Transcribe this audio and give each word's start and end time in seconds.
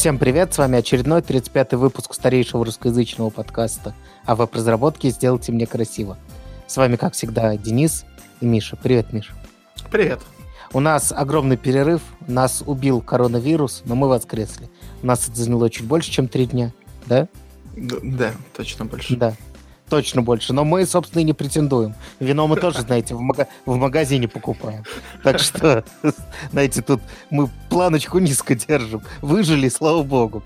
Всем 0.00 0.16
привет, 0.16 0.54
с 0.54 0.56
вами 0.56 0.78
очередной 0.78 1.20
35-й 1.20 1.76
выпуск 1.76 2.14
старейшего 2.14 2.64
русскоязычного 2.64 3.28
подкаста 3.28 3.94
о 4.24 4.34
веб-разработке 4.34 5.10
«Сделайте 5.10 5.52
мне 5.52 5.66
красиво». 5.66 6.16
С 6.66 6.78
вами, 6.78 6.96
как 6.96 7.12
всегда, 7.12 7.54
Денис 7.58 8.06
и 8.40 8.46
Миша. 8.46 8.76
Привет, 8.76 9.12
Миша. 9.12 9.34
Привет. 9.90 10.20
У 10.72 10.80
нас 10.80 11.12
огромный 11.14 11.58
перерыв, 11.58 12.00
нас 12.26 12.62
убил 12.66 13.02
коронавирус, 13.02 13.82
но 13.84 13.94
мы 13.94 14.08
воскресли. 14.08 14.70
У 15.02 15.06
нас 15.06 15.28
это 15.28 15.36
заняло 15.36 15.68
чуть 15.68 15.84
больше, 15.84 16.10
чем 16.10 16.28
три 16.28 16.46
дня, 16.46 16.72
да? 17.04 17.28
Да, 17.76 18.32
точно 18.56 18.86
больше. 18.86 19.16
Да 19.16 19.36
точно 19.90 20.22
больше. 20.22 20.52
Но 20.54 20.64
мы, 20.64 20.86
собственно, 20.86 21.20
и 21.20 21.24
не 21.24 21.34
претендуем. 21.34 21.94
Вино 22.20 22.46
мы 22.46 22.56
тоже, 22.56 22.80
знаете, 22.80 23.14
в, 23.14 23.20
мага- 23.20 23.48
в 23.66 23.76
магазине 23.76 24.28
покупаем. 24.28 24.84
Так 25.22 25.38
что, 25.40 25.84
знаете, 26.52 26.80
тут 26.80 27.02
мы 27.28 27.50
планочку 27.68 28.18
низко 28.18 28.54
держим. 28.54 29.02
Выжили, 29.20 29.68
слава 29.68 30.02
богу. 30.02 30.42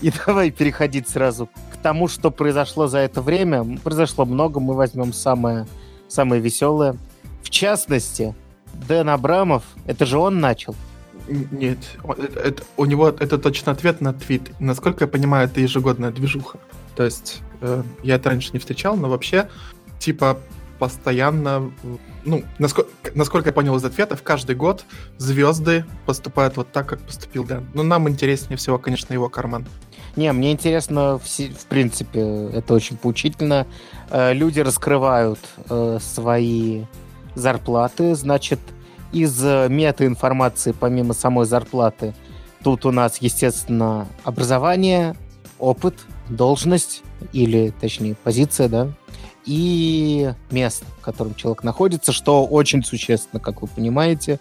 И 0.00 0.12
давай 0.26 0.50
переходить 0.50 1.08
сразу 1.08 1.48
к 1.72 1.76
тому, 1.82 2.08
что 2.08 2.30
произошло 2.30 2.88
за 2.88 2.98
это 2.98 3.22
время. 3.22 3.78
Произошло 3.84 4.24
много, 4.24 4.58
мы 4.60 4.74
возьмем 4.74 5.12
самое, 5.12 5.66
самое 6.08 6.40
веселое. 6.40 6.96
В 7.42 7.50
частности, 7.50 8.34
Дэн 8.74 9.10
Абрамов, 9.10 9.62
это 9.86 10.04
же 10.06 10.18
он 10.18 10.40
начал. 10.40 10.74
Нет, 11.28 11.78
это, 12.04 12.40
это, 12.40 12.62
у 12.76 12.84
него 12.84 13.08
это 13.08 13.38
точно 13.38 13.72
ответ 13.72 14.00
на 14.00 14.12
твит. 14.12 14.52
Насколько 14.60 15.04
я 15.04 15.08
понимаю, 15.08 15.48
это 15.48 15.60
ежегодная 15.60 16.10
движуха. 16.10 16.58
То 16.94 17.04
есть 17.04 17.42
э, 17.60 17.82
я 18.02 18.16
это 18.16 18.30
раньше 18.30 18.50
не 18.52 18.58
встречал, 18.58 18.96
но 18.96 19.08
вообще, 19.08 19.48
типа, 19.98 20.38
постоянно, 20.78 21.72
ну, 22.24 22.44
насколько, 22.58 22.90
насколько 23.14 23.48
я 23.48 23.52
понял 23.52 23.76
из 23.76 23.84
ответов, 23.84 24.22
каждый 24.22 24.56
год 24.56 24.84
звезды 25.16 25.84
поступают 26.04 26.56
вот 26.56 26.70
так, 26.72 26.86
как 26.86 27.00
поступил 27.00 27.44
Дэн. 27.44 27.66
Но 27.74 27.82
нам 27.82 28.08
интереснее 28.08 28.56
всего, 28.56 28.78
конечно, 28.78 29.12
его 29.12 29.28
карман. 29.28 29.66
Не, 30.16 30.32
мне 30.32 30.52
интересно, 30.52 31.18
в, 31.18 31.24
в 31.26 31.66
принципе, 31.68 32.20
это 32.52 32.74
очень 32.74 32.96
поучительно. 32.96 33.66
Э, 34.10 34.32
люди 34.32 34.60
раскрывают 34.60 35.40
э, 35.68 35.98
свои 36.00 36.84
зарплаты, 37.34 38.14
значит, 38.14 38.60
из 39.12 39.40
метаинформации, 39.42 40.72
помимо 40.72 41.14
самой 41.14 41.46
зарплаты, 41.46 42.14
тут 42.62 42.84
у 42.84 42.90
нас, 42.90 43.18
естественно, 43.18 44.08
образование, 44.24 45.14
опыт, 45.58 45.94
должность 46.28 47.02
или, 47.32 47.72
точнее, 47.80 48.14
позиция, 48.22 48.68
да, 48.68 48.88
и 49.46 50.32
место, 50.50 50.84
в 51.00 51.04
котором 51.04 51.34
человек 51.34 51.62
находится, 51.62 52.12
что 52.12 52.44
очень 52.44 52.84
существенно, 52.84 53.40
как 53.40 53.62
вы 53.62 53.68
понимаете. 53.68 54.40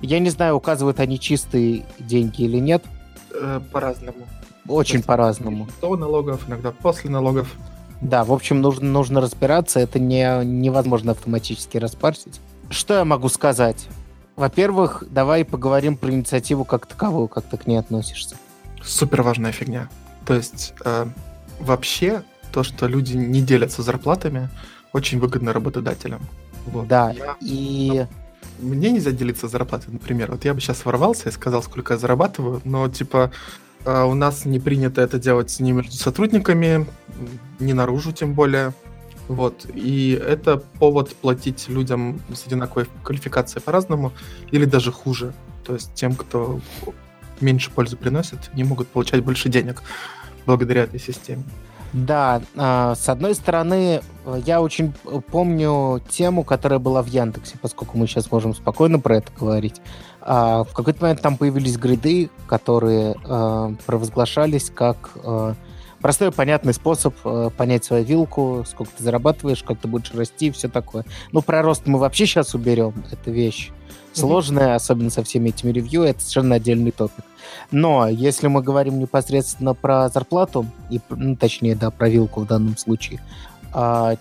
Я 0.00 0.20
не 0.20 0.30
знаю, 0.30 0.56
указывают 0.56 1.00
они 1.00 1.18
чистые 1.18 1.84
деньги 1.98 2.42
или 2.42 2.58
нет. 2.58 2.84
Э, 3.32 3.60
по-разному. 3.72 4.26
Очень 4.68 5.02
по-разному. 5.02 5.68
До 5.80 5.96
налогов, 5.96 6.48
иногда 6.48 6.70
после 6.70 7.10
налогов. 7.10 7.52
Да, 8.00 8.24
в 8.24 8.32
общем, 8.32 8.60
нужно, 8.60 8.86
нужно 8.86 9.20
разбираться. 9.20 9.80
Это 9.80 9.98
не, 9.98 10.44
невозможно 10.44 11.12
автоматически 11.12 11.78
распарсить. 11.78 12.40
Что 12.70 12.94
я 12.94 13.04
могу 13.04 13.28
сказать? 13.28 13.88
Во-первых, 14.36 15.04
давай 15.10 15.44
поговорим 15.44 15.96
про 15.96 16.10
инициативу 16.10 16.64
как 16.64 16.86
таковую, 16.86 17.28
как 17.28 17.44
ты 17.44 17.56
к 17.56 17.66
ней 17.66 17.76
относишься. 17.76 18.36
Супер 18.82 19.22
важная 19.22 19.52
фигня. 19.52 19.88
То 20.26 20.34
есть 20.34 20.74
э, 20.84 21.06
вообще 21.64 22.22
то, 22.52 22.62
что 22.62 22.86
люди 22.86 23.16
не 23.16 23.40
делятся 23.40 23.82
зарплатами, 23.82 24.48
очень 24.92 25.18
выгодно 25.18 25.52
работодателям. 25.52 26.20
Вот. 26.66 26.86
Да, 26.86 27.10
я... 27.10 27.36
и... 27.40 28.06
Мне 28.60 28.92
нельзя 28.92 29.10
делиться 29.10 29.48
зарплатой, 29.48 29.92
например. 29.92 30.30
Вот 30.30 30.44
я 30.44 30.54
бы 30.54 30.60
сейчас 30.60 30.84
ворвался 30.84 31.28
и 31.28 31.32
сказал, 31.32 31.62
сколько 31.62 31.94
я 31.94 31.98
зарабатываю, 31.98 32.60
но, 32.64 32.88
типа, 32.88 33.32
э, 33.84 34.02
у 34.04 34.14
нас 34.14 34.44
не 34.44 34.60
принято 34.60 35.00
это 35.00 35.18
делать 35.18 35.58
ни 35.58 35.72
между 35.72 35.96
сотрудниками, 35.96 36.86
ни 37.58 37.72
наружу 37.72 38.12
тем 38.12 38.34
более. 38.34 38.72
Вот. 39.26 39.66
И 39.74 40.12
это 40.12 40.58
повод 40.58 41.16
платить 41.16 41.68
людям 41.68 42.20
с 42.32 42.46
одинаковой 42.46 42.86
квалификацией 43.02 43.62
по-разному, 43.62 44.12
или 44.52 44.64
даже 44.64 44.92
хуже. 44.92 45.32
То 45.64 45.74
есть 45.74 45.92
тем, 45.94 46.14
кто 46.14 46.60
меньше 47.40 47.70
пользы 47.72 47.96
приносит, 47.96 48.54
не 48.54 48.62
могут 48.62 48.88
получать 48.88 49.24
больше 49.24 49.48
денег 49.48 49.82
благодаря 50.46 50.84
этой 50.84 51.00
системе. 51.00 51.44
Да, 51.94 52.42
э, 52.56 52.94
с 52.96 53.08
одной 53.08 53.36
стороны, 53.36 54.02
я 54.44 54.60
очень 54.60 54.92
помню 55.30 56.02
тему, 56.08 56.42
которая 56.42 56.80
была 56.80 57.02
в 57.02 57.06
Яндексе, 57.06 57.54
поскольку 57.62 57.96
мы 57.96 58.08
сейчас 58.08 58.32
можем 58.32 58.52
спокойно 58.52 58.98
про 58.98 59.18
это 59.18 59.32
говорить. 59.38 59.80
Э, 60.20 60.64
в 60.68 60.72
какой-то 60.74 61.02
момент 61.02 61.22
там 61.22 61.36
появились 61.36 61.76
гриды, 61.76 62.30
которые 62.48 63.14
э, 63.24 63.74
провозглашались 63.86 64.70
как 64.74 65.10
простой 66.02 66.32
понятный 66.32 66.74
способ 66.74 67.14
понять 67.56 67.84
свою 67.84 68.04
вилку, 68.04 68.64
сколько 68.68 68.92
ты 68.96 69.04
зарабатываешь, 69.04 69.62
как 69.62 69.78
ты 69.78 69.88
будешь 69.88 70.12
расти 70.12 70.48
и 70.48 70.50
все 70.50 70.68
такое. 70.68 71.04
Ну, 71.30 71.42
про 71.42 71.62
рост 71.62 71.86
мы 71.86 71.98
вообще 71.98 72.26
сейчас 72.26 72.54
уберем, 72.54 73.04
это 73.12 73.30
вещь 73.30 73.70
сложная, 74.14 74.68
mm-hmm. 74.68 74.74
особенно 74.74 75.10
со 75.10 75.22
всеми 75.22 75.50
этими 75.50 75.72
ревью, 75.72 76.02
это 76.02 76.20
совершенно 76.20 76.56
отдельный 76.56 76.90
топик. 76.90 77.24
Но 77.70 78.08
если 78.08 78.48
мы 78.48 78.62
говорим 78.62 78.98
непосредственно 78.98 79.74
про 79.74 80.08
зарплату, 80.08 80.66
и, 80.90 81.00
ну, 81.10 81.36
точнее, 81.36 81.74
да, 81.74 81.90
про 81.90 82.08
вилку 82.08 82.40
в 82.40 82.46
данном 82.46 82.76
случае, 82.76 83.20
а, 83.72 84.16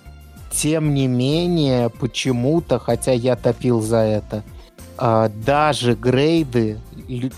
тем 0.52 0.94
не 0.94 1.08
менее, 1.08 1.90
почему-то, 1.90 2.80
хотя 2.80 3.12
я 3.12 3.36
топил 3.36 3.82
за 3.82 3.98
это, 3.98 4.44
а, 4.98 5.30
даже 5.30 5.96
грейды 5.96 6.80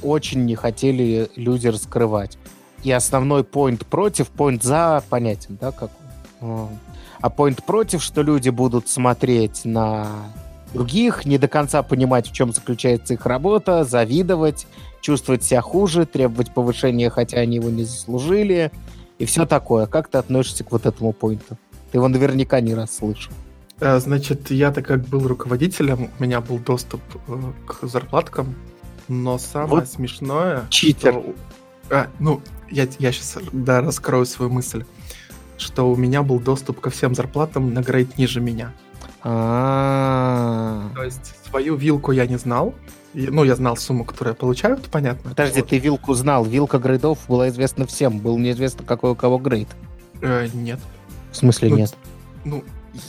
очень 0.01 0.45
не 0.45 0.55
хотели 0.55 1.29
люди 1.35 1.67
раскрывать. 1.67 2.37
И 2.83 2.91
основной 2.91 3.41
point 3.41 3.85
против, 3.85 4.29
point 4.35 4.61
за 4.61 5.03
понятен, 5.09 5.57
да, 5.59 5.71
как 5.71 5.89
а 7.21 7.29
point 7.29 7.63
против, 7.65 8.03
что 8.03 8.21
люди 8.21 8.49
будут 8.49 8.87
смотреть 8.87 9.65
на 9.65 10.07
других, 10.73 11.25
не 11.25 11.37
до 11.37 11.47
конца 11.47 11.81
понимать, 11.81 12.29
в 12.29 12.33
чем 12.33 12.53
заключается 12.53 13.15
их 13.15 13.25
работа, 13.25 13.83
завидовать, 13.83 14.67
чувствовать 15.05 15.43
себя 15.43 15.61
хуже, 15.61 16.07
требовать 16.07 16.51
повышения, 16.51 17.11
хотя 17.11 17.37
они 17.37 17.57
его 17.57 17.69
не 17.69 17.83
заслужили, 17.83 18.71
и 19.19 19.25
все 19.25 19.45
такое. 19.45 19.85
Как 19.85 20.07
ты 20.07 20.17
относишься 20.17 20.63
к 20.63 20.71
вот 20.71 20.87
этому 20.87 21.13
поинту? 21.13 21.59
Ты 21.91 21.99
его 21.99 22.07
наверняка 22.07 22.59
не 22.59 22.73
раз 22.73 22.97
слышал. 22.97 23.31
Э, 23.79 23.99
значит, 23.99 24.49
я-то 24.49 24.81
как 24.81 25.05
был 25.07 25.27
руководителем, 25.27 26.09
у 26.19 26.23
меня 26.23 26.41
был 26.41 26.57
доступ 26.57 27.01
э, 27.27 27.39
к 27.67 27.85
зарплаткам, 27.87 28.55
но 29.07 29.37
самое 29.37 29.81
вот 29.81 29.87
смешное... 29.87 30.65
Читер. 30.71 31.11
Что... 31.13 31.35
А, 31.91 32.07
ну, 32.17 32.41
я, 32.71 32.87
я 32.97 33.11
сейчас 33.11 33.37
да, 33.51 33.81
раскрою 33.81 34.25
свою 34.25 34.49
мысль, 34.49 34.85
что 35.59 35.91
у 35.91 35.95
меня 35.95 36.23
был 36.23 36.39
доступ 36.39 36.79
ко 36.79 36.89
всем 36.89 37.13
зарплатам 37.13 37.75
на 37.75 37.83
грейд 37.83 38.17
ниже 38.17 38.41
меня. 38.41 38.73
А. 39.21 40.89
То 40.95 41.03
есть 41.03 41.35
свою 41.47 41.75
вилку 41.75 42.11
я 42.11 42.25
не 42.25 42.37
знал. 42.39 42.73
Ну, 43.15 43.43
я 43.45 43.55
знал 43.55 43.77
сумму, 43.77 44.03
которую 44.03 44.33
я 44.33 44.35
получаю, 44.35 44.77
это 44.77 44.89
понятно. 44.89 45.29
Подожди, 45.29 45.61
ты 45.61 45.79
вилку 45.79 46.13
знал. 46.13 46.43
Вилка 46.43 46.79
грейдов 46.79 47.19
была 47.27 47.47
известна 47.49 47.87
всем. 47.87 48.19
Было 48.19 48.37
неизвестно, 48.37 48.85
какой 48.85 49.11
у 49.11 49.15
кого 49.15 49.37
грейд. 49.37 49.69
Э, 50.21 50.47
нет. 50.53 50.79
В 51.31 51.37
смысле 51.37 51.69
ну, 51.69 51.77
нет? 51.77 51.95
Ну, 52.43 52.63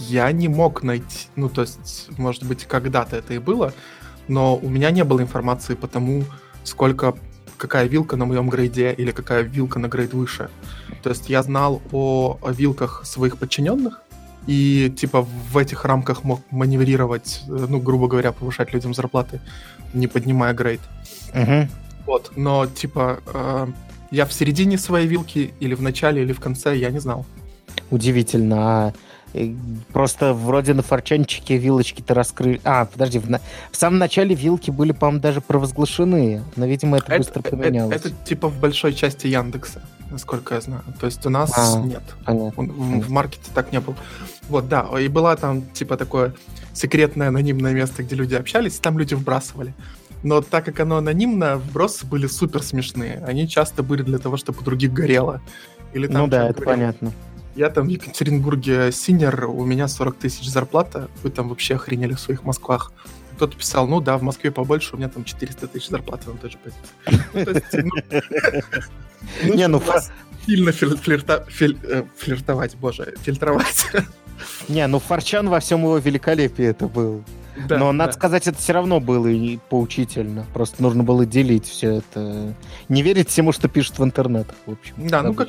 я 0.09 0.31
не 0.31 0.49
мог 0.49 0.83
найти... 0.83 1.27
Ну, 1.34 1.49
то 1.49 1.62
есть, 1.62 2.09
может 2.19 2.44
быть, 2.44 2.65
когда-то 2.65 3.17
это 3.17 3.34
и 3.34 3.39
было, 3.39 3.72
но 4.28 4.56
у 4.56 4.69
меня 4.69 4.91
не 4.91 5.03
было 5.03 5.21
информации 5.21 5.75
по 5.75 5.89
тому, 5.89 6.25
сколько 6.62 7.15
какая 7.56 7.87
вилка 7.87 8.17
на 8.17 8.27
моем 8.27 8.49
грейде 8.49 8.93
или 8.93 9.11
какая 9.11 9.43
вилка 9.43 9.78
на 9.78 9.88
грейд 9.88 10.15
выше. 10.15 10.50
То 11.03 11.11
есть 11.11 11.28
я 11.28 11.43
знал 11.43 11.83
о, 11.93 12.38
о 12.43 12.50
вилках 12.50 13.03
своих 13.05 13.38
подчиненных, 13.38 14.03
и 14.47 14.93
типа 14.97 15.23
в 15.23 15.59
этих 15.59 15.84
рамках 15.84 16.25
мог 16.25 16.41
маневрировать, 16.51 17.43
э, 17.49 17.67
ну, 17.69 17.81
грубо 17.81 18.09
говоря, 18.09 18.32
повышать 18.32 18.73
людям 18.73 18.94
зарплаты, 18.94 19.41
не 19.93 20.06
поднимая 20.06 20.55
грейд. 20.55 20.81
Угу. 21.35 21.69
Вот, 22.06 22.32
но 22.37 22.67
типа 22.67 23.20
э, 23.26 23.67
я 24.11 24.26
в 24.26 24.32
середине 24.32 24.79
своей 24.79 25.06
вилки 25.06 25.53
или 25.61 25.75
в 25.75 25.82
начале, 25.82 26.23
или 26.23 26.32
в 26.32 26.41
конце, 26.41 26.76
я 26.76 26.91
не 26.91 27.00
знал. 27.00 27.26
Удивительно. 27.91 28.56
А 28.59 28.93
э, 29.35 29.53
просто 29.93 30.32
вроде 30.32 30.75
на 30.75 30.82
форчанчике 30.82 31.56
вилочки-то 31.56 32.15
раскрыли. 32.15 32.61
А, 32.65 32.85
подожди, 32.85 33.19
в, 33.19 33.29
на... 33.29 33.41
в 33.70 33.76
самом 33.76 33.99
начале 33.99 34.35
вилки 34.35 34.70
были, 34.70 34.93
по-моему, 34.93 35.20
даже 35.20 35.41
провозглашены, 35.41 36.43
но, 36.56 36.67
видимо, 36.67 36.99
это, 36.99 37.06
это 37.06 37.19
быстро 37.19 37.41
э, 37.41 37.50
поменялось. 37.50 37.97
Это, 37.97 38.09
это 38.09 38.17
типа 38.25 38.49
в 38.49 38.59
большой 38.59 38.94
части 38.94 39.26
Яндекса, 39.26 39.82
насколько 40.11 40.55
я 40.55 40.61
знаю. 40.61 40.82
То 41.00 41.06
есть 41.06 41.25
у 41.26 41.31
нас 41.31 41.53
а, 41.56 41.81
нет. 41.81 42.03
Понятно. 42.25 42.62
В, 42.62 43.00
в 43.00 43.11
маркете 43.11 43.50
так 43.55 43.73
не 43.73 43.81
было. 43.81 43.97
Вот, 44.48 44.69
да, 44.69 44.88
и 44.98 45.08
была 45.08 45.37
там, 45.37 45.62
типа, 45.72 45.96
такое 45.96 46.34
секретное 46.72 47.28
анонимное 47.28 47.72
место, 47.72 48.02
где 48.02 48.14
люди 48.14 48.34
общались, 48.34 48.78
там 48.78 48.98
люди 48.98 49.14
вбрасывали. 49.14 49.75
Но 50.22 50.40
так 50.40 50.64
как 50.64 50.81
оно 50.81 50.96
анонимно, 50.96 51.56
вбросы 51.56 52.06
были 52.06 52.26
супер 52.26 52.62
смешные. 52.62 53.22
Они 53.26 53.48
часто 53.48 53.82
были 53.82 54.02
для 54.02 54.19
того, 54.19 54.37
чтобы 54.37 54.60
у 54.60 54.62
других 54.62 54.93
горело. 54.93 55.40
Или 55.93 56.06
там, 56.06 56.22
ну 56.22 56.26
да, 56.26 56.48
это 56.48 56.60
говорил, 56.60 56.81
понятно. 56.81 57.12
Я 57.54 57.70
там 57.70 57.87
в 57.87 57.90
Екатеринбурге 57.90 58.93
синер, 58.93 59.46
у 59.46 59.64
меня 59.64 59.88
40 59.88 60.16
тысяч 60.16 60.48
зарплата, 60.48 61.08
вы 61.22 61.31
там 61.31 61.48
вообще 61.48 61.76
охренели 61.76 62.14
в 62.14 62.20
своих 62.20 62.44
Москвах. 62.44 62.93
кто-то 63.37 63.56
писал, 63.56 63.87
ну 63.87 64.00
да, 64.00 64.19
в 64.19 64.22
Москве 64.22 64.50
побольше, 64.50 64.94
у 64.94 64.98
меня 64.98 65.08
там 65.08 65.25
400 65.25 65.69
тысяч 65.69 65.88
зарплаты 65.88 66.31
на 66.31 66.38
той 66.38 66.50
же 66.50 66.58
позиции. 66.58 67.90
Не, 69.43 69.69
ну 69.69 69.81
сильно 70.46 70.70
э, 70.70 72.04
флиртовать, 72.16 72.76
боже, 72.76 73.14
фильтровать. 73.22 73.87
Не, 74.69 74.87
ну 74.87 74.98
Форчан 74.98 75.48
во 75.48 75.60
всем 75.60 75.81
его 75.81 75.98
великолепии 75.98 76.64
это 76.64 76.87
был. 76.88 77.25
Да, 77.69 77.78
Но, 77.78 77.93
надо 77.93 78.12
сказать, 78.12 78.46
это 78.46 78.58
все 78.58 78.75
равно 78.75 79.00
было 79.00 79.26
и 79.28 79.58
поучительно. 79.70 80.44
Просто 80.52 80.82
нужно 80.82 81.02
было 81.02 81.25
делить 81.25 81.66
все 81.66 81.96
это. 81.96 82.54
Не 82.88 83.02
верить 83.02 83.31
всему, 83.31 83.52
что 83.52 83.69
пишут 83.69 83.98
в 83.98 84.04
интернетах, 84.04 84.56
в 84.66 84.72
общем. 84.72 84.94
Да, 85.08 85.22
ну 85.22 85.32
как, 85.32 85.48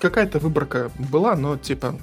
какая-то 0.00 0.40
выборка 0.40 0.90
была, 0.98 1.36
но 1.36 1.56
типа 1.56 1.96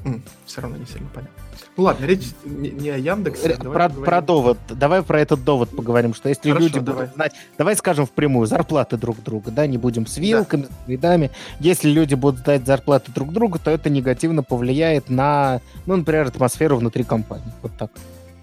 все 0.46 0.62
равно 0.62 0.78
не 0.78 0.86
сильно 0.86 1.10
понятно. 1.14 1.41
Ну 1.78 1.84
ладно, 1.84 2.06
речь 2.06 2.32
не, 2.44 2.70
не 2.70 2.90
о 2.90 2.98
Яндексе. 2.98 3.56
Про, 3.58 3.90
про 3.90 4.22
довод. 4.22 4.58
Давай 4.70 5.02
про 5.04 5.20
этот 5.22 5.44
довод 5.44 5.70
поговорим, 5.76 6.14
что 6.14 6.30
если 6.30 6.50
Хорошо, 6.50 6.66
люди 6.68 6.80
давай. 6.80 7.04
будут 7.04 7.16
знать... 7.16 7.34
Давай 7.58 7.76
скажем 7.76 8.06
впрямую, 8.06 8.48
зарплаты 8.48 8.98
друг 8.98 9.24
друга, 9.24 9.52
да, 9.52 9.68
не 9.68 9.78
будем 9.78 10.06
с 10.06 10.18
вилками, 10.18 10.64
да. 10.64 10.68
с 10.68 10.88
видами. 10.88 11.32
Если 11.60 11.90
люди 11.90 12.16
будут 12.16 12.44
дать 12.44 12.66
зарплаты 12.66 13.12
друг 13.12 13.32
другу, 13.32 13.60
то 13.60 13.72
это 13.72 13.90
негативно 13.90 14.44
повлияет 14.44 15.10
на, 15.10 15.62
ну, 15.86 15.96
например, 15.96 16.28
атмосферу 16.28 16.78
внутри 16.78 17.04
компании. 17.04 17.52
Вот 17.62 17.72
так. 17.78 17.92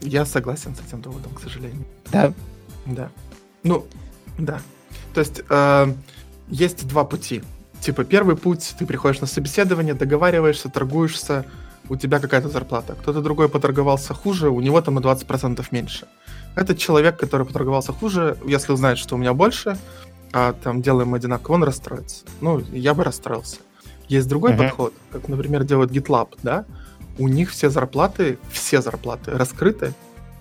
Я 0.00 0.25
согласен 0.25 0.75
с 0.75 0.87
этим 0.87 1.03
доводом, 1.03 1.32
к 1.35 1.41
сожалению. 1.41 1.85
Да? 2.11 2.32
Да. 2.87 3.11
Ну, 3.62 3.87
да. 4.38 4.61
То 5.12 5.20
есть 5.20 5.43
э, 5.49 5.93
есть 6.49 6.87
два 6.87 7.05
пути. 7.05 7.43
Типа, 7.81 8.05
первый 8.05 8.37
путь, 8.37 8.75
ты 8.79 8.87
приходишь 8.87 9.20
на 9.20 9.26
собеседование, 9.26 9.94
договариваешься, 9.94 10.69
торгуешься, 10.69 11.44
у 11.88 11.96
тебя 11.96 12.20
какая-то 12.20 12.49
зарплата. 12.49 12.94
Кто-то 13.00 13.20
другой 13.20 13.49
поторговался 13.49 14.14
хуже, 14.14 14.50
у 14.50 14.61
него 14.61 14.81
там 14.81 14.94
на 14.94 15.00
20% 15.00 15.64
меньше. 15.70 16.06
Этот 16.55 16.79
человек, 16.79 17.19
который 17.19 17.46
поторговался 17.46 17.93
хуже, 17.93 18.37
если 18.44 18.73
узнает, 18.73 18.99
что 18.99 19.14
у 19.14 19.19
меня 19.19 19.32
больше, 19.32 19.79
а 20.32 20.52
там 20.52 20.82
делаем 20.82 21.14
одинаково, 21.14 21.55
он 21.55 21.64
расстроится. 21.64 22.25
Ну, 22.40 22.61
я 22.73 22.94
бы 22.94 23.05
расстроился. 23.05 23.58
Есть 24.08 24.29
другой 24.29 24.52
uh-huh. 24.52 24.58
подход, 24.58 24.94
как, 25.12 25.29
например, 25.29 25.64
делает 25.64 25.90
GitLab, 25.90 26.38
да? 26.43 26.64
У 27.19 27.29
них 27.29 27.50
все 27.50 27.69
зарплаты, 27.69 28.38
все 28.50 28.81
зарплаты 28.81 29.32
раскрыты. 29.32 29.93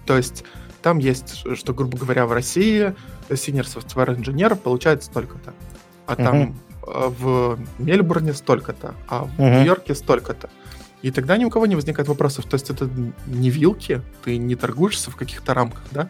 То 0.06 0.16
есть 0.16 0.44
там 0.82 1.00
есть, 1.00 1.44
что, 1.56 1.74
грубо 1.74 1.98
говоря, 1.98 2.26
в 2.26 2.32
России 2.32 2.96
senior 3.30 3.66
software 3.66 4.16
engineer 4.16 4.56
получает 4.56 5.04
столько-то, 5.04 5.54
а 6.06 6.14
uh-huh. 6.14 6.24
там 6.24 6.56
э, 6.88 7.12
в 7.20 7.60
Мельбурне 7.78 8.34
столько-то, 8.34 8.94
а 9.08 9.26
в 9.26 9.40
uh-huh. 9.40 9.58
Нью-Йорке 9.58 9.96
столько-то. 9.96 10.50
И 11.02 11.12
тогда 11.12 11.38
ни 11.38 11.46
у 11.46 11.50
кого 11.50 11.66
не 11.66 11.76
возникает 11.76 12.08
вопросов. 12.08 12.46
То 12.46 12.56
есть 12.56 12.70
это 12.70 12.90
не 13.28 13.50
вилки, 13.50 14.02
ты 14.24 14.38
не 14.38 14.56
торгуешься 14.56 15.12
в 15.12 15.16
каких-то 15.16 15.54
рамках, 15.54 15.84
да? 15.92 16.10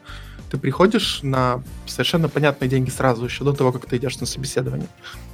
Ты 0.50 0.58
приходишь 0.58 1.20
на 1.24 1.62
совершенно 1.86 2.30
понятные 2.30 2.70
деньги 2.70 2.90
сразу, 2.90 3.26
еще 3.26 3.44
до 3.44 3.52
того, 3.52 3.74
как 3.74 3.86
ты 3.86 3.98
идешь 3.98 4.18
на 4.20 4.26
собеседование. 4.26 4.88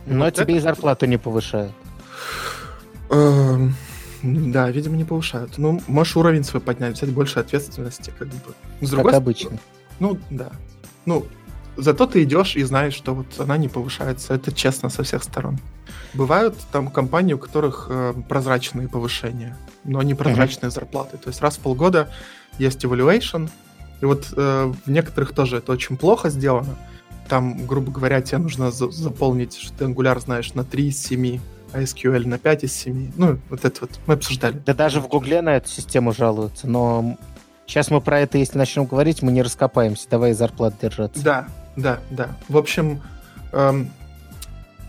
Но 0.07 0.25
вот 0.25 0.33
тебе 0.33 0.43
это... 0.43 0.51
и 0.53 0.59
зарплату 0.59 1.05
не 1.05 1.17
повышают. 1.17 1.71
Эм, 3.11 3.75
да, 4.23 4.71
видимо, 4.71 4.97
не 4.97 5.05
повышают. 5.05 5.59
Ну, 5.59 5.81
можешь 5.87 6.17
уровень 6.17 6.43
свой 6.43 6.61
поднять, 6.61 6.97
взять 6.97 7.11
больше 7.11 7.39
ответственности, 7.39 8.11
как 8.17 8.29
бы. 8.29 8.55
С 8.81 8.89
другой 8.89 9.11
как 9.11 9.21
обычно. 9.21 9.59
Ну, 9.99 10.17
да. 10.31 10.49
Ну, 11.05 11.27
зато 11.77 12.05
ты 12.05 12.23
идешь 12.23 12.55
и 12.55 12.63
знаешь, 12.63 12.93
что 12.93 13.13
вот 13.13 13.39
она 13.39 13.57
не 13.57 13.67
повышается. 13.67 14.33
Это 14.33 14.51
честно 14.51 14.89
со 14.89 15.03
всех 15.03 15.23
сторон. 15.23 15.59
Бывают 16.13 16.55
там 16.71 16.89
компании, 16.89 17.33
у 17.33 17.39
которых 17.39 17.87
э, 17.89 18.13
прозрачные 18.29 18.87
повышения, 18.87 19.57
но 19.83 20.01
не 20.03 20.13
прозрачные 20.13 20.69
mm-hmm. 20.69 20.73
зарплаты. 20.73 21.17
То 21.17 21.29
есть 21.29 21.41
раз 21.41 21.57
в 21.57 21.59
полгода 21.59 22.09
есть 22.59 22.83
evaluation, 22.85 23.49
и 24.01 24.05
вот 24.05 24.31
э, 24.35 24.73
в 24.85 24.91
некоторых 24.91 25.33
тоже 25.33 25.57
это 25.57 25.71
очень 25.71 25.97
плохо 25.97 26.29
сделано. 26.29 26.75
Там, 27.27 27.65
грубо 27.65 27.91
говоря, 27.91 28.21
тебе 28.21 28.37
нужно 28.39 28.69
за- 28.69 28.91
заполнить, 28.91 29.55
что 29.57 29.73
ты 29.73 29.85
Angular 29.85 30.19
знаешь 30.19 30.53
на 30.53 30.63
3 30.63 30.87
из 30.87 31.01
7, 31.01 31.39
а 31.71 31.81
SQL 31.81 32.27
на 32.27 32.37
5 32.37 32.65
из 32.65 32.73
7. 32.73 33.13
Ну, 33.15 33.39
вот 33.49 33.65
это 33.65 33.81
вот 33.81 33.91
мы 34.05 34.15
обсуждали. 34.15 34.61
Да 34.65 34.73
даже 34.73 35.01
в 35.01 35.07
Гугле 35.07 35.41
на 35.41 35.55
эту 35.55 35.69
систему 35.69 36.11
жалуются, 36.11 36.67
но 36.67 37.17
сейчас 37.65 37.89
мы 37.89 38.01
про 38.01 38.19
это, 38.19 38.37
если 38.37 38.57
начнем 38.57 38.85
говорить, 38.85 39.21
мы 39.21 39.31
не 39.31 39.41
раскопаемся. 39.41 40.07
Давай 40.09 40.33
зарплат 40.33 40.75
держаться. 40.79 41.23
Да, 41.23 41.47
да, 41.75 41.99
да. 42.09 42.37
В 42.49 42.57
общем, 42.57 43.01
эм, 43.51 43.91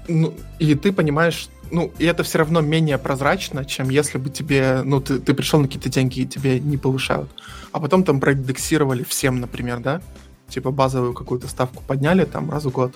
ну, 0.09 0.35
и 0.59 0.75
ты 0.75 0.93
понимаешь, 0.93 1.49
ну, 1.71 1.93
и 1.99 2.05
это 2.05 2.23
все 2.23 2.39
равно 2.39 2.61
менее 2.61 2.99
прозрачно, 2.99 3.65
чем 3.65 3.89
если 3.89 4.19
бы 4.19 4.31
тебе, 4.31 4.83
ну, 4.85 5.01
ты, 5.01 5.19
ты 5.19 5.35
пришел 5.35 5.61
на 5.61 5.67
какие-то 5.67 5.89
деньги 5.89 6.21
и 6.21 6.27
тебе 6.27 6.61
не 6.61 6.77
повышают. 6.77 7.31
А 7.73 7.81
потом 7.81 8.05
там 8.05 8.21
проиндексировали 8.21 9.03
всем, 9.03 9.41
например, 9.41 9.81
да? 9.81 10.01
Типа 10.49 10.71
базовую 10.71 11.15
какую-то 11.15 11.49
ставку 11.49 11.83
подняли 11.83 12.25
там 12.25 12.51
раз 12.51 12.65
в 12.65 12.71
год, 12.71 12.95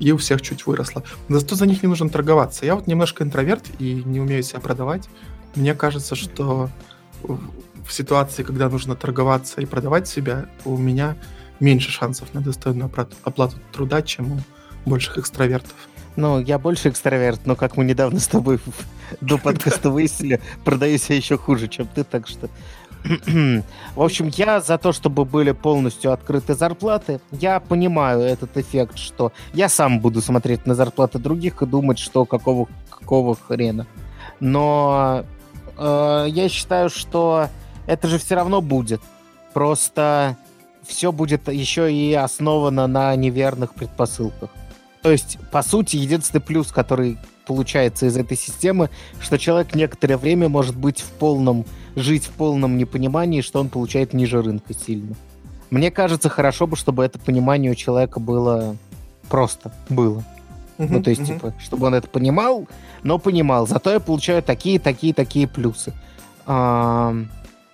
и 0.00 0.12
у 0.12 0.16
всех 0.16 0.42
чуть 0.42 0.66
выросло. 0.66 1.02
Но 1.28 1.38
зато 1.38 1.54
за 1.54 1.66
них 1.66 1.82
не 1.82 1.88
нужно 1.88 2.08
торговаться. 2.08 2.66
Я 2.66 2.74
вот 2.74 2.86
немножко 2.86 3.24
интроверт 3.24 3.64
и 3.78 4.02
не 4.04 4.20
умею 4.20 4.42
себя 4.42 4.60
продавать. 4.60 5.08
Мне 5.54 5.74
кажется, 5.74 6.14
что 6.14 6.70
в 7.22 7.92
ситуации, 7.92 8.42
когда 8.42 8.68
нужно 8.68 8.94
торговаться 8.94 9.60
и 9.60 9.66
продавать 9.66 10.06
себя, 10.06 10.46
у 10.64 10.76
меня 10.76 11.16
меньше 11.60 11.90
шансов 11.90 12.32
на 12.34 12.40
достойную 12.40 12.90
оплату 13.24 13.56
труда, 13.72 14.02
чем 14.02 14.32
у 14.84 14.90
больших 14.90 15.18
экстравертов. 15.18 15.74
Ну, 16.16 16.40
я 16.40 16.58
больше 16.58 16.88
экстраверт, 16.88 17.42
но 17.44 17.54
как 17.54 17.76
мы 17.76 17.84
недавно 17.84 18.18
с 18.18 18.26
тобой 18.26 18.58
до 19.20 19.38
подкаста 19.38 19.90
выяснили, 19.90 20.40
продаюсь 20.64 21.08
я 21.10 21.16
еще 21.16 21.38
хуже, 21.38 21.68
чем 21.68 21.86
ты, 21.86 22.02
так 22.04 22.26
что... 22.26 22.48
В 23.04 24.02
общем, 24.02 24.28
я 24.34 24.60
за 24.60 24.76
то, 24.76 24.92
чтобы 24.92 25.24
были 25.24 25.52
полностью 25.52 26.12
открыты 26.12 26.54
зарплаты. 26.54 27.20
Я 27.30 27.60
понимаю 27.60 28.20
этот 28.22 28.56
эффект, 28.56 28.98
что 28.98 29.32
я 29.52 29.68
сам 29.68 30.00
буду 30.00 30.20
смотреть 30.20 30.66
на 30.66 30.74
зарплаты 30.74 31.20
других 31.20 31.62
и 31.62 31.66
думать, 31.66 32.00
что 32.00 32.24
какого, 32.24 32.66
какого 32.90 33.36
хрена. 33.36 33.86
Но 34.40 35.24
э, 35.76 36.26
я 36.28 36.48
считаю, 36.48 36.90
что 36.90 37.48
это 37.86 38.08
же 38.08 38.18
все 38.18 38.34
равно 38.34 38.60
будет. 38.60 39.00
Просто 39.54 40.36
все 40.88 41.12
будет 41.12 41.48
еще 41.48 41.92
и 41.92 42.14
основано 42.14 42.86
на 42.86 43.14
неверных 43.14 43.74
предпосылках. 43.74 44.50
То 45.02 45.12
есть, 45.12 45.38
по 45.52 45.62
сути, 45.62 45.96
единственный 45.96 46.40
плюс, 46.40 46.72
который 46.72 47.18
получается 47.46 48.06
из 48.06 48.16
этой 48.16 48.36
системы, 48.36 48.90
что 49.20 49.38
человек 49.38 49.74
некоторое 49.74 50.16
время 50.16 50.48
может 50.48 50.76
быть 50.76 51.00
в 51.00 51.10
полном, 51.12 51.64
жить 51.94 52.24
в 52.24 52.30
полном 52.30 52.76
непонимании, 52.76 53.40
что 53.40 53.60
он 53.60 53.68
получает 53.68 54.12
ниже 54.12 54.42
рынка 54.42 54.74
сильно. 54.74 55.14
Мне 55.70 55.90
кажется, 55.90 56.28
хорошо 56.28 56.66
бы, 56.66 56.76
чтобы 56.76 57.04
это 57.04 57.18
понимание 57.18 57.70
у 57.70 57.74
человека 57.74 58.18
было 58.18 58.76
просто 59.28 59.72
было. 59.88 60.24
Uh-huh, 60.78 60.88
ну, 60.90 61.02
то 61.02 61.10
есть, 61.10 61.22
uh-huh. 61.22 61.34
типа, 61.34 61.54
чтобы 61.58 61.86
он 61.86 61.94
это 61.94 62.08
понимал, 62.08 62.66
но 63.02 63.18
понимал. 63.18 63.66
Зато 63.66 63.90
я 63.90 64.00
получаю 64.00 64.42
такие, 64.42 64.78
такие, 64.78 65.12
такие 65.12 65.46
плюсы. 65.46 65.92
А, 66.46 67.14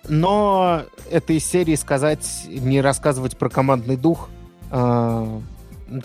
но 0.07 0.83
этой 1.09 1.39
серии 1.39 1.75
сказать, 1.75 2.45
не 2.47 2.81
рассказывать 2.81 3.37
про 3.37 3.49
командный 3.49 3.97
дух, 3.97 4.29
а, 4.71 5.41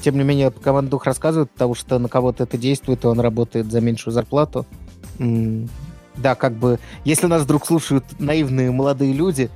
тем 0.03 0.17
не 0.17 0.25
менее, 0.25 0.51
команда 0.51 0.91
дух 0.91 1.07
рассказывает, 1.07 1.51
потому 1.51 1.75
что 1.75 1.99
на 1.99 2.09
кого-то 2.09 2.45
это 2.45 2.59
действует, 2.59 3.05
и 3.05 3.07
он 3.07 3.21
работает 3.21 3.71
за 3.71 3.81
меньшую 3.81 4.13
зарплату. 4.13 4.67
Да, 6.17 6.35
как 6.35 6.55
бы, 6.55 6.79
если 7.05 7.27
нас 7.27 7.43
вдруг 7.43 7.67
слушают 7.67 8.05
наивные 8.19 8.71
молодые 8.71 9.13
люди, 9.13 9.51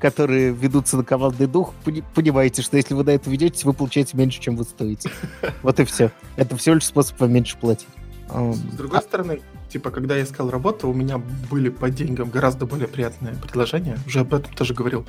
которые 0.00 0.52
ведутся 0.52 0.96
на 0.96 1.04
командный 1.04 1.46
дух, 1.46 1.74
понимаете, 2.14 2.62
что 2.62 2.76
если 2.76 2.94
вы 2.94 3.04
на 3.04 3.10
это 3.10 3.30
ведетесь, 3.30 3.64
вы 3.64 3.72
получаете 3.72 4.16
меньше, 4.16 4.40
чем 4.40 4.56
вы 4.56 4.64
стоите. 4.64 5.10
Вот 5.62 5.78
и 5.80 5.84
все. 5.84 6.10
Это 6.36 6.56
всего 6.56 6.76
лишь 6.76 6.86
способ 6.86 7.20
вам 7.20 7.32
меньше 7.32 7.56
платить. 7.56 7.88
С 8.28 8.58
другой 8.76 8.98
а... 8.98 9.02
стороны, 9.02 9.40
типа, 9.68 9.90
когда 9.90 10.16
я 10.16 10.24
искал 10.24 10.50
работу, 10.50 10.88
у 10.88 10.94
меня 10.94 11.18
были 11.50 11.68
по 11.68 11.90
деньгам 11.90 12.30
гораздо 12.30 12.66
более 12.66 12.88
приятные 12.88 13.34
предложения. 13.34 13.98
Уже 14.06 14.20
об 14.20 14.34
этом 14.34 14.52
тоже 14.54 14.74
говорил. 14.74 15.06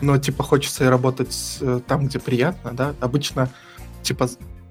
Но, 0.00 0.18
типа, 0.18 0.42
хочется 0.42 0.84
и 0.84 0.88
работать 0.88 1.58
э, 1.60 1.80
там, 1.86 2.06
где 2.06 2.18
приятно, 2.18 2.72
да. 2.72 2.94
Обычно 3.00 3.48
типа 4.02 4.28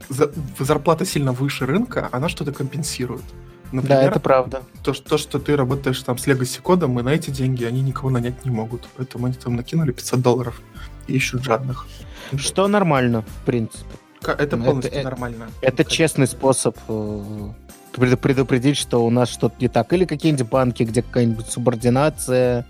за, 0.10 0.32
зарплата 0.60 1.06
сильно 1.06 1.32
выше 1.32 1.66
рынка, 1.66 2.10
она 2.12 2.30
что-то 2.30 2.52
компенсирует. 2.52 3.24
Например, 3.72 4.02
да, 4.02 4.04
это 4.04 4.20
правда. 4.20 4.64
То, 4.84 4.94
то, 4.94 5.18
что 5.18 5.40
ты 5.40 5.56
работаешь 5.56 6.02
там 6.04 6.18
с 6.18 6.28
Legacy 6.28 6.62
кодом, 6.62 7.00
и 7.00 7.04
на 7.04 7.10
эти 7.10 7.30
деньги 7.30 7.64
они 7.64 7.82
никого 7.82 8.10
нанять 8.10 8.44
не 8.44 8.52
могут. 8.52 8.88
Поэтому 8.98 9.28
они 9.28 9.36
там 9.36 9.56
накинули 9.56 9.94
500 9.94 10.22
долларов 10.22 10.62
и 11.08 11.14
ищут 11.14 11.44
жадных. 11.44 11.88
Что 12.36 12.68
нормально, 12.68 13.22
в 13.22 13.46
принципе. 13.46 13.86
Это 14.22 14.58
полностью 14.58 14.94
это, 14.94 15.04
нормально. 15.04 15.50
Это 15.62 15.86
честный 15.86 16.28
способ 16.28 16.78
э, 16.88 17.50
предупредить, 17.92 18.78
что 18.78 19.06
у 19.06 19.10
нас 19.10 19.30
что-то 19.30 19.56
не 19.60 19.68
так. 19.68 19.92
Или 19.94 20.06
какие-нибудь 20.06 20.50
банки, 20.50 20.84
где 20.84 21.02
какая-нибудь 21.02 21.48
субординация, 21.48 22.66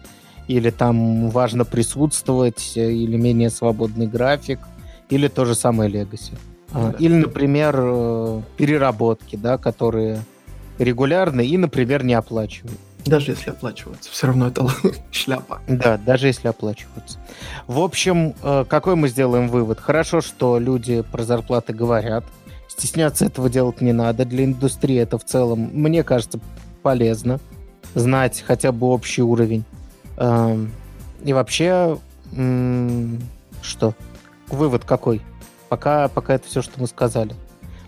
или 0.48 0.70
там 0.70 1.30
важно 1.30 1.66
присутствовать, 1.66 2.74
э, 2.75 2.92
или 2.92 3.18
менее 3.18 3.50
свободный 3.50 4.08
график, 4.08 4.60
или 5.10 5.28
то 5.28 5.46
же 5.46 5.56
самое 5.56 5.90
Legacy. 5.90 6.38
А, 6.74 6.94
или, 7.00 7.13
например, 7.13 7.75
э, 7.78 8.42
переработки, 8.58 9.36
да, 9.36 9.58
которые 9.58 10.24
регулярны 10.80 11.46
и, 11.46 11.58
например, 11.58 12.04
не 12.04 12.13
оплачивают. 12.13 12.80
Даже 13.06 13.32
если 13.32 13.50
оплачиваются, 13.50 14.12
все 14.12 14.28
равно 14.28 14.48
это 14.48 14.68
шляпа. 15.12 15.62
Да, 15.68 15.98
даже 15.98 16.28
если 16.28 16.48
оплачиваются. 16.48 17.18
В 17.68 17.80
общем, 17.80 18.36
э, 18.44 18.66
какой 18.68 18.96
мы 18.96 19.10
сделаем 19.10 19.48
вывод? 19.50 19.80
Хорошо, 19.80 20.22
что 20.22 20.60
люди 20.60 21.01
про 21.12 21.24
зарплаты 21.24 21.74
говорят. 21.74 22.24
Стесняться 22.78 23.25
этого 23.25 23.50
делать 23.50 23.82
не 23.82 23.94
надо. 23.94 24.25
Для 24.25 24.46
индустрии 24.46 24.98
это 24.98 25.18
в 25.18 25.25
целом, 25.25 25.70
мне 25.74 26.04
кажется, 26.04 26.40
полезно 26.82 27.40
знать 27.96 28.44
хотя 28.46 28.72
бы 28.72 28.88
общий 28.88 29.22
уровень. 29.22 29.66
Эм, 30.18 30.72
и 31.24 31.34
вообще, 31.34 31.98
что? 33.62 33.94
Вывод 34.48 34.86
какой? 34.86 35.22
Пока, 35.70 36.08
пока 36.08 36.36
это 36.36 36.48
все, 36.48 36.62
что 36.62 36.80
мы 36.80 36.88
сказали. 36.88 37.36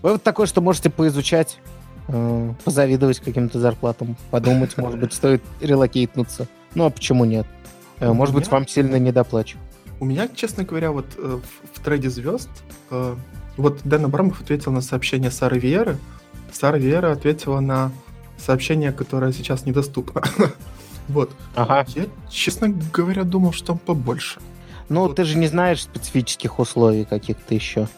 Вывод 0.02 0.22
такой, 0.22 0.46
что 0.46 0.60
можете 0.60 0.90
поизучать 0.90 1.58
Э, 2.06 2.52
позавидовать 2.64 3.20
каким-то 3.20 3.58
зарплатам, 3.58 4.16
подумать, 4.30 4.76
может 4.76 5.00
быть, 5.00 5.14
стоит 5.14 5.42
релокейтнуться. 5.60 6.48
Ну, 6.74 6.84
а 6.84 6.90
почему 6.90 7.24
нет? 7.24 7.46
Э, 7.98 8.12
может 8.12 8.34
быть, 8.34 8.46
вам 8.48 8.68
сильно 8.68 8.96
недоплачивают. 8.96 9.66
У 10.00 10.04
меня, 10.04 10.28
честно 10.28 10.64
говоря, 10.64 10.92
вот 10.92 11.06
э, 11.16 11.40
в, 11.42 11.78
в 11.78 11.82
трейде 11.82 12.10
звезд, 12.10 12.50
вот 13.56 13.80
Дэн 13.84 14.06
Абрамов 14.06 14.40
ответил 14.40 14.72
на 14.72 14.80
сообщение 14.80 15.30
Сары 15.30 15.58
Виеры, 15.58 15.98
Сара 16.52 16.78
Виера 16.78 17.12
ответила 17.12 17.60
на 17.60 17.92
сообщение, 18.38 18.92
которое 18.92 19.32
сейчас 19.32 19.66
недоступно. 19.66 20.22
вот. 21.08 21.30
Ага. 21.54 21.84
Я, 21.88 22.06
честно 22.30 22.68
говоря, 22.68 23.24
думал, 23.24 23.52
что 23.52 23.72
он 23.72 23.78
побольше. 23.78 24.40
Ну, 24.88 25.00
вот. 25.00 25.16
ты 25.16 25.24
же 25.24 25.38
не 25.38 25.46
знаешь 25.46 25.82
специфических 25.82 26.58
условий 26.58 27.04
каких-то 27.04 27.54
еще. 27.54 27.88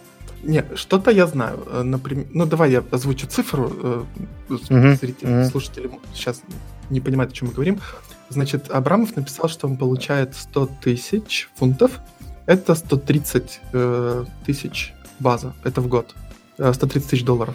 Не, 0.43 0.65
что-то 0.75 1.11
я 1.11 1.27
знаю. 1.27 1.59
Э, 1.67 1.83
например, 1.83 2.27
ну 2.31 2.47
давай 2.47 2.71
я 2.71 2.85
озвучу 2.91 3.27
цифру. 3.27 4.07
Uh-huh. 4.49 4.97
Зрители, 4.97 5.29
uh-huh. 5.29 5.51
слушатели 5.51 5.91
сейчас 6.15 6.43
не 6.89 7.01
понимают, 7.01 7.33
о 7.33 7.35
чем 7.35 7.49
мы 7.49 7.55
говорим. 7.55 7.81
Значит, 8.29 8.71
Абрамов 8.71 9.17
написал, 9.17 9.49
что 9.49 9.67
он 9.67 9.77
получает 9.77 10.35
100 10.35 10.69
тысяч 10.83 11.49
фунтов. 11.57 12.01
Это 12.47 12.77
130 12.77 13.61
э, 13.73 14.25
тысяч 14.45 14.95
база. 15.21 15.55
Это 15.65 15.81
в 15.81 15.89
год. 15.89 16.15
130 16.59 17.11
тысяч 17.11 17.25
долларов. 17.25 17.55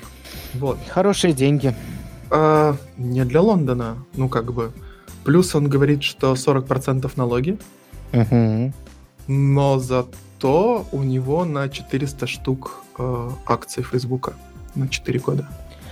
Вот. 0.54 0.78
Хорошие 0.90 1.34
деньги. 1.34 1.76
А, 2.30 2.76
не 2.98 3.26
для 3.26 3.42
Лондона, 3.42 3.98
ну 4.16 4.30
как 4.30 4.54
бы. 4.54 4.72
Плюс 5.24 5.56
он 5.56 5.70
говорит, 5.70 6.04
что 6.04 6.34
40% 6.34 7.12
налоги. 7.16 7.58
Угу. 8.14 8.74
Но 9.28 9.80
зато 9.80 10.16
то 10.42 10.88
у 10.92 11.04
него 11.04 11.46
на 11.46 11.70
400 11.70 12.26
штук 12.26 12.84
э, 12.98 13.30
акций 13.46 13.84
Фейсбука 13.84 14.34
на 14.74 14.90
4 14.90 15.20
года. 15.20 15.48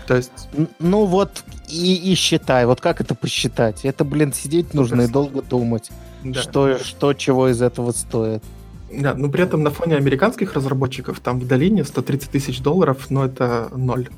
То 0.07 0.15
есть... 0.15 0.49
Ну 0.79 1.05
вот 1.05 1.43
и, 1.67 2.11
и 2.11 2.15
считай, 2.15 2.65
вот 2.65 2.81
как 2.81 2.99
это 2.99 3.13
посчитать? 3.13 3.85
Это, 3.85 4.03
блин, 4.03 4.33
сидеть 4.33 4.73
нужно 4.73 5.03
и 5.03 5.07
долго 5.07 5.43
думать, 5.43 5.91
да. 6.23 6.41
что, 6.41 6.79
что 6.79 7.13
чего 7.13 7.49
из 7.49 7.61
этого 7.61 7.91
стоит. 7.91 8.43
Да, 8.91 9.13
но 9.13 9.29
при 9.29 9.43
этом 9.43 9.63
на 9.63 9.69
фоне 9.69 9.96
американских 9.96 10.53
разработчиков 10.53 11.19
там 11.19 11.39
в 11.39 11.48
долине 11.48 11.84
130 11.84 12.29
тысяч 12.29 12.62
долларов, 12.62 13.10
но 13.10 13.25
это 13.25 13.69
ноль. 13.75 14.10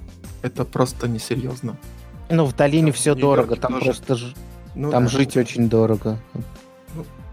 Это 0.41 0.65
просто 0.65 1.07
несерьезно. 1.07 1.77
Ну, 2.29 2.45
в 2.45 2.55
долине 2.55 2.91
все 2.91 3.13
дорого, 3.13 3.55
там 3.57 3.73
тоже. 3.73 3.85
просто 3.85 4.17
ну, 4.75 4.91
там 4.91 5.03
да. 5.03 5.09
жить 5.09 5.35
очень 5.35 5.69
дорого 5.69 6.17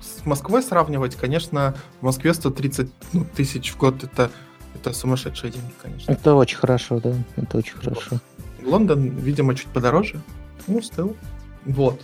с 0.01 0.27
Москвой 0.27 0.63
сравнивать, 0.63 1.15
конечно, 1.17 1.75
в 2.01 2.05
Москве 2.05 2.35
130 2.35 2.89
ну, 3.13 3.25
тысяч 3.25 3.73
в 3.73 3.79
год 3.79 4.03
это, 4.05 4.31
это 4.75 4.93
сумасшедшие 4.93 5.53
деньги, 5.53 5.73
конечно. 5.81 6.11
Это 6.11 6.35
очень 6.35 6.57
хорошо, 6.57 7.01
да, 7.01 7.15
это 7.37 7.59
очень 7.59 7.77
хорошо. 7.77 8.19
Лондон, 8.65 9.11
видимо, 9.11 9.55
чуть 9.55 9.69
подороже. 9.69 10.21
Ну, 10.67 10.83
стыл. 10.83 11.17
Вот. 11.65 12.01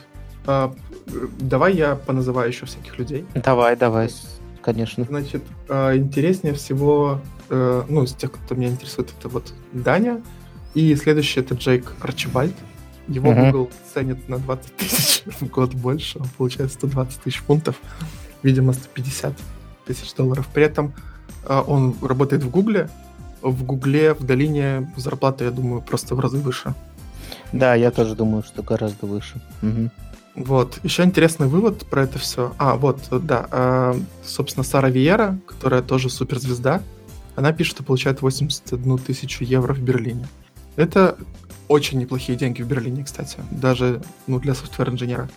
А, 0.46 0.74
давай 1.38 1.74
я 1.74 1.96
поназываю 1.96 2.48
еще 2.48 2.66
всяких 2.66 2.98
людей. 2.98 3.26
Давай, 3.34 3.76
давай, 3.76 4.10
конечно. 4.64 5.04
Значит, 5.04 5.42
а, 5.68 5.94
интереснее 5.94 6.54
всего, 6.54 7.20
а, 7.50 7.84
ну, 7.88 8.04
из 8.04 8.14
тех, 8.14 8.32
кто 8.32 8.54
меня 8.54 8.68
интересует, 8.68 9.12
это 9.18 9.28
вот 9.28 9.52
Даня. 9.72 10.22
И 10.72 10.94
следующий 10.96 11.40
это 11.40 11.54
Джейк 11.54 11.92
Арчибальд. 12.00 12.54
Его 13.06 13.30
угу. 13.30 13.44
Google 13.44 13.70
ценит 13.92 14.28
на 14.28 14.38
20 14.38 14.76
тысяч 14.76 15.22
в 15.26 15.46
год 15.48 15.74
больше, 15.74 16.18
он 16.18 16.26
получает 16.36 16.72
120 16.72 17.20
тысяч 17.20 17.38
фунтов, 17.40 17.76
видимо, 18.42 18.72
150 18.72 19.34
тысяч 19.84 20.14
долларов. 20.14 20.48
При 20.52 20.64
этом 20.64 20.94
э, 21.46 21.62
он 21.66 21.94
работает 22.00 22.42
в 22.42 22.50
Гугле, 22.50 22.88
в 23.42 23.62
Гугле, 23.64 24.14
в 24.14 24.24
долине 24.24 24.90
зарплата, 24.96 25.44
я 25.44 25.50
думаю, 25.50 25.82
просто 25.82 26.14
в 26.14 26.20
разы 26.20 26.38
выше. 26.38 26.74
Да, 27.52 27.74
я 27.74 27.90
тоже 27.90 28.14
думаю, 28.16 28.42
что 28.42 28.62
гораздо 28.62 29.04
выше. 29.04 29.40
Угу. 29.62 29.90
Вот. 30.34 30.80
Еще 30.82 31.04
интересный 31.04 31.46
вывод 31.46 31.86
про 31.86 32.02
это 32.02 32.18
все. 32.18 32.52
А, 32.58 32.76
вот, 32.76 33.08
да. 33.10 33.48
Э, 33.50 33.94
собственно, 34.24 34.64
Сара 34.64 34.90
Виера, 34.90 35.38
которая 35.46 35.82
тоже 35.82 36.10
суперзвезда, 36.10 36.82
она 37.36 37.52
пишет, 37.52 37.74
что 37.74 37.84
получает 37.84 38.22
81 38.22 38.98
тысячу 38.98 39.44
евро 39.44 39.74
в 39.74 39.80
Берлине. 39.80 40.28
Это 40.76 41.16
очень 41.68 41.98
неплохие 41.98 42.36
деньги 42.36 42.62
в 42.62 42.66
Берлине, 42.66 43.04
кстати, 43.04 43.38
даже 43.50 44.02
ну, 44.26 44.38
для 44.40 44.54
софтвер-инженера. 44.54 45.30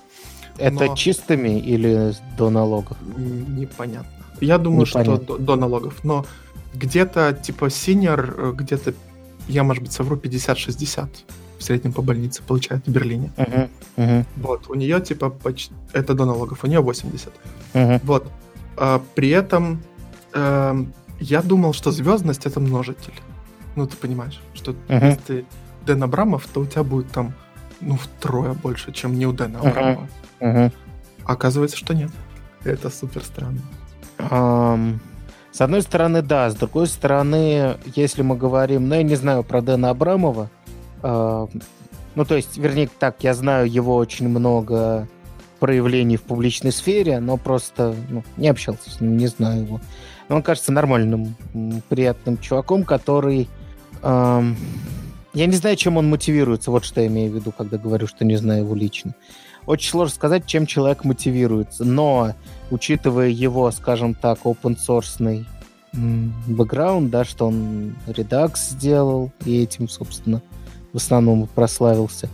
Это 0.58 0.86
Но... 0.86 0.96
чистыми 0.96 1.60
или 1.60 2.14
до 2.38 2.50
налогов? 2.50 2.98
Непонятно. 3.16 4.12
Я 4.42 4.58
думаю, 4.58 4.88
Непонятно. 4.88 5.24
что 5.24 5.38
до, 5.38 5.44
до 5.44 5.56
налогов. 5.56 6.04
Но 6.04 6.26
где-то 6.74 7.34
типа 7.34 7.70
синер, 7.70 8.36
э, 8.38 8.54
где-то, 8.56 8.94
я, 9.48 9.64
может 9.64 9.84
быть, 9.84 9.92
совру, 9.92 10.16
50-60 10.16 11.08
в 11.58 11.64
среднем 11.64 11.94
по 11.94 12.02
больнице 12.02 12.44
получает 12.44 12.86
в 12.86 12.92
Берлине. 12.92 13.32
Uh-huh, 13.38 13.70
uh-huh. 13.98 14.26
Вот, 14.38 14.70
у 14.70 14.76
нее 14.76 15.02
типа 15.02 15.30
почти, 15.30 15.74
это 15.94 16.14
до 16.14 16.26
налогов, 16.26 16.64
у 16.64 16.68
нее 16.68 16.80
80. 16.80 17.34
Uh-huh. 17.74 18.00
Вот. 18.04 18.32
А, 18.78 19.02
при 19.16 19.30
этом 19.30 19.82
э, 20.34 20.86
я 21.20 21.42
думал, 21.42 21.74
что 21.74 21.92
звездность 21.92 22.46
это 22.46 22.60
множитель. 22.60 23.14
Ну, 23.76 23.88
ты 23.88 23.96
понимаешь, 23.98 24.40
что 24.54 24.72
uh-huh. 24.72 25.06
если 25.06 25.22
ты 25.28 25.46
Дэн 25.86 26.04
Абрамов, 26.04 26.48
то 26.48 26.62
у 26.62 26.66
тебя 26.66 26.84
будет 26.84 27.12
там, 27.12 27.34
ну, 27.82 27.98
втрое 27.98 28.54
больше, 28.54 28.92
чем 28.92 29.18
не 29.18 29.26
у 29.26 29.34
Дэна 29.34 29.60
Абрамова. 29.60 30.08
Uh-huh. 30.40 30.56
Uh-huh. 30.56 30.74
Оказывается, 31.26 31.78
что 31.78 31.94
нет. 31.94 32.12
Это 32.64 32.90
супер 32.90 33.24
странно. 33.24 33.62
Um, 34.18 35.00
с 35.52 35.62
одной 35.62 35.82
стороны, 35.82 36.22
да. 36.22 36.50
С 36.50 36.56
другой 36.56 36.88
стороны, 36.88 37.78
если 37.96 38.22
мы 38.22 38.36
говорим, 38.38 38.88
ну, 38.88 38.96
я 38.96 39.04
не 39.04 39.16
знаю 39.16 39.44
про 39.44 39.62
Дэна 39.62 39.90
Абрамова, 39.90 40.50
ну, 41.02 42.26
то 42.26 42.36
есть, 42.36 42.58
вернее, 42.58 42.90
так, 43.00 43.18
я 43.24 43.34
знаю 43.34 43.72
его 43.72 43.96
очень 43.96 44.28
много 44.28 45.08
проявлений 45.60 46.18
в 46.18 46.24
публичной 46.24 46.72
сфере, 46.72 47.20
но 47.20 47.38
просто 47.38 47.96
ну, 48.10 48.24
не 48.38 48.48
общался 48.48 48.90
с 48.90 49.02
ним, 49.02 49.18
не 49.18 49.28
знаю 49.28 49.64
его. 49.64 49.82
Но 50.30 50.38
он 50.38 50.44
кажется 50.44 50.72
нормальным, 50.72 51.36
приятным 51.90 52.38
чуваком, 52.38 52.84
который... 52.84 53.48
Эм, 54.04 54.58
я 55.34 55.46
не 55.46 55.56
знаю, 55.56 55.76
чем 55.76 55.98
он 55.98 56.10
мотивируется, 56.10 56.72
вот 56.72 56.86
что 56.86 57.02
я 57.02 57.08
имею 57.08 57.32
в 57.32 57.36
виду, 57.36 57.52
когда 57.52 57.78
говорю, 57.78 58.08
что 58.08 58.26
не 58.26 58.36
знаю 58.36 58.64
его 58.64 58.76
лично. 58.76 59.14
Очень 59.66 59.92
сложно 59.92 60.16
сказать, 60.16 60.46
чем 60.46 60.66
человек 60.66 61.04
мотивируется, 61.04 61.86
но 61.86 62.34
учитывая 62.72 63.28
его, 63.28 63.70
скажем 63.72 64.14
так, 64.14 64.40
open 64.44 64.78
source 64.78 65.46
бэкграунд, 65.94 67.10
да, 67.10 67.26
что 67.26 67.48
он 67.48 67.96
редакс 68.08 68.70
сделал, 68.70 69.32
и 69.46 69.62
этим, 69.62 69.88
собственно, 69.90 70.42
в 70.98 71.00
основном 71.00 71.46
прославился. 71.46 72.28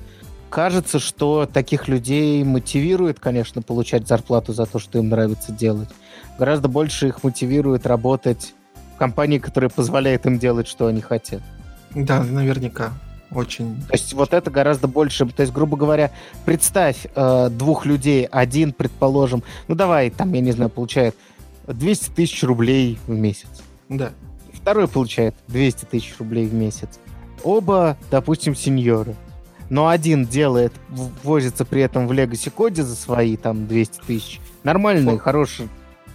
Кажется, 0.50 0.98
что 1.00 1.46
таких 1.52 1.90
людей 1.90 2.42
мотивирует, 2.46 3.20
конечно, 3.20 3.62
получать 3.62 4.08
зарплату 4.08 4.54
за 4.54 4.66
то, 4.66 4.80
что 4.80 5.00
им 5.00 5.10
нравится 5.10 5.52
делать. 5.52 5.90
Гораздо 6.40 6.70
больше 6.70 7.10
их 7.10 7.24
мотивирует 7.24 7.86
работать 7.86 8.54
в 8.96 8.98
компании, 8.98 9.40
которая 9.40 9.70
позволяет 9.70 10.26
им 10.26 10.40
делать, 10.40 10.70
что 10.70 10.88
они 10.88 11.02
хотят. 11.02 11.42
Да, 11.94 12.24
наверняка. 12.24 12.94
Очень. 13.32 13.82
То 13.88 13.94
есть 13.94 14.14
вот 14.14 14.34
это 14.34 14.50
гораздо 14.50 14.88
больше. 14.88 15.26
То 15.26 15.42
есть, 15.42 15.52
грубо 15.52 15.76
говоря, 15.76 16.12
представь 16.46 17.08
э, 17.14 17.50
двух 17.50 17.86
людей. 17.86 18.26
Один, 18.32 18.72
предположим, 18.72 19.44
ну 19.68 19.76
давай, 19.76 20.10
там, 20.10 20.32
я 20.32 20.40
не 20.40 20.54
знаю, 20.54 20.70
получает 20.70 21.18
200 21.68 22.12
тысяч 22.12 22.44
рублей 22.44 22.98
в 23.08 23.12
месяц. 23.12 23.50
Да. 23.90 24.12
Второй 24.54 24.88
получает 24.88 25.36
200 25.50 25.86
тысяч 25.86 26.16
рублей 26.18 26.46
в 26.46 26.54
месяц. 26.54 27.00
Оба, 27.44 27.98
допустим, 28.10 28.56
сеньоры. 28.56 29.16
Но 29.70 29.88
один 29.88 30.26
делает, 30.26 30.74
возится 31.24 31.66
при 31.66 31.82
этом 31.82 32.08
в 32.08 32.12
Legacy 32.12 32.50
коде 32.50 32.84
за 32.84 32.96
свои 32.96 33.38
там 33.38 33.68
200 33.68 34.02
тысяч. 34.06 34.40
Нормальные, 34.64 35.16
Фор... 35.16 35.24
хорошие, 35.24 35.70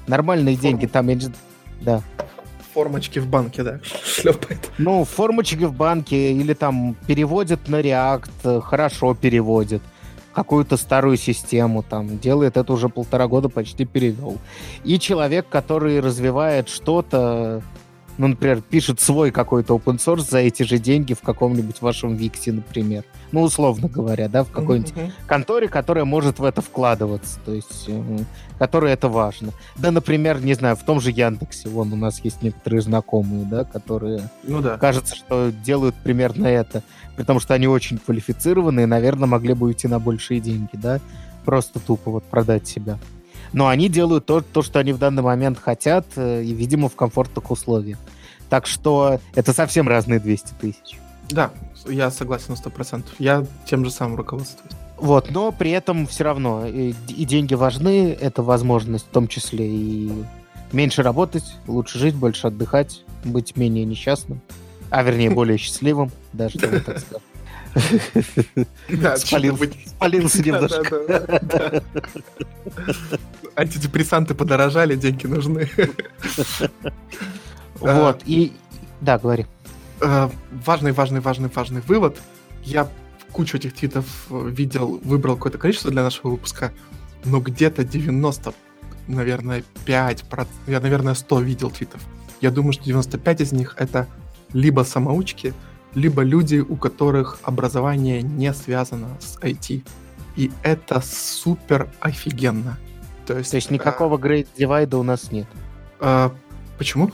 нормальные 0.07 0.57
Форму. 0.57 0.63
деньги. 0.63 0.87
Там, 0.87 1.09
я 1.09 1.19
да 1.81 2.03
формочки 2.79 3.19
в 3.19 3.27
банке, 3.27 3.65
да, 3.65 3.81
шлепает. 4.05 4.71
Ну, 4.79 5.05
формочки 5.05 5.65
в 5.65 5.73
банке 5.73 6.33
или 6.33 6.55
там 6.55 6.95
переводит 7.09 7.69
на 7.69 7.81
React, 7.81 8.61
хорошо 8.61 9.15
переводит 9.15 9.83
какую-то 10.33 10.77
старую 10.77 11.17
систему, 11.17 11.83
там, 11.83 12.19
делает 12.21 12.57
это 12.57 12.73
уже 12.73 12.89
полтора 12.89 13.27
года, 13.27 13.49
почти 13.49 13.85
перевел. 13.85 14.39
И 14.85 15.01
человек, 15.01 15.49
который 15.49 15.99
развивает 15.99 16.69
что-то, 16.69 17.63
ну, 18.19 18.27
например, 18.27 18.61
пишет 18.61 19.01
свой 19.01 19.31
какой-то 19.31 19.77
open 19.77 19.99
source 19.99 20.29
за 20.29 20.39
эти 20.39 20.65
же 20.65 20.79
деньги 20.79 21.15
в 21.15 21.21
каком-нибудь 21.21 21.81
вашем 21.81 22.17
Виксе, 22.17 22.53
например. 22.53 23.05
Ну, 23.31 23.43
условно 23.43 23.89
говоря, 23.89 24.29
да, 24.29 24.43
в 24.43 24.51
какой-нибудь 24.51 24.93
mm-hmm. 24.93 25.13
конторе, 25.27 25.69
которая 25.69 26.05
может 26.05 26.41
в 26.41 26.45
это 26.45 26.61
вкладываться, 26.61 27.39
то 27.45 27.53
есть, 27.53 27.85
э, 27.87 28.19
которой 28.59 28.93
это 28.93 29.09
важно. 29.09 29.53
Да, 29.77 29.93
например, 29.93 30.41
не 30.41 30.55
знаю, 30.55 30.75
в 30.75 30.83
том 30.83 31.01
же 31.01 31.13
Яндексе, 31.13 31.69
вон 31.69 31.93
у 31.93 31.97
нас 31.97 32.21
есть 32.25 32.43
некоторые 32.43 32.81
знакомые, 32.81 33.45
да, 33.45 33.65
которые, 33.65 34.29
ну, 34.43 34.61
да. 34.61 34.79
кажется, 34.79 35.15
что 35.15 35.51
делают 35.51 35.95
примерно 35.95 36.47
это, 36.47 36.83
потому 37.17 37.39
что 37.39 37.55
они 37.55 37.69
очень 37.69 37.99
квалифицированные, 37.99 38.87
наверное, 38.87 39.29
могли 39.29 39.55
бы 39.55 39.67
уйти 39.67 39.87
на 39.87 40.01
большие 40.01 40.41
деньги, 40.41 40.71
да, 40.75 40.99
просто 41.45 41.79
тупо 41.79 42.11
вот 42.11 42.25
продать 42.25 42.67
себя. 42.67 42.99
Но 43.53 43.69
они 43.69 43.89
делают 43.89 44.27
то, 44.27 44.41
то, 44.41 44.63
что 44.63 44.79
они 44.79 44.93
в 44.93 44.99
данный 44.99 45.23
момент 45.23 45.59
хотят, 45.59 46.07
э, 46.17 46.43
и, 46.43 46.53
видимо, 46.53 46.89
в 46.89 46.97
комфортных 46.97 47.51
условиях. 47.51 47.99
Так 48.49 48.67
что 48.67 49.21
это 49.35 49.53
совсем 49.53 49.89
разные 49.89 50.21
200 50.21 50.55
тысяч. 50.61 50.99
Да, 51.31 51.51
я 51.87 52.11
согласен 52.11 52.55
на 52.55 52.69
100%. 52.69 53.05
Я 53.19 53.47
тем 53.67 53.85
же 53.85 53.91
самым 53.91 54.17
руководствуюсь. 54.17 54.73
Вот, 54.97 55.31
но 55.31 55.53
при 55.53 55.71
этом 55.71 56.07
все 56.07 56.25
равно 56.25 56.67
и, 56.67 56.93
и 57.09 57.25
деньги 57.25 57.55
важны, 57.55 58.17
это 58.21 58.43
возможность 58.43 59.07
в 59.07 59.11
том 59.11 59.29
числе 59.29 59.69
и 59.69 60.25
меньше 60.73 61.03
работать, 61.03 61.45
лучше 61.69 61.99
жить, 61.99 62.15
больше 62.17 62.49
отдыхать, 62.49 63.05
быть 63.25 63.57
менее 63.57 63.85
несчастным, 63.85 64.41
а 64.91 65.03
вернее 65.05 65.31
более 65.35 65.57
счастливым, 65.57 66.11
даже 66.33 66.59
так 66.59 66.99
скажем. 66.99 67.23
Да, 68.89 69.17
спалился 69.17 70.43
немножко. 70.43 71.83
Антидепрессанты 73.57 74.35
подорожали, 74.35 74.97
деньги 74.97 75.27
нужны. 75.27 75.69
Вот, 77.81 78.23
и... 78.27 78.53
Да, 79.01 79.19
говори. 79.19 79.47
Э, 80.01 80.29
важный, 80.65 80.93
важный, 80.93 81.21
важный, 81.21 81.51
важный 81.55 81.81
вывод. 81.83 82.19
Я 82.65 82.89
кучу 83.33 83.57
этих 83.57 83.75
твитов 83.75 84.07
видел, 84.31 85.01
выбрал 85.05 85.37
какое-то 85.37 85.59
количество 85.59 85.91
для 85.91 86.03
нашего 86.03 86.31
выпуска, 86.31 86.73
но 87.25 87.41
где-то 87.41 87.85
90, 87.85 88.53
наверное, 89.07 89.65
5, 89.85 90.25
я, 90.67 90.81
наверное, 90.81 91.15
100 91.15 91.41
видел 91.41 91.71
твитов. 91.71 92.01
Я 92.41 92.51
думаю, 92.51 92.73
что 92.73 92.85
95 92.85 93.41
из 93.41 93.53
них 93.53 93.75
это 93.79 94.07
либо 94.53 94.83
самоучки, 94.83 95.55
либо 95.95 96.23
люди, 96.23 96.59
у 96.59 96.77
которых 96.77 97.39
образование 97.43 98.23
не 98.23 98.53
связано 98.53 99.09
с 99.21 99.39
IT. 99.39 99.83
И 100.37 100.53
это 100.63 101.01
супер 101.01 101.89
офигенно. 102.01 102.79
То 103.27 103.37
есть, 103.39 103.51
то 103.51 103.57
есть 103.57 103.71
никакого 103.71 104.17
а, 104.17 104.21
Great 104.21 104.47
Divide 104.57 104.95
у 104.97 105.03
нас 105.03 105.33
нет. 105.33 105.47
А, 106.01 106.33
почему? 106.79 107.11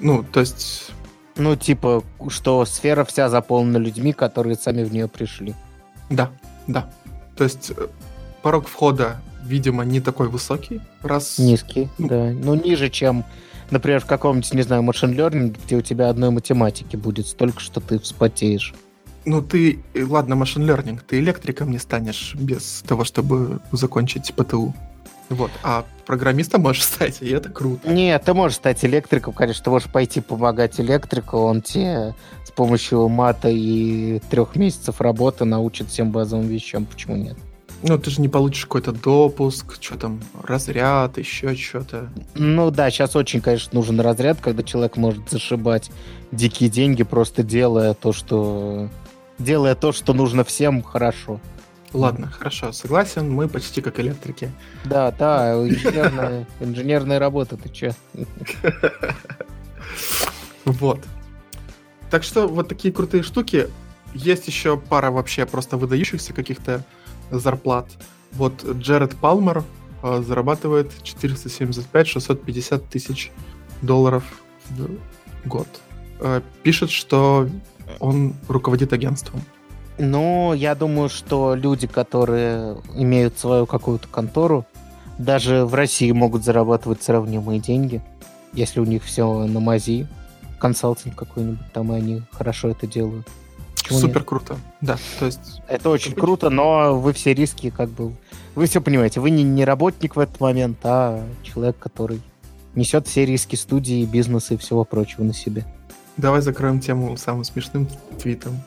Ну, 0.00 0.24
то 0.24 0.40
есть... 0.40 0.90
Ну, 1.36 1.56
типа, 1.56 2.02
что 2.28 2.64
сфера 2.64 3.04
вся 3.04 3.28
заполнена 3.28 3.78
людьми, 3.78 4.12
которые 4.12 4.56
сами 4.56 4.84
в 4.84 4.92
нее 4.92 5.08
пришли. 5.08 5.54
Да, 6.10 6.30
да. 6.66 6.90
То 7.36 7.44
есть 7.44 7.72
э, 7.76 7.88
порог 8.42 8.68
входа, 8.68 9.20
видимо, 9.44 9.84
не 9.84 10.00
такой 10.00 10.28
высокий, 10.28 10.80
раз... 11.02 11.38
Низкий, 11.38 11.88
ну, 11.98 12.08
да. 12.08 12.30
Ну, 12.32 12.54
ниже, 12.54 12.90
чем 12.90 13.24
например, 13.72 14.00
в 14.00 14.06
каком-нибудь, 14.06 14.54
не 14.54 14.62
знаю, 14.62 14.82
машин 14.82 15.12
learning, 15.12 15.56
где 15.64 15.76
у 15.76 15.80
тебя 15.80 16.08
одной 16.08 16.30
математики 16.30 16.94
будет 16.94 17.26
столько, 17.26 17.60
что 17.60 17.80
ты 17.80 17.98
вспотеешь. 17.98 18.74
Ну, 19.24 19.40
ты, 19.40 19.82
э, 19.94 20.04
ладно, 20.04 20.36
машин 20.36 20.68
learning, 20.68 21.00
ты 21.06 21.18
электриком 21.18 21.70
не 21.70 21.78
станешь 21.78 22.34
без 22.34 22.84
того, 22.86 23.04
чтобы 23.04 23.60
закончить 23.72 24.32
ПТУ. 24.34 24.74
Вот, 25.28 25.50
а 25.62 25.84
программистом 26.06 26.62
можешь 26.62 26.82
стать, 26.84 27.22
и 27.22 27.30
это 27.30 27.48
круто. 27.48 27.90
Нет, 27.90 28.22
ты 28.24 28.34
можешь 28.34 28.56
стать 28.56 28.84
электриком, 28.84 29.32
конечно, 29.32 29.64
ты 29.64 29.70
можешь 29.70 29.90
пойти 29.90 30.20
помогать 30.20 30.78
электрику, 30.78 31.38
он 31.38 31.62
тебе 31.62 32.14
с 32.44 32.50
помощью 32.50 33.08
мата 33.08 33.48
и 33.48 34.20
трех 34.30 34.56
месяцев 34.56 35.00
работы 35.00 35.44
научит 35.44 35.88
всем 35.88 36.10
базовым 36.10 36.46
вещам, 36.46 36.84
почему 36.84 37.16
нет? 37.16 37.38
Ну, 37.82 37.98
ты 37.98 38.10
же 38.10 38.20
не 38.20 38.28
получишь 38.28 38.64
какой-то 38.64 38.92
допуск, 38.92 39.76
что 39.80 39.98
там, 39.98 40.20
разряд, 40.42 41.18
еще 41.18 41.54
что-то. 41.56 42.08
Ну 42.34 42.70
да, 42.70 42.90
сейчас 42.90 43.16
очень, 43.16 43.40
конечно, 43.40 43.70
нужен 43.72 44.00
разряд, 44.00 44.40
когда 44.40 44.62
человек 44.62 44.96
может 44.96 45.28
зашибать 45.28 45.90
дикие 46.30 46.70
деньги, 46.70 47.02
просто 47.02 47.42
делая 47.42 47.94
то, 47.94 48.12
что... 48.12 48.88
Делая 49.38 49.74
то, 49.74 49.92
что 49.92 50.14
нужно 50.14 50.44
всем, 50.44 50.82
хорошо. 50.82 51.40
Ладно, 51.92 52.30
хорошо, 52.30 52.72
согласен, 52.72 53.30
мы 53.30 53.48
почти 53.48 53.80
как 53.80 53.98
электрики. 54.00 54.50
Да, 54.84 55.10
да, 55.10 55.54
инженерная, 55.54 56.46
инженерная 56.60 57.18
работа, 57.18 57.56
ты 57.56 57.68
че? 57.68 57.94
Вот. 60.64 61.00
Так 62.08 62.22
что 62.22 62.46
вот 62.46 62.68
такие 62.68 62.94
крутые 62.94 63.24
штуки. 63.24 63.68
Есть 64.14 64.46
еще 64.46 64.76
пара 64.76 65.10
вообще 65.10 65.44
просто 65.44 65.76
выдающихся 65.76 66.32
каких-то 66.32 66.84
зарплат. 67.30 67.86
Вот 68.32 68.64
Джеред 68.64 69.16
Палмер 69.16 69.64
э, 70.02 70.22
зарабатывает 70.26 70.90
475-650 71.02 72.82
тысяч 72.90 73.30
долларов 73.82 74.24
в 74.70 74.88
год. 75.46 75.68
Э, 76.20 76.40
пишет, 76.62 76.90
что 76.90 77.48
он 78.00 78.34
руководит 78.48 78.92
агентством. 78.92 79.42
Ну, 79.98 80.54
я 80.54 80.74
думаю, 80.74 81.08
что 81.08 81.54
люди, 81.54 81.86
которые 81.86 82.76
имеют 82.96 83.38
свою 83.38 83.66
какую-то 83.66 84.08
контору, 84.08 84.66
даже 85.18 85.66
в 85.66 85.74
России 85.74 86.10
могут 86.12 86.44
зарабатывать 86.44 87.02
сравнимые 87.02 87.60
деньги, 87.60 88.02
если 88.52 88.80
у 88.80 88.84
них 88.84 89.04
все 89.04 89.46
на 89.46 89.60
мази, 89.60 90.08
консалтинг 90.58 91.14
какой-нибудь 91.14 91.72
там, 91.72 91.92
и 91.92 91.96
они 91.96 92.22
хорошо 92.32 92.70
это 92.70 92.86
делают. 92.86 93.28
Почему 93.82 93.98
Супер 93.98 94.20
нет? 94.20 94.28
круто, 94.28 94.56
да. 94.80 94.98
То 95.18 95.26
есть... 95.26 95.62
Это 95.68 95.90
очень 95.90 96.12
круто, 96.12 96.50
но 96.50 96.98
вы 96.98 97.12
все 97.12 97.34
риски 97.34 97.70
как 97.70 97.90
бы... 97.90 98.14
Вы 98.54 98.66
все 98.66 98.80
понимаете, 98.80 99.20
вы 99.20 99.30
не, 99.30 99.42
не 99.42 99.64
работник 99.64 100.16
в 100.16 100.20
этот 100.20 100.40
момент, 100.40 100.78
а 100.84 101.26
человек, 101.42 101.78
который 101.78 102.20
несет 102.74 103.08
все 103.08 103.24
риски 103.24 103.56
студии, 103.56 104.04
бизнеса 104.04 104.54
и 104.54 104.56
всего 104.56 104.84
прочего 104.84 105.24
на 105.24 105.34
себе. 105.34 105.64
Давай 106.16 106.42
закроем 106.42 106.80
тему 106.80 107.16
самым 107.16 107.44
смешным 107.44 107.88
твитом. 108.20 108.60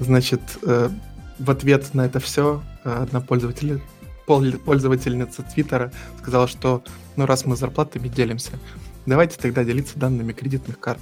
Значит, 0.00 0.40
э, 0.62 0.90
в 1.38 1.50
ответ 1.50 1.94
на 1.94 2.06
это 2.06 2.20
все 2.20 2.62
э, 2.84 2.92
одна 3.02 3.20
пользователь, 3.20 3.80
пользовательница 4.26 5.42
Твиттера 5.42 5.92
сказала, 6.18 6.46
что 6.46 6.82
ну 7.16 7.26
раз 7.26 7.46
мы 7.46 7.56
зарплатами 7.56 8.08
делимся, 8.08 8.52
давайте 9.06 9.38
тогда 9.38 9.64
делиться 9.64 9.98
данными 9.98 10.32
кредитных 10.32 10.78
карт. 10.78 11.00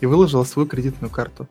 И 0.00 0.06
выложила 0.06 0.44
свою 0.44 0.68
кредитную 0.68 1.10
карту. 1.10 1.48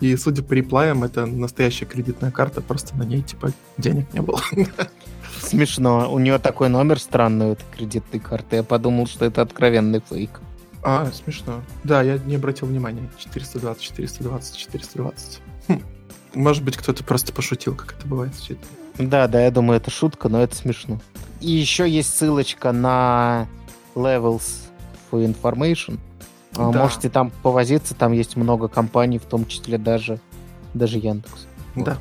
И 0.00 0.16
судя 0.16 0.42
по 0.42 0.52
реплаям, 0.52 1.04
это 1.04 1.26
настоящая 1.26 1.86
кредитная 1.86 2.30
карта, 2.30 2.60
просто 2.60 2.96
на 2.96 3.02
ней 3.02 3.22
типа 3.22 3.52
денег 3.78 4.12
не 4.12 4.20
было. 4.20 4.40
Смешно. 5.40 6.12
У 6.12 6.18
нее 6.18 6.38
такой 6.38 6.68
номер 6.68 7.00
странный 7.00 7.46
у 7.46 7.52
этой 7.52 7.64
кредитной 7.76 8.20
карты. 8.20 8.56
Я 8.56 8.62
подумал, 8.62 9.06
что 9.06 9.24
это 9.24 9.42
откровенный 9.42 10.02
фейк. 10.08 10.40
А, 10.82 11.10
смешно. 11.12 11.62
Да, 11.84 12.02
я 12.02 12.18
не 12.18 12.36
обратил 12.36 12.68
внимания. 12.68 13.08
420, 13.18 13.82
420, 13.82 14.56
420. 14.56 15.40
Хм. 15.68 15.82
Может 16.34 16.62
быть, 16.62 16.76
кто-то 16.76 17.02
просто 17.02 17.32
пошутил, 17.32 17.74
как 17.74 17.94
это 17.94 18.06
бывает. 18.06 18.32
Да, 18.98 19.26
да, 19.28 19.42
я 19.42 19.50
думаю, 19.50 19.78
это 19.78 19.90
шутка, 19.90 20.28
но 20.28 20.42
это 20.42 20.54
смешно. 20.54 21.00
И 21.40 21.50
еще 21.50 21.88
есть 21.88 22.16
ссылочка 22.16 22.72
на 22.72 23.48
Levels 23.94 24.68
for 25.10 25.24
Information. 25.24 25.98
А, 26.56 26.70
да. 26.70 26.82
Можете 26.82 27.08
там 27.08 27.30
повозиться, 27.42 27.94
там 27.94 28.12
есть 28.12 28.36
много 28.36 28.68
компаний, 28.68 29.18
в 29.18 29.24
том 29.24 29.46
числе 29.46 29.78
даже, 29.78 30.18
даже 30.74 30.98
Яндекс. 30.98 31.46
Да. 31.76 31.98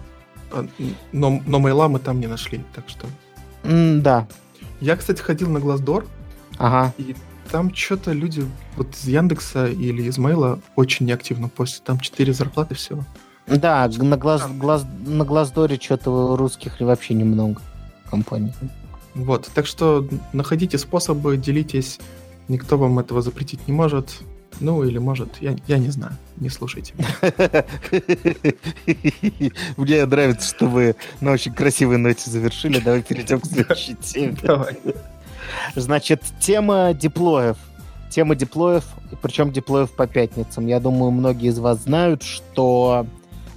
Вот. 0.51 0.67
Но, 1.11 1.41
но 1.45 1.59
мейла 1.59 1.87
мы 1.87 1.99
там 1.99 2.19
не 2.19 2.27
нашли, 2.27 2.63
так 2.73 2.87
что... 2.87 3.07
Mm, 3.63 4.01
да. 4.01 4.27
Я, 4.79 4.95
кстати, 4.95 5.21
ходил 5.21 5.49
на 5.49 5.59
Глаздор, 5.59 6.05
ага. 6.57 6.93
и 6.97 7.15
там 7.51 7.73
что-то 7.73 8.11
люди 8.11 8.45
вот 8.75 8.93
из 8.95 9.07
Яндекса 9.07 9.67
или 9.67 10.03
из 10.03 10.17
Мейла 10.17 10.59
очень 10.75 11.05
неактивно 11.05 11.49
постят. 11.49 11.83
Там 11.83 11.99
четыре 11.99 12.33
зарплаты 12.33 12.75
всего. 12.75 13.03
Да, 13.47 13.89
на, 13.97 14.17
глаз, 14.17 14.45
глаз, 14.47 14.85
на 15.05 15.23
Глаздоре 15.23 15.79
что-то 15.81 16.35
русских 16.35 16.79
вообще 16.81 17.13
немного 17.13 17.61
компаний. 18.09 18.53
Вот, 19.15 19.49
так 19.53 19.65
что 19.65 20.07
находите 20.33 20.77
способы, 20.77 21.37
делитесь. 21.37 21.99
Никто 22.49 22.77
вам 22.77 22.99
этого 22.99 23.21
запретить 23.21 23.67
не 23.67 23.73
может. 23.73 24.21
Ну, 24.59 24.83
или 24.83 24.97
может, 24.97 25.37
я, 25.39 25.55
я 25.67 25.77
не 25.77 25.89
знаю, 25.89 26.13
не 26.37 26.49
слушайте. 26.49 26.93
Мне 29.77 30.05
нравится, 30.05 30.55
что 30.55 30.67
вы 30.67 30.95
на 31.21 31.31
очень 31.31 31.53
красивой 31.53 31.97
ноте 31.97 32.29
завершили. 32.29 32.79
Давай 32.79 33.03
перейдем 33.03 33.39
к 33.39 33.45
следующей 33.45 33.95
теме. 34.01 34.37
Давай. 34.41 34.77
Значит, 35.75 36.23
тема 36.39 36.93
диплоев. 36.93 37.57
Тема 38.09 38.35
диплоев, 38.35 38.83
причем 39.21 39.51
диплоев 39.51 39.91
по 39.91 40.07
пятницам. 40.07 40.65
Я 40.65 40.79
думаю, 40.79 41.11
многие 41.11 41.49
из 41.49 41.59
вас 41.59 41.83
знают, 41.83 42.23
что 42.23 43.05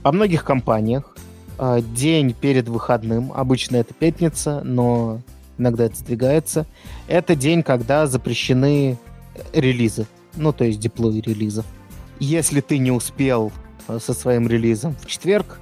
во 0.02 0.12
многих 0.12 0.44
компаниях 0.44 1.16
э, 1.58 1.80
день 1.94 2.34
перед 2.34 2.68
выходным, 2.68 3.32
обычно 3.32 3.76
это 3.76 3.94
пятница, 3.94 4.60
но 4.64 5.20
иногда 5.56 5.84
это 5.84 5.96
сдвигается, 5.96 6.66
это 7.06 7.36
день, 7.36 7.62
когда 7.62 8.06
запрещены 8.06 8.98
релизы 9.52 10.06
ну, 10.36 10.52
то 10.52 10.64
есть 10.64 10.80
диплой 10.80 11.20
релизов. 11.20 11.66
если 12.18 12.60
ты 12.60 12.78
не 12.78 12.90
успел 12.90 13.52
э, 13.88 13.98
со 14.00 14.14
своим 14.14 14.46
релизом 14.48 14.94
в 14.96 15.06
четверг, 15.06 15.58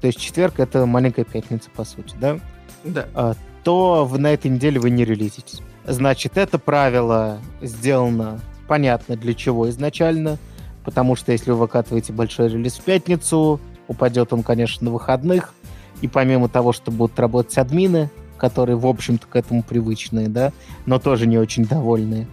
то 0.00 0.06
есть 0.06 0.18
четверг 0.18 0.60
это 0.60 0.86
маленькая 0.86 1.24
пятница, 1.24 1.70
по 1.74 1.84
сути, 1.84 2.14
да? 2.20 2.38
Да. 2.84 3.08
А, 3.14 3.34
то 3.62 4.10
на 4.16 4.32
этой 4.32 4.50
неделе 4.50 4.78
вы 4.78 4.90
не 4.90 5.04
релизитесь. 5.04 5.60
Значит, 5.86 6.36
это 6.36 6.58
правило 6.58 7.38
сделано 7.60 8.40
понятно 8.66 9.16
для 9.16 9.34
чего 9.34 9.68
изначально, 9.68 10.38
потому 10.84 11.16
что 11.16 11.32
если 11.32 11.50
вы 11.50 11.58
выкатываете 11.58 12.12
большой 12.12 12.48
релиз 12.48 12.74
в 12.74 12.82
пятницу, 12.82 13.60
упадет 13.88 14.32
он, 14.32 14.42
конечно, 14.42 14.86
на 14.86 14.90
выходных, 14.90 15.54
и 16.00 16.08
помимо 16.08 16.48
того, 16.48 16.72
что 16.72 16.90
будут 16.90 17.18
работать 17.18 17.56
админы, 17.58 18.10
которые, 18.38 18.76
в 18.76 18.86
общем-то, 18.86 19.26
к 19.26 19.36
этому 19.36 19.62
привычные, 19.62 20.28
да, 20.28 20.52
но 20.86 20.98
тоже 20.98 21.26
не 21.26 21.38
очень 21.38 21.64
довольные, 21.64 22.26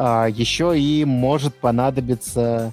еще 0.00 0.78
и 0.78 1.04
может 1.04 1.54
понадобиться 1.54 2.72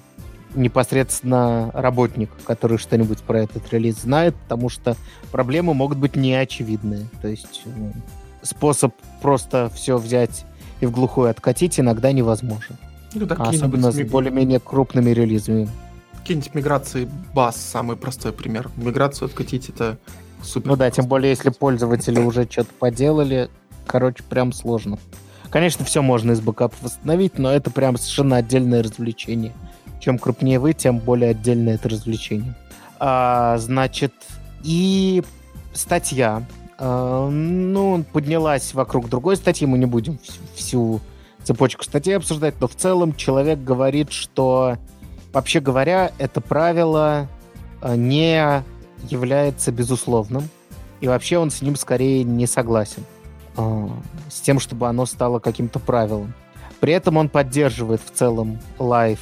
непосредственно 0.54 1.70
работник, 1.74 2.30
который 2.46 2.78
что-нибудь 2.78 3.18
про 3.22 3.40
этот 3.40 3.70
релиз 3.72 4.02
знает, 4.02 4.34
потому 4.34 4.68
что 4.68 4.96
проблемы 5.30 5.74
могут 5.74 5.98
быть 5.98 6.16
неочевидные. 6.16 7.06
То 7.20 7.28
есть 7.28 7.62
ну, 7.66 7.92
способ 8.42 8.94
просто 9.20 9.70
все 9.74 9.98
взять 9.98 10.46
и 10.80 10.86
в 10.86 10.90
глухую 10.90 11.30
откатить 11.30 11.78
иногда 11.78 12.12
невозможен. 12.12 12.76
Ну, 13.14 13.26
да, 13.26 13.36
Особенно 13.36 13.90
с 13.90 14.00
более-менее 14.00 14.60
крупными 14.60 15.10
релизами. 15.10 15.68
Какие-нибудь 16.18 16.54
миграции 16.54 17.08
баз 17.34 17.56
самый 17.56 17.96
простой 17.96 18.32
пример. 18.32 18.70
Миграцию 18.76 19.26
откатить 19.26 19.68
это 19.70 19.98
супер. 20.42 20.68
Ну 20.68 20.76
да, 20.76 20.90
тем 20.90 21.06
более, 21.06 21.30
если 21.30 21.50
пользователи 21.50 22.20
уже 22.20 22.46
что-то 22.48 22.70
поделали, 22.78 23.48
короче, 23.86 24.22
прям 24.22 24.52
сложно. 24.52 24.98
Конечно, 25.50 25.84
все 25.84 26.02
можно 26.02 26.32
из 26.32 26.40
бэкапа 26.40 26.74
восстановить, 26.82 27.38
но 27.38 27.50
это 27.50 27.70
прям 27.70 27.96
совершенно 27.96 28.36
отдельное 28.36 28.82
развлечение. 28.82 29.52
Чем 30.00 30.18
крупнее 30.18 30.58
вы, 30.58 30.74
тем 30.74 30.98
более 30.98 31.30
отдельное 31.30 31.74
это 31.74 31.88
развлечение. 31.88 32.54
А, 33.00 33.56
значит, 33.58 34.12
и 34.62 35.22
статья, 35.72 36.44
а, 36.78 37.28
ну, 37.28 38.04
поднялась 38.12 38.74
вокруг 38.74 39.08
другой 39.08 39.36
статьи, 39.36 39.66
мы 39.66 39.78
не 39.78 39.86
будем 39.86 40.18
всю 40.54 41.00
цепочку 41.44 41.84
статей 41.84 42.16
обсуждать, 42.16 42.56
но 42.60 42.68
в 42.68 42.74
целом 42.74 43.14
человек 43.14 43.60
говорит, 43.60 44.12
что, 44.12 44.76
вообще 45.32 45.60
говоря, 45.60 46.12
это 46.18 46.40
правило 46.40 47.26
а, 47.80 47.96
не 47.96 48.62
является 49.08 49.72
безусловным, 49.72 50.48
и 51.00 51.08
вообще 51.08 51.38
он 51.38 51.50
с 51.50 51.62
ним 51.62 51.76
скорее 51.76 52.22
не 52.24 52.46
согласен, 52.46 53.04
с 54.30 54.40
тем, 54.40 54.60
чтобы 54.60 54.88
оно 54.88 55.06
стало 55.06 55.38
каким-то 55.38 55.78
правилом. 55.78 56.34
При 56.80 56.92
этом 56.92 57.16
он 57.16 57.28
поддерживает 57.28 58.00
в 58.00 58.10
целом 58.16 58.58
life 58.78 59.18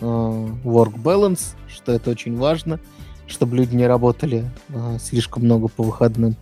work 0.00 0.94
balance, 1.02 1.54
что 1.68 1.92
это 1.92 2.10
очень 2.10 2.36
важно, 2.36 2.80
чтобы 3.26 3.56
люди 3.56 3.76
не 3.76 3.86
работали 3.86 4.50
слишком 4.98 5.44
много 5.44 5.68
по 5.68 5.82
выходным. 5.82 6.36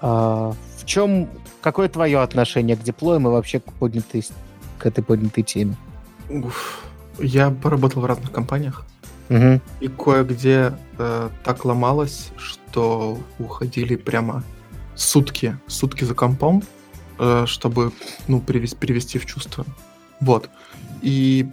в 0.00 0.56
чем, 0.84 1.28
какое 1.60 1.88
твое 1.88 2.20
отношение 2.20 2.76
к 2.76 2.82
диплоям 2.82 3.28
и 3.28 3.30
вообще 3.30 3.60
к 3.60 3.72
поднятой 3.74 4.24
к 4.78 4.86
этой 4.86 5.02
поднятой 5.02 5.42
теме? 5.42 5.76
Уф. 6.28 6.84
Я 7.18 7.50
поработал 7.50 8.02
в 8.02 8.06
разных 8.06 8.30
компаниях. 8.30 8.84
Угу. 9.28 9.60
И 9.80 9.88
кое-где 9.88 10.74
э, 10.98 11.30
так 11.44 11.64
ломалось, 11.64 12.30
что 12.36 13.18
уходили 13.38 13.96
прямо 13.96 14.44
сутки, 14.94 15.58
сутки 15.66 16.04
за 16.04 16.14
компом, 16.14 16.62
э, 16.62 16.75
чтобы 17.46 17.92
ну, 18.28 18.40
привести, 18.40 18.76
привести 18.76 19.18
в 19.18 19.26
чувство. 19.26 19.64
Вот. 20.20 20.48
И 21.02 21.48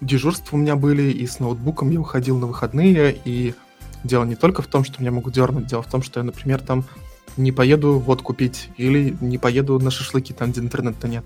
дежурства 0.00 0.56
у 0.56 0.58
меня 0.58 0.76
были, 0.76 1.10
и 1.10 1.26
с 1.26 1.38
ноутбуком 1.38 1.90
я 1.90 2.00
уходил 2.00 2.38
на 2.38 2.46
выходные, 2.46 3.16
и 3.24 3.54
дело 4.04 4.24
не 4.24 4.36
только 4.36 4.62
в 4.62 4.66
том, 4.66 4.84
что 4.84 5.00
меня 5.00 5.10
могут 5.10 5.34
дернуть, 5.34 5.66
дело 5.66 5.82
в 5.82 5.90
том, 5.90 6.02
что 6.02 6.20
я, 6.20 6.24
например, 6.24 6.60
там 6.60 6.84
не 7.36 7.52
поеду 7.52 7.98
вот 7.98 8.22
купить, 8.22 8.70
или 8.76 9.16
не 9.20 9.38
поеду 9.38 9.78
на 9.78 9.90
шашлыки 9.90 10.32
там, 10.32 10.50
где 10.50 10.60
интернета 10.60 11.08
нет. 11.08 11.24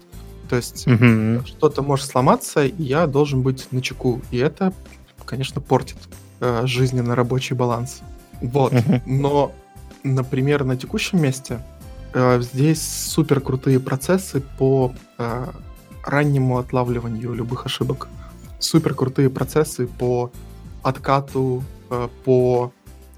То 0.49 0.57
есть 0.57 0.87
угу. 0.87 1.47
что-то 1.47 1.83
может 1.83 2.07
сломаться, 2.07 2.65
и 2.67 2.83
я 2.83 3.07
должен 3.07 3.43
быть 3.43 3.69
на 3.73 3.81
чеку. 3.81 4.21
И 4.31 4.37
это, 4.37 4.73
конечно, 5.25 5.61
портит 5.63 5.97
э, 6.41 6.67
жизненно 6.67 7.15
рабочий 7.15 7.55
баланс. 7.55 8.03
Вот. 8.43 8.75
Угу. 8.75 9.01
Но, 9.07 9.53
например, 10.03 10.65
на 10.65 10.77
текущем 10.77 11.23
месте 11.23 11.55
э, 11.55 11.72
здесь 12.41 12.83
супер 12.83 13.41
крутые 13.41 13.81
процессы 13.81 14.43
по 14.59 14.95
э, 15.19 15.47
раннему 16.05 16.59
отлавливанию 16.59 17.33
любых 17.33 17.67
ошибок. 17.67 18.09
Супер 18.59 18.95
крутые 18.95 19.31
процессы 19.31 19.87
по 19.87 20.31
откату, 20.83 21.63
э, 21.91 22.09
по 22.25 22.73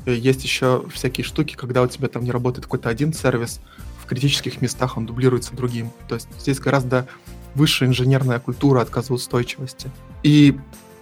э, 0.07 0.15
есть 0.15 0.45
еще 0.45 0.85
всякие 0.93 1.25
штуки, 1.25 1.55
когда 1.55 1.83
у 1.83 1.87
тебя 1.87 2.09
там 2.09 2.25
не 2.25 2.31
работает 2.31 2.67
какой-то 2.67 2.89
один 2.89 3.13
сервис, 3.13 3.61
в 4.03 4.07
критических 4.07 4.61
местах 4.61 4.97
он 4.97 5.07
дублируется 5.07 5.55
другим. 5.55 5.91
То 6.09 6.17
есть 6.17 6.29
здесь 6.39 6.61
гораздо 6.61 7.09
высшая 7.55 7.87
инженерная 7.87 8.39
культура 8.39 8.81
отказоустойчивости. 8.81 9.91
И 10.23 10.59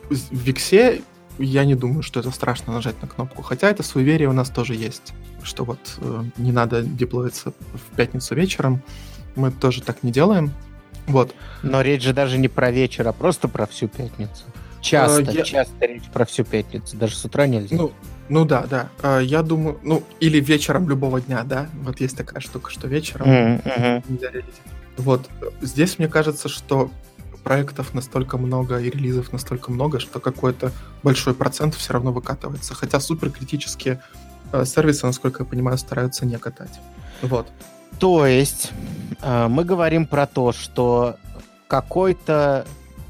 в 0.09 0.35
Виксе 0.35 1.03
я 1.39 1.65
не 1.65 1.75
думаю, 1.75 2.03
что 2.03 2.21
это 2.21 2.31
страшно 2.31 2.73
нажать 2.73 3.01
на 3.03 3.09
кнопку. 3.09 3.43
Хотя 3.43 3.71
это 3.71 3.83
суеверие 3.83 4.29
у 4.29 4.33
нас 4.33 4.51
тоже 4.51 4.75
есть, 4.75 5.13
что 5.43 5.65
вот 5.65 5.79
э, 5.99 6.25
не 6.37 6.53
надо 6.53 6.83
деплоиться 6.83 7.53
в 7.73 7.97
пятницу 7.97 8.35
вечером. 8.35 8.83
Мы 9.35 9.51
тоже 9.51 9.83
так 9.83 10.03
не 10.03 10.13
делаем. 10.13 10.53
Вот. 11.07 11.35
Но 11.63 11.81
речь 11.83 12.03
же 12.03 12.13
даже 12.13 12.39
не 12.39 12.49
про 12.49 12.71
вечер, 12.71 13.09
а 13.09 13.13
просто 13.13 13.49
про 13.49 13.67
всю 13.67 13.89
пятницу. 13.89 14.45
Часто, 14.81 15.31
а, 15.31 15.33
я... 15.33 15.43
часто 15.43 15.87
речь 15.87 16.05
про 16.13 16.25
всю 16.25 16.45
пятницу. 16.45 16.97
Даже 16.97 17.17
с 17.17 17.25
утра 17.25 17.47
нельзя. 17.47 17.77
Ну, 17.77 17.93
ну 18.29 18.45
да, 18.45 18.67
да. 18.69 18.89
А, 19.03 19.21
я 19.21 19.43
думаю, 19.43 19.79
ну, 19.83 20.03
или 20.21 20.41
вечером 20.41 20.89
любого 20.89 21.21
дня, 21.21 21.45
да. 21.45 21.69
Вот 21.83 22.01
есть 22.01 22.17
такая 22.17 22.41
штука, 22.41 22.71
что 22.71 22.89
вечером 22.89 23.27
mm-hmm. 23.27 24.05
нельзя 24.09 24.31
релизить. 24.31 24.61
Вот. 24.97 25.31
Здесь 25.61 25.99
мне 25.99 26.09
кажется, 26.09 26.49
что 26.49 26.91
проектов 27.43 27.95
настолько 27.95 28.39
много 28.39 28.79
и 28.79 28.91
релизов 28.91 29.33
настолько 29.33 29.71
много, 29.71 29.99
что 29.99 30.21
какой-то 30.21 30.73
большой 31.03 31.35
процент 31.35 31.75
все 31.75 31.93
равно 31.93 32.13
выкатывается. 32.13 32.75
Хотя 32.75 33.01
суперкритические 33.01 34.01
э, 34.53 34.65
сервисы, 34.65 35.07
насколько 35.07 35.43
я 35.43 35.49
понимаю, 35.49 35.79
стараются 35.79 36.27
не 36.27 36.39
катать. 36.39 36.81
Вот. 37.23 37.49
То 37.99 38.27
есть 38.27 38.71
э, 39.21 39.49
мы 39.49 39.65
говорим 39.65 40.07
про 40.07 40.27
то, 40.27 40.53
что 40.53 41.17
какой-то 41.69 42.67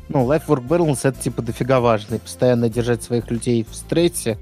ну, 0.08 0.30
Life 0.30 0.46
Work 0.46 0.66
Balance 0.66 1.00
это 1.02 1.20
типа 1.20 1.42
дофига 1.42 1.80
важно. 1.80 2.16
И 2.16 2.18
постоянно 2.18 2.68
держать 2.68 3.02
своих 3.02 3.30
людей 3.30 3.66
в 3.68 3.74
стрессе 3.74 4.38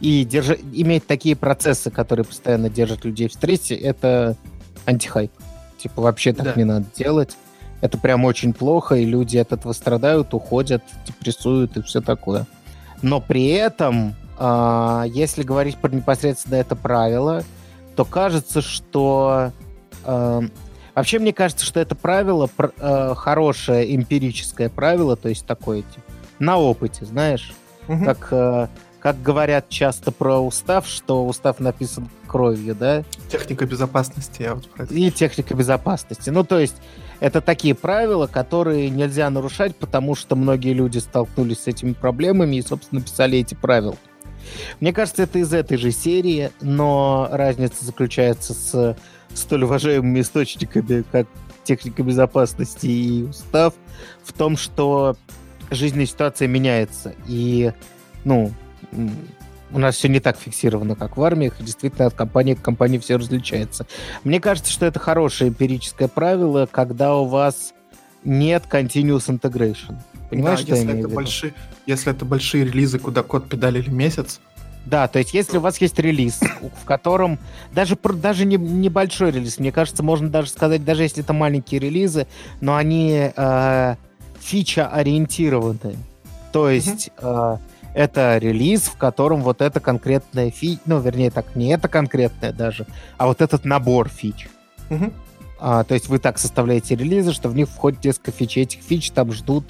и 0.00 0.24
держа... 0.24 0.54
иметь 0.72 1.06
такие 1.06 1.36
процессы, 1.36 1.90
которые 1.90 2.24
постоянно 2.24 2.68
держат 2.68 3.04
людей 3.04 3.28
в 3.28 3.32
стрессе, 3.32 3.76
это 3.76 4.36
антихайп. 4.84 5.30
Типа, 5.78 6.02
вообще 6.02 6.32
так 6.32 6.46
да. 6.46 6.54
не 6.56 6.64
надо 6.64 6.86
делать. 6.96 7.36
Это 7.82 7.98
прям 7.98 8.24
очень 8.24 8.54
плохо, 8.54 8.94
и 8.94 9.04
люди 9.04 9.36
от 9.36 9.52
этого 9.52 9.72
страдают, 9.72 10.32
уходят, 10.34 10.82
депрессуют 11.04 11.76
и 11.76 11.82
все 11.82 12.00
такое. 12.00 12.46
Но 13.02 13.20
при 13.20 13.48
этом, 13.48 14.14
э, 14.38 15.04
если 15.08 15.42
говорить 15.42 15.76
про 15.76 15.90
непосредственно 15.90 16.54
это 16.54 16.76
правило, 16.76 17.42
то 17.96 18.04
кажется, 18.04 18.62
что... 18.62 19.50
Э, 20.04 20.42
вообще, 20.94 21.18
мне 21.18 21.32
кажется, 21.32 21.66
что 21.66 21.80
это 21.80 21.96
правило 21.96 22.48
э, 22.56 23.14
хорошее 23.16 23.96
эмпирическое 23.96 24.68
правило, 24.68 25.16
то 25.16 25.28
есть 25.28 25.44
такое, 25.44 25.82
типа, 25.82 26.12
на 26.38 26.58
опыте, 26.58 27.04
знаешь, 27.04 27.52
угу. 27.88 28.04
как... 28.04 28.28
Э, 28.30 28.68
как 29.00 29.20
говорят 29.20 29.68
часто 29.68 30.12
про 30.12 30.38
устав, 30.38 30.86
что 30.86 31.26
устав 31.26 31.58
написан 31.58 32.08
кровью, 32.28 32.76
да? 32.76 33.02
Техника 33.28 33.66
безопасности, 33.66 34.42
я 34.42 34.54
вот 34.54 34.70
про 34.70 34.84
это. 34.84 34.94
И 34.94 35.10
техника 35.10 35.56
безопасности. 35.56 36.30
Ну, 36.30 36.44
то 36.44 36.60
есть, 36.60 36.76
это 37.22 37.40
такие 37.40 37.76
правила, 37.76 38.26
которые 38.26 38.90
нельзя 38.90 39.30
нарушать, 39.30 39.76
потому 39.76 40.16
что 40.16 40.34
многие 40.34 40.72
люди 40.72 40.98
столкнулись 40.98 41.60
с 41.60 41.66
этими 41.68 41.92
проблемами 41.92 42.56
и, 42.56 42.62
собственно, 42.62 43.00
писали 43.00 43.38
эти 43.38 43.54
правила. 43.54 43.94
Мне 44.80 44.92
кажется, 44.92 45.22
это 45.22 45.38
из 45.38 45.52
этой 45.54 45.76
же 45.76 45.92
серии, 45.92 46.50
но 46.60 47.28
разница 47.30 47.84
заключается 47.84 48.54
с 48.54 48.96
столь 49.34 49.62
уважаемыми 49.62 50.20
источниками, 50.20 51.04
как 51.12 51.28
техника 51.62 52.02
безопасности 52.02 52.88
и 52.88 53.22
устав, 53.22 53.74
в 54.24 54.32
том, 54.32 54.56
что 54.56 55.16
жизненная 55.70 56.06
ситуация 56.06 56.48
меняется. 56.48 57.14
И, 57.28 57.72
ну, 58.24 58.50
у 59.72 59.78
нас 59.78 59.96
все 59.96 60.08
не 60.08 60.20
так 60.20 60.36
фиксировано, 60.36 60.94
как 60.94 61.16
в 61.16 61.22
армиях. 61.22 61.54
Действительно, 61.60 62.06
от 62.06 62.14
компании 62.14 62.54
к 62.54 62.62
компании 62.62 62.98
все 62.98 63.16
различается. 63.16 63.86
Мне 64.24 64.40
кажется, 64.40 64.72
что 64.72 64.86
это 64.86 64.98
хорошее 64.98 65.50
эмпирическое 65.50 66.08
правило, 66.08 66.68
когда 66.70 67.14
у 67.16 67.24
вас 67.24 67.72
нет 68.24 68.64
continuous 68.70 69.28
integration. 69.28 69.96
Понимаешь, 70.30 70.60
да, 70.60 70.66
что 70.66 70.74
если 70.74 70.86
я 70.86 70.92
имею 70.92 71.06
это? 71.06 71.14
Большие, 71.14 71.54
если 71.86 72.12
это 72.12 72.24
большие 72.24 72.64
релизы, 72.64 72.98
куда 72.98 73.22
код 73.22 73.48
педалили 73.48 73.90
месяц, 73.90 74.40
да, 74.84 75.06
то 75.06 75.20
есть 75.20 75.32
если 75.32 75.58
у 75.58 75.60
вас 75.60 75.80
есть 75.80 75.98
релиз, 75.98 76.40
в 76.82 76.84
котором 76.84 77.38
даже, 77.72 77.96
даже 77.96 78.44
не, 78.44 78.56
небольшой 78.56 79.30
релиз, 79.30 79.58
мне 79.58 79.70
кажется, 79.70 80.02
можно 80.02 80.28
даже 80.28 80.50
сказать, 80.50 80.84
даже 80.84 81.04
если 81.04 81.22
это 81.22 81.32
маленькие 81.32 81.80
релизы, 81.80 82.26
но 82.60 82.74
они 82.74 83.30
э, 83.34 83.96
фича-ориентированы. 84.40 85.96
То 86.52 86.68
есть 86.68 87.10
mm-hmm. 87.16 87.58
э, 87.60 87.71
Это 87.94 88.38
релиз, 88.38 88.82
в 88.82 88.96
котором 88.96 89.42
вот 89.42 89.60
это 89.60 89.80
конкретная 89.80 90.50
фич, 90.50 90.78
ну, 90.86 90.98
вернее, 91.00 91.30
так, 91.30 91.54
не 91.54 91.72
это 91.74 91.88
конкретная 91.88 92.52
даже, 92.52 92.86
а 93.18 93.26
вот 93.26 93.40
этот 93.40 93.64
набор 93.64 94.08
фич. 94.08 94.48
Угу. 94.90 95.12
А, 95.60 95.84
то 95.84 95.94
есть 95.94 96.08
вы 96.08 96.18
так 96.18 96.38
составляете 96.38 96.96
релизы, 96.96 97.32
что 97.32 97.48
в 97.48 97.54
них 97.54 97.68
входит 97.68 98.04
несколько 98.04 98.32
фич, 98.32 98.56
этих 98.56 98.80
фич 98.82 99.10
там 99.10 99.32
ждут 99.32 99.64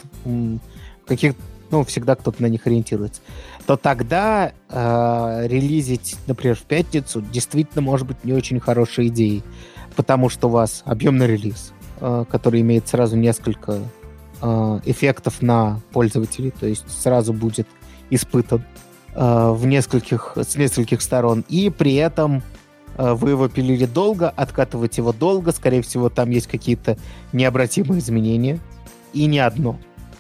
каких 1.07 1.35
ну, 1.73 1.85
всегда 1.85 2.15
кто-то 2.15 2.43
на 2.43 2.47
них 2.47 2.67
ориентируется, 2.67 3.23
то 3.67 3.77
тогда 3.77 4.53
э, 4.69 5.47
релизить, 5.49 6.17
например, 6.27 6.55
в 6.55 6.63
пятницу 6.63 7.23
действительно 7.23 7.81
может 7.81 8.07
быть 8.07 8.25
не 8.25 8.35
очень 8.35 8.61
хорошей 8.61 9.09
идеей, 9.09 9.43
потому 9.97 10.29
что 10.29 10.49
у 10.49 10.51
вас 10.51 10.83
объемный 10.85 11.27
релиз, 11.27 11.73
э, 12.01 12.25
который 12.31 12.61
имеет 12.61 12.89
сразу 12.89 13.17
несколько 13.17 13.79
э, 14.43 14.81
эффектов 14.85 15.41
на 15.41 15.81
пользователей, 15.93 16.51
то 16.51 16.67
есть 16.67 16.85
сразу 16.91 17.33
будет 17.33 17.67
испытан 18.14 18.64
э, 19.14 19.51
в 19.51 19.66
нескольких, 19.66 20.37
с 20.37 20.57
нескольких 20.57 21.03
сторон, 21.03 21.44
и 21.48 21.70
при 21.70 21.94
этом 21.94 22.42
э, 22.96 23.12
вы 23.12 23.31
его 23.31 23.48
пилили 23.48 23.87
долго, 23.87 24.29
откатывать 24.29 24.98
его 24.98 25.12
долго, 25.12 25.53
скорее 25.53 25.83
всего, 25.83 26.09
там 26.09 26.31
есть 26.31 26.46
какие-то 26.46 26.96
необратимые 27.33 28.01
изменения, 28.01 28.61
и 29.12 29.27
не 29.27 29.38
одно. 29.38 29.79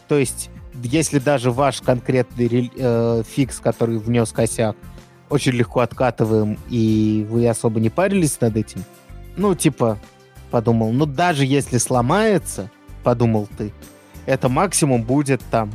То 0.08 0.16
есть 0.16 0.50
если 0.82 1.18
даже 1.18 1.50
ваш 1.50 1.80
конкретный 1.80 2.70
э, 2.74 3.22
фикс, 3.28 3.60
который 3.60 3.98
внес 3.98 4.32
косяк, 4.32 4.76
очень 5.28 5.52
легко 5.52 5.80
откатываем, 5.80 6.58
и 6.68 7.26
вы 7.30 7.46
особо 7.48 7.80
не 7.80 7.90
парились 7.90 8.40
над 8.40 8.56
этим, 8.56 8.84
ну, 9.36 9.54
типа, 9.54 9.98
подумал, 10.50 10.92
ну, 10.92 11.06
даже 11.06 11.46
если 11.46 11.78
сломается, 11.78 12.70
подумал 13.02 13.48
ты, 13.56 13.72
это 14.26 14.48
максимум 14.48 15.02
будет 15.02 15.42
там, 15.50 15.70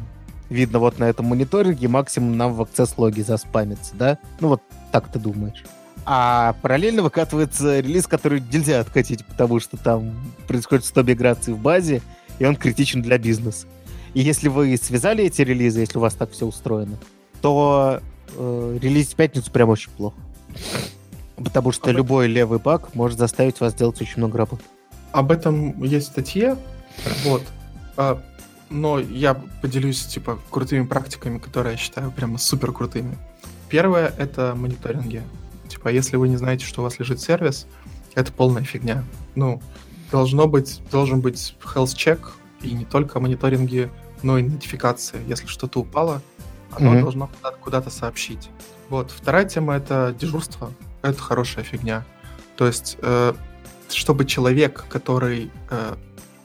видно 0.50 0.80
вот 0.80 1.00
на 1.00 1.06
этом 1.06 1.26
мониторинге, 1.26 1.88
максимум 1.88 2.38
нам 2.38 2.54
в 2.54 2.62
акцесс-логе 2.62 3.24
заспамится, 3.24 3.94
да? 3.96 4.18
Ну, 4.40 4.50
вот 4.50 4.62
так 4.92 5.08
ты 5.12 5.20
думаешь. 5.20 5.64
А 6.06 6.56
параллельно 6.62 7.04
выкатывается 7.04 7.80
релиз, 7.80 8.08
который 8.08 8.42
нельзя 8.42 8.80
откатить, 8.80 9.26
потому 9.26 9.60
что 9.60 9.76
там 9.76 10.14
происходит 10.48 10.86
100 10.86 11.04
миграций 11.04 11.54
в 11.54 11.60
базе, 11.60 12.02
и 12.40 12.46
он 12.46 12.56
критичен 12.56 13.02
для 13.02 13.18
бизнеса. 13.18 13.68
И 14.14 14.22
если 14.22 14.48
вы 14.48 14.78
связали 14.78 15.26
эти 15.26 15.42
релизы, 15.42 15.82
если 15.82 15.98
у 15.98 16.02
вас 16.02 16.14
так 16.14 16.32
все 16.32 16.46
устроено, 16.46 16.98
то 17.42 18.00
э, 18.38 18.78
релиз 18.82 19.10
в 19.10 19.16
пятницу 19.16 19.52
прям 19.52 19.70
очень 19.70 19.92
плохо. 19.92 20.16
Потому 21.36 21.72
что 21.72 21.90
Об... 21.90 21.98
любой 21.98 22.28
левый 22.28 22.60
баг 22.60 22.96
может 22.96 23.20
заставить 23.20 23.60
вас 23.60 23.74
делать 23.74 24.02
очень 24.02 24.18
много 24.18 24.38
работы. 24.38 24.64
Об 25.12 25.32
этом 25.32 25.84
есть 25.84 26.08
статья, 26.08 26.58
вот. 27.26 27.44
А, 27.96 28.22
но 28.70 29.00
я 29.00 29.34
поделюсь, 29.34 30.06
типа, 30.06 30.40
крутыми 30.50 30.86
практиками, 30.86 31.38
которые 31.38 31.74
я 31.74 31.78
считаю 31.78 32.12
прямо 32.12 32.38
супер 32.38 32.72
крутыми. 32.72 33.18
Первое— 33.70 34.14
это 34.18 34.54
мониторинги. 34.56 35.24
Типа, 35.68 35.90
если 35.90 36.16
вы 36.18 36.30
не 36.30 36.38
знаете, 36.38 36.66
что 36.66 36.82
у 36.82 36.84
вас 36.84 37.00
лежит 37.00 37.20
сервис, 37.20 37.68
это 38.16 38.32
полная 38.32 38.64
фигня. 38.64 39.04
Ну, 39.36 39.62
должно 40.12 40.48
быть, 40.48 40.82
должен 40.92 41.22
быть 41.22 41.56
health 41.62 41.96
check, 41.96 42.20
и 42.62 42.72
не 42.72 42.86
только 42.86 43.20
мониторинги 43.20 43.90
но 44.24 44.38
и 44.38 44.44
нотификация. 44.44 45.22
Если 45.28 45.48
что-то 45.48 45.80
упало, 45.80 46.22
оно 46.72 46.94
mm-hmm. 46.94 47.02
должно 47.02 47.28
куда-то, 47.28 47.58
куда-то 47.58 47.90
сообщить. 47.90 48.50
Вот. 48.90 49.12
Вторая 49.12 49.46
тема— 49.46 49.76
это 49.78 50.16
дежурство. 50.18 50.74
Это 51.02 51.22
хорошая 51.22 51.64
фигня. 51.64 52.06
То 52.56 52.68
есть, 52.68 52.98
э, 53.02 53.34
чтобы 53.90 54.26
человек, 54.26 54.86
который 54.90 55.52
э, 55.70 55.96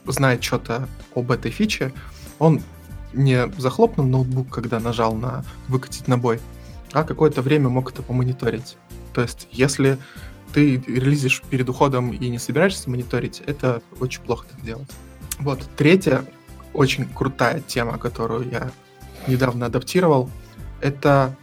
знает 0.05 0.43
что-то 0.43 0.87
об 1.15 1.31
этой 1.31 1.51
фиче, 1.51 1.91
он 2.39 2.61
не 3.13 3.51
захлопнул 3.57 4.05
ноутбук, 4.05 4.49
когда 4.49 4.79
нажал 4.79 5.13
на 5.13 5.43
«выкатить 5.67 6.07
на 6.07 6.17
бой», 6.17 6.39
а 6.91 7.03
какое-то 7.03 7.41
время 7.41 7.69
мог 7.69 7.91
это 7.91 8.01
помониторить. 8.01 8.77
То 9.13 9.21
есть, 9.21 9.47
если 9.51 9.97
ты 10.53 10.77
релизишь 10.77 11.41
перед 11.49 11.67
уходом 11.69 12.11
и 12.11 12.29
не 12.29 12.39
собираешься 12.39 12.89
мониторить, 12.89 13.41
это 13.45 13.81
очень 13.99 14.21
плохо 14.21 14.45
так 14.49 14.63
делать. 14.63 14.89
Вот. 15.39 15.67
Третье, 15.75 16.25
очень 16.73 17.05
крутая 17.07 17.61
тема, 17.61 17.97
которую 17.97 18.49
я 18.49 18.71
недавно 19.27 19.65
адаптировал, 19.65 20.29
это, 20.81 21.35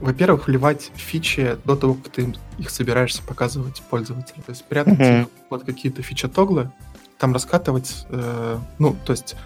во-первых, 0.00 0.48
вливать 0.48 0.90
фичи 0.96 1.56
до 1.64 1.76
того, 1.76 1.94
как 1.94 2.12
ты 2.12 2.34
их 2.58 2.70
собираешься 2.70 3.22
показывать 3.22 3.82
пользователю. 3.88 4.42
То 4.44 4.50
есть 4.50 4.64
прятать 4.64 4.98
mm-hmm. 4.98 5.22
их 5.22 5.28
под 5.48 5.64
какие-то 5.64 6.02
фича-тоглы, 6.02 6.70
там 7.18 7.32
раскатывать, 7.32 8.06
э, 8.10 8.58
ну, 8.78 8.96
то 9.04 9.12
есть 9.12 9.36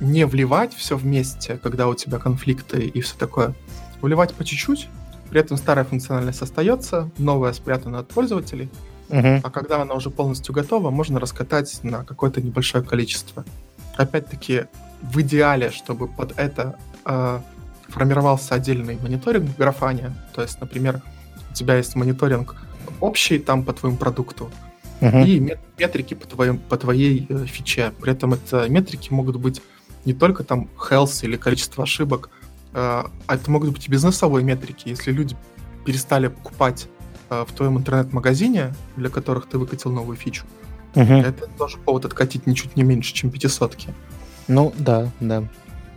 не 0.00 0.26
вливать 0.26 0.74
все 0.74 0.96
вместе, 0.96 1.58
когда 1.62 1.88
у 1.88 1.94
тебя 1.94 2.18
конфликты 2.18 2.86
и 2.86 3.00
все 3.00 3.16
такое, 3.16 3.54
вливать 4.02 4.34
по 4.34 4.44
чуть-чуть, 4.44 4.88
при 5.30 5.40
этом 5.40 5.56
старая 5.56 5.84
функциональность 5.84 6.42
остается, 6.42 7.10
новая 7.18 7.52
спрятана 7.52 7.98
от 7.98 8.08
пользователей, 8.08 8.70
uh-huh. 9.08 9.40
а 9.42 9.50
когда 9.50 9.82
она 9.82 9.94
уже 9.94 10.10
полностью 10.10 10.54
готова, 10.54 10.90
можно 10.90 11.18
раскатать 11.18 11.80
на 11.82 12.04
какое-то 12.04 12.40
небольшое 12.40 12.84
количество 12.84 13.44
опять-таки, 13.96 14.66
в 15.02 15.20
идеале, 15.20 15.70
чтобы 15.70 16.08
под 16.08 16.38
это 16.38 16.76
э, 17.04 17.40
формировался 17.88 18.54
отдельный 18.54 18.98
мониторинг 19.00 19.50
в 19.50 19.56
графане. 19.56 20.14
То 20.34 20.42
есть, 20.42 20.60
например, 20.60 21.02
у 21.50 21.54
тебя 21.54 21.76
есть 21.76 21.94
мониторинг 21.94 22.56
общий 23.00 23.38
там 23.38 23.64
по 23.64 23.72
твоему 23.72 23.96
продукту, 23.96 24.50
uh-huh. 25.00 25.26
и 25.26 25.56
метрики 25.78 26.14
по, 26.14 26.26
твоим, 26.26 26.58
по 26.58 26.76
твоей 26.76 27.26
э, 27.28 27.46
фиче. 27.46 27.92
При 28.00 28.12
этом 28.12 28.34
это 28.34 28.68
метрики 28.68 29.12
могут 29.12 29.36
быть 29.36 29.62
не 30.04 30.12
только 30.12 30.44
там 30.44 30.68
health 30.76 31.24
или 31.24 31.36
количество 31.36 31.84
ошибок, 31.84 32.30
э, 32.72 32.76
а 32.76 33.10
это 33.28 33.50
могут 33.50 33.70
быть 33.70 33.86
и 33.86 33.90
бизнесовые 33.90 34.44
метрики. 34.44 34.88
Если 34.88 35.12
люди 35.12 35.36
перестали 35.84 36.28
покупать 36.28 36.88
э, 37.30 37.44
в 37.46 37.52
твоем 37.52 37.78
интернет-магазине, 37.78 38.74
для 38.96 39.08
которых 39.10 39.46
ты 39.46 39.58
выкатил 39.58 39.90
новую 39.90 40.16
фичу, 40.16 40.44
Угу. 40.96 41.12
Это 41.12 41.46
тоже 41.58 41.76
повод 41.76 42.06
откатить 42.06 42.46
ничуть 42.46 42.74
не 42.74 42.82
меньше, 42.82 43.12
чем 43.12 43.30
пятисотки. 43.30 43.90
Ну, 44.48 44.72
да, 44.78 45.10
да. 45.20 45.44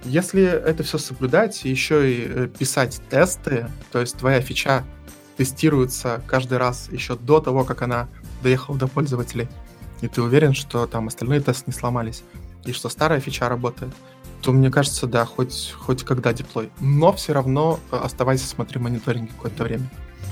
Если 0.03 0.43
это 0.43 0.83
все 0.83 0.97
соблюдать, 0.97 1.63
еще 1.63 2.11
и 2.11 2.47
писать 2.47 3.01
тесты, 3.09 3.67
то 3.91 3.99
есть 3.99 4.17
твоя 4.17 4.41
фича 4.41 4.83
тестируется 5.37 6.21
каждый 6.27 6.57
раз 6.57 6.89
еще 6.91 7.15
до 7.15 7.39
того, 7.39 7.63
как 7.63 7.81
она 7.81 8.09
доехала 8.41 8.77
до 8.77 8.87
пользователей, 8.87 9.47
и 10.01 10.07
ты 10.07 10.21
уверен, 10.21 10.53
что 10.53 10.85
там 10.87 11.07
остальные 11.07 11.41
тесты 11.41 11.65
не 11.67 11.73
сломались, 11.73 12.23
и 12.65 12.71
что 12.71 12.89
старая 12.89 13.19
фича 13.19 13.49
работает, 13.49 13.93
то 14.41 14.51
мне 14.51 14.69
кажется, 14.71 15.07
да, 15.07 15.25
хоть, 15.25 15.73
хоть 15.77 16.03
когда 16.03 16.31
деплой. 16.33 16.69
Но 16.79 17.11
все 17.13 17.33
равно 17.33 17.79
э, 17.91 17.97
оставайся, 17.97 18.47
смотри 18.47 18.79
мониторинг 18.79 19.31
какое-то 19.31 19.63
время. 19.63 19.89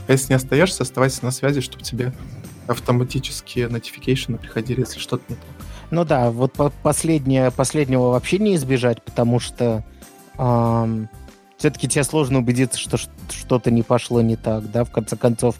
А 0.07 0.13
если 0.13 0.29
не 0.29 0.35
остаешься, 0.35 0.83
оставайся 0.83 1.25
на 1.25 1.31
связи, 1.31 1.59
чтобы 1.61 1.83
тебе 1.83 2.13
автоматические 2.67 3.67
notification 3.67 4.37
приходили, 4.37 4.81
если 4.81 4.99
что-то 4.99 5.23
не 5.29 5.35
так. 5.35 5.45
Ну 5.89 6.05
да, 6.05 6.31
вот 6.31 6.53
последнее, 6.83 7.51
последнего 7.51 8.09
вообще 8.09 8.39
не 8.39 8.55
избежать, 8.55 9.01
потому 9.03 9.39
что 9.39 9.85
эм, 10.37 11.09
все-таки 11.57 11.87
тебе 11.87 12.03
сложно 12.03 12.39
убедиться, 12.39 12.77
что 12.77 12.97
что-то 12.97 13.71
не 13.71 13.83
пошло 13.83 14.21
не 14.21 14.35
так, 14.35 14.69
да, 14.69 14.83
в 14.83 14.91
конце 14.91 15.15
концов, 15.15 15.55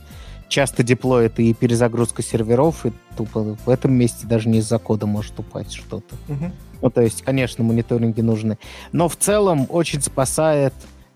часто 0.47 0.83
деплой 0.83 1.27
это 1.27 1.41
и 1.41 1.53
перезагрузка 1.53 2.21
серверов, 2.21 2.85
и 2.85 2.91
тупо 3.15 3.57
в 3.65 3.69
этом 3.69 3.93
месте 3.93 4.25
даже 4.27 4.49
не 4.49 4.59
из-за 4.59 4.79
кода 4.79 5.05
может 5.05 5.37
упасть 5.39 5.73
что-то. 5.73 6.15
Угу. 6.27 6.51
Ну, 6.81 6.89
то 6.89 7.01
есть, 7.01 7.23
конечно, 7.23 7.63
мониторинги 7.63 8.21
нужны. 8.21 8.57
Но 8.91 9.09
в 9.09 9.15
целом 9.15 9.65
очень 9.69 10.01
спасает 10.01 10.73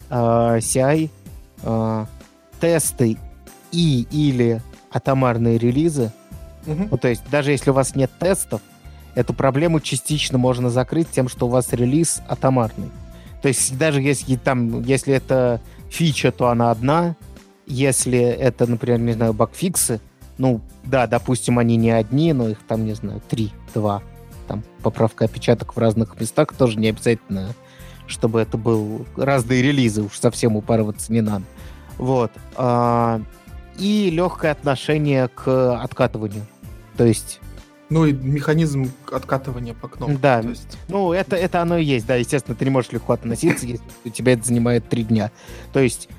э, 0.09 0.13
CI, 0.13 1.09
э, 1.63 2.05
тесты 2.59 3.17
и 3.71 4.07
или 4.11 4.61
атомарные 4.91 5.57
релизы. 5.57 6.11
Угу. 6.67 6.87
Ну, 6.91 6.97
то 6.97 7.07
есть 7.07 7.23
даже 7.29 7.51
если 7.51 7.69
у 7.71 7.73
вас 7.73 7.95
нет 7.95 8.11
тестов, 8.19 8.61
эту 9.15 9.33
проблему 9.33 9.79
частично 9.79 10.37
можно 10.37 10.69
закрыть 10.69 11.09
тем, 11.09 11.27
что 11.27 11.47
у 11.47 11.49
вас 11.49 11.73
релиз 11.73 12.21
атомарный. 12.27 12.89
То 13.41 13.47
есть 13.47 13.77
даже 13.77 14.01
если 14.01 14.35
там, 14.35 14.83
если 14.83 15.13
это 15.13 15.61
фича, 15.89 16.31
то 16.31 16.49
она 16.49 16.71
одна. 16.71 17.15
Если 17.71 18.19
это, 18.19 18.67
например, 18.67 18.99
не 18.99 19.13
знаю, 19.13 19.31
багфиксы, 19.31 20.01
ну, 20.37 20.59
да, 20.83 21.07
допустим, 21.07 21.57
они 21.57 21.77
не 21.77 21.91
одни, 21.91 22.33
но 22.33 22.49
их 22.49 22.57
там, 22.67 22.85
не 22.85 22.93
знаю, 22.93 23.21
три, 23.29 23.53
два. 23.73 24.03
Там 24.49 24.61
поправка 24.83 25.23
опечаток 25.23 25.73
в 25.75 25.79
разных 25.79 26.19
местах 26.19 26.53
тоже 26.53 26.77
не 26.77 26.89
обязательно, 26.89 27.53
чтобы 28.07 28.41
это 28.41 28.57
был 28.57 29.05
разные 29.15 29.61
релизы, 29.61 30.03
уж 30.03 30.19
совсем 30.19 30.57
упарываться 30.57 31.13
не 31.13 31.21
надо. 31.21 31.45
Вот. 31.97 32.31
А, 32.57 33.21
и 33.77 34.09
легкое 34.09 34.51
отношение 34.51 35.29
к 35.29 35.81
откатыванию. 35.81 36.45
То 36.97 37.05
есть... 37.05 37.39
Ну 37.89 38.05
и 38.05 38.11
механизм 38.11 38.91
откатывания 39.09 39.73
по 39.73 39.87
кнопкам. 39.87 40.19
Да, 40.19 40.39
есть... 40.39 40.77
ну 40.89 41.13
это, 41.13 41.37
это 41.37 41.61
оно 41.61 41.77
и 41.77 41.85
есть, 41.85 42.05
да, 42.05 42.15
естественно, 42.15 42.55
ты 42.55 42.65
не 42.65 42.71
можешь 42.71 42.91
легко 42.91 43.13
относиться, 43.13 43.65
если 43.65 43.85
у 44.03 44.09
тебя 44.09 44.33
это 44.33 44.45
занимает 44.45 44.89
три 44.89 45.03
дня. 45.03 45.31
То 45.71 45.79
есть 45.79 46.09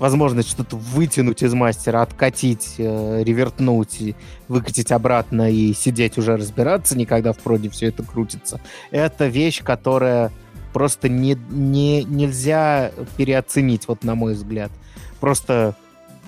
возможность 0.00 0.48
что-то 0.48 0.76
вытянуть 0.76 1.42
из 1.42 1.52
мастера, 1.52 2.00
откатить, 2.00 2.76
э, 2.78 3.22
ревертнуть, 3.22 4.16
выкатить 4.48 4.92
обратно 4.92 5.50
и 5.50 5.74
сидеть 5.74 6.16
уже 6.16 6.38
разбираться, 6.38 6.96
никогда 6.96 7.34
в 7.34 7.38
проде 7.38 7.68
все 7.68 7.88
это 7.88 8.02
крутится. 8.02 8.62
Это 8.90 9.26
вещь, 9.26 9.62
которая 9.62 10.32
просто 10.72 11.10
не, 11.10 11.36
не, 11.50 12.02
нельзя 12.04 12.92
переоценить, 13.18 13.88
вот 13.88 14.02
на 14.02 14.14
мой 14.14 14.32
взгляд. 14.32 14.70
Просто 15.20 15.76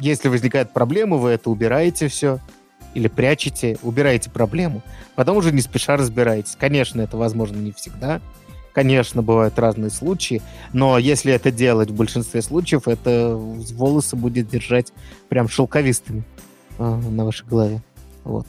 если 0.01 0.29
возникает 0.29 0.75
проблема, 0.75 1.17
вы 1.17 1.31
это 1.31 1.49
убираете 1.49 2.09
все, 2.09 2.41
или 2.93 3.09
прячете, 3.09 3.79
убираете 3.83 4.29
проблему, 4.29 4.83
потом 5.15 5.39
уже 5.39 5.51
не 5.51 5.63
спеша 5.63 5.97
разбираетесь. 5.97 6.59
Конечно, 6.61 7.01
это 7.01 7.17
возможно 7.17 7.57
не 7.57 7.73
всегда, 7.73 8.21
конечно, 8.73 9.23
бывают 9.23 9.59
разные 9.59 9.91
случаи, 9.91 10.43
но 10.73 10.99
если 10.99 11.33
это 11.33 11.51
делать 11.51 11.91
в 11.91 11.95
большинстве 11.95 12.43
случаев, 12.43 12.89
это 12.89 13.35
волосы 13.37 14.17
будет 14.17 14.49
держать 14.49 14.93
прям 15.29 15.49
шелковистыми 15.49 16.25
а, 16.79 16.97
на 16.97 17.25
вашей 17.25 17.47
голове. 17.47 17.83
Вот. 18.25 18.47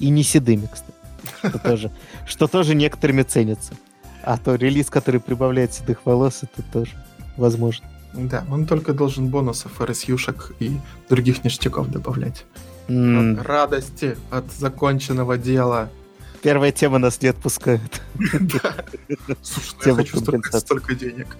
И 0.00 0.10
не 0.10 0.22
седыми, 0.22 0.68
кстати. 0.70 0.92
Что 1.38 1.58
тоже, 1.58 1.90
что 2.26 2.46
тоже 2.46 2.74
некоторыми 2.74 3.22
ценится. 3.22 3.74
А 4.22 4.38
то 4.38 4.54
релиз, 4.54 4.90
который 4.90 5.20
прибавляет 5.20 5.74
седых 5.74 6.04
волос, 6.04 6.40
это 6.42 6.62
тоже 6.72 6.92
возможно. 7.36 7.86
Да, 8.14 8.44
он 8.50 8.66
только 8.66 8.92
должен 8.92 9.28
бонусов, 9.28 9.80
RSU-шек 9.80 10.54
и 10.60 10.78
других 11.08 11.44
ништяков 11.44 11.90
добавлять. 11.90 12.44
Mm. 12.88 13.40
От 13.40 13.46
радости 13.46 14.16
от 14.30 14.50
законченного 14.52 15.36
дела. 15.36 15.90
Первая 16.44 16.72
тема 16.72 16.98
нас 16.98 17.22
не 17.22 17.28
отпускает. 17.28 18.02
Слушай, 19.42 19.76
ну 19.80 19.90
я 19.90 19.94
хочу 19.94 20.18
столько 20.18 20.94
денег. 20.94 21.38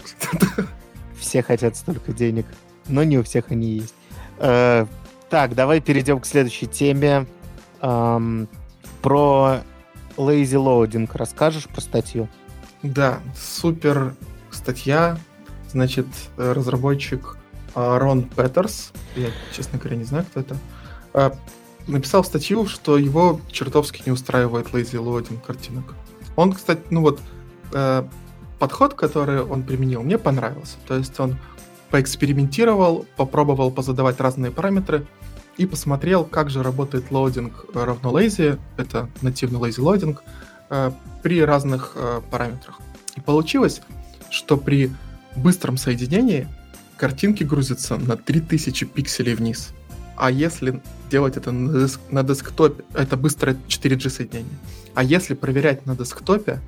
Все 1.21 1.43
хотят 1.43 1.77
столько 1.77 2.15
денег, 2.15 2.47
но 2.89 3.05
не 3.05 3.19
у 3.19 3.23
всех 3.23 3.51
они 3.51 3.81
есть. 3.81 3.95
Э, 4.39 4.87
так, 5.29 5.55
давай 5.55 5.83
перейдем 5.83 6.21
к 6.21 6.27
следующей 6.27 6.67
теме. 6.67 7.27
Про 7.81 8.49
lazy 10.17 10.57
loading 10.57 11.11
расскажешь 11.13 11.67
про 11.67 11.83
статью? 11.83 12.27
Да, 12.83 13.21
супер 13.37 14.15
статья. 14.51 15.19
Значит, 15.71 16.07
разработчик 16.39 17.37
а, 17.75 17.99
Рон 17.99 18.23
Петерс, 18.23 18.93
я, 19.17 19.29
честно 19.55 19.79
говоря, 19.79 19.97
не 19.97 20.05
знаю, 20.05 20.25
кто 20.25 20.41
это, 20.41 20.57
а, 21.13 21.37
написал 21.87 22.25
статью, 22.25 22.67
что 22.67 22.99
его 22.99 23.41
чертовски 23.51 24.03
не 24.07 24.13
устраивает 24.13 24.69
lazy 24.69 25.03
loading 25.03 25.41
картинок. 25.45 25.95
Он, 26.37 26.53
кстати, 26.53 26.83
ну 26.91 27.03
вот, 27.03 27.21
э, 27.73 28.05
подход, 28.59 28.95
который 28.95 29.43
он 29.43 29.63
применил, 29.63 30.03
мне 30.03 30.19
понравился. 30.19 30.77
То 30.87 30.97
есть 30.97 31.19
он 31.21 31.37
поэкспериментировал, 31.91 33.07
попробовал 33.17 33.71
позадавать 33.71 34.21
разные 34.21 34.51
параметры 34.51 35.07
и 35.57 35.67
посмотрел, 35.67 36.25
как 36.25 36.51
же 36.51 36.63
работает 36.63 37.11
loading 37.11 37.67
равно 37.73 38.19
lazy, 38.19 38.59
это 38.77 39.09
нативный 39.23 39.61
lazy 39.61 39.81
loading, 39.81 40.19
э, 40.71 40.93
при 41.23 41.43
разных 41.43 41.93
э, 41.95 42.21
параметрах. 42.31 42.81
И 43.17 43.21
получилось, 43.21 43.81
что 44.31 44.57
при 44.57 44.91
быстром 45.37 45.77
соединении 45.77 46.49
картинки 46.97 47.45
грузятся 47.45 47.97
на 47.97 48.17
3000 48.17 48.87
пикселей 48.87 49.35
вниз. 49.35 49.73
А 50.17 50.31
если 50.31 50.81
делать 51.11 51.37
это 51.37 51.53
на, 51.53 51.81
деск, 51.81 52.01
на 52.11 52.23
десктопе, 52.23 52.85
это 52.95 53.17
быстрое 53.17 53.57
4G 53.69 54.11
соединение. 54.11 54.59
А 54.95 55.03
если 55.03 55.35
проверять 55.35 55.87
на 55.87 55.97
десктопе, 55.97 56.61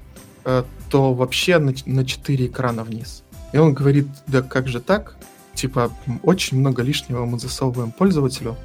э, 0.45 0.65
то 0.91 1.15
вообще 1.15 1.59
на, 1.59 1.73
на 1.87 2.05
4 2.05 2.47
экрана 2.47 2.85
вниз. 2.85 3.23
И 3.53 3.59
он 3.59 3.75
говорит, 3.75 4.09
да 4.27 4.43
как 4.43 4.69
же 4.69 4.81
так? 4.81 5.17
Типа, 5.55 5.91
очень 6.23 6.59
много 6.59 6.83
лишнего 6.83 7.25
мы 7.25 7.39
засовываем 7.39 7.91
пользователю. 7.91 8.57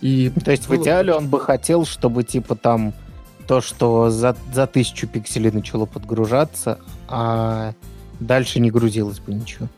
И 0.00 0.30
то 0.44 0.50
есть 0.50 0.68
было... 0.68 0.76
в 0.76 0.82
идеале 0.82 1.12
он 1.14 1.28
бы 1.28 1.40
хотел, 1.40 1.84
чтобы 1.84 2.22
типа 2.22 2.54
там 2.54 2.94
то, 3.46 3.60
что 3.60 4.10
за, 4.10 4.36
за 4.52 4.66
тысячу 4.66 5.06
пикселей 5.08 5.50
начало 5.50 5.86
подгружаться, 5.86 6.78
а 7.08 7.72
дальше 8.20 8.60
не 8.60 8.70
грузилось 8.70 9.20
бы 9.20 9.34
ничего. 9.34 9.68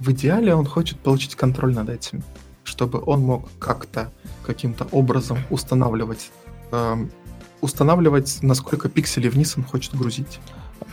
В 0.00 0.12
идеале 0.12 0.54
он 0.54 0.64
хочет 0.64 0.98
получить 0.98 1.34
контроль 1.34 1.74
над 1.74 1.88
этим, 1.88 2.22
чтобы 2.68 3.02
он 3.04 3.20
мог 3.22 3.48
как-то, 3.58 4.12
каким-то 4.44 4.86
образом 4.92 5.38
устанавливать, 5.50 6.30
эм, 6.70 7.10
устанавливать, 7.60 8.38
насколько 8.42 8.88
пикселей 8.88 9.30
вниз 9.30 9.54
он 9.56 9.64
хочет 9.64 9.94
грузить. 9.94 10.38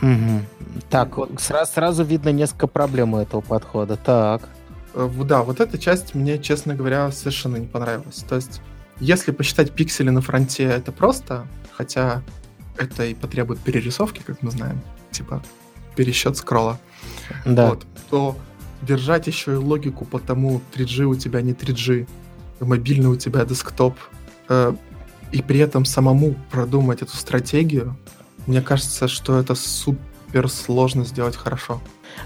Угу. 0.02 0.80
Так, 0.90 1.16
вот. 1.16 1.30
сразу, 1.38 1.72
сразу 1.72 2.04
видно 2.04 2.30
несколько 2.30 2.66
проблем 2.66 3.14
у 3.14 3.18
этого 3.18 3.40
подхода. 3.40 3.96
Так. 3.96 4.48
Э, 4.94 5.08
да, 5.24 5.42
вот 5.42 5.60
эта 5.60 5.78
часть 5.78 6.14
мне, 6.14 6.38
честно 6.38 6.74
говоря, 6.74 7.12
совершенно 7.12 7.56
не 7.56 7.66
понравилась. 7.66 8.24
То 8.28 8.36
есть, 8.36 8.60
если 8.98 9.30
посчитать 9.30 9.72
пиксели 9.72 10.10
на 10.10 10.22
фронте, 10.22 10.64
это 10.64 10.92
просто, 10.92 11.46
хотя 11.72 12.22
это 12.78 13.04
и 13.04 13.14
потребует 13.14 13.60
перерисовки, 13.60 14.22
как 14.26 14.42
мы 14.42 14.50
знаем, 14.50 14.80
типа 15.10 15.42
пересчет 15.94 16.36
скролла. 16.36 16.78
Да. 17.44 17.70
Вот, 17.70 17.86
то 18.10 18.36
держать 18.86 19.26
еще 19.26 19.54
и 19.54 19.56
логику 19.56 20.04
по 20.04 20.18
тому, 20.18 20.60
3G 20.74 21.04
у 21.04 21.14
тебя 21.14 21.42
не 21.42 21.52
3G, 21.52 22.08
мобильный 22.60 23.08
у 23.08 23.16
тебя 23.16 23.44
десктоп, 23.44 23.94
э, 24.48 24.74
и 25.32 25.42
при 25.42 25.58
этом 25.58 25.84
самому 25.84 26.34
продумать 26.50 27.02
эту 27.02 27.16
стратегию, 27.16 27.96
мне 28.46 28.62
кажется, 28.62 29.08
что 29.08 29.38
это 29.38 29.54
супер 29.54 30.48
сложно 30.48 31.04
сделать 31.04 31.36
хорошо. 31.36 31.80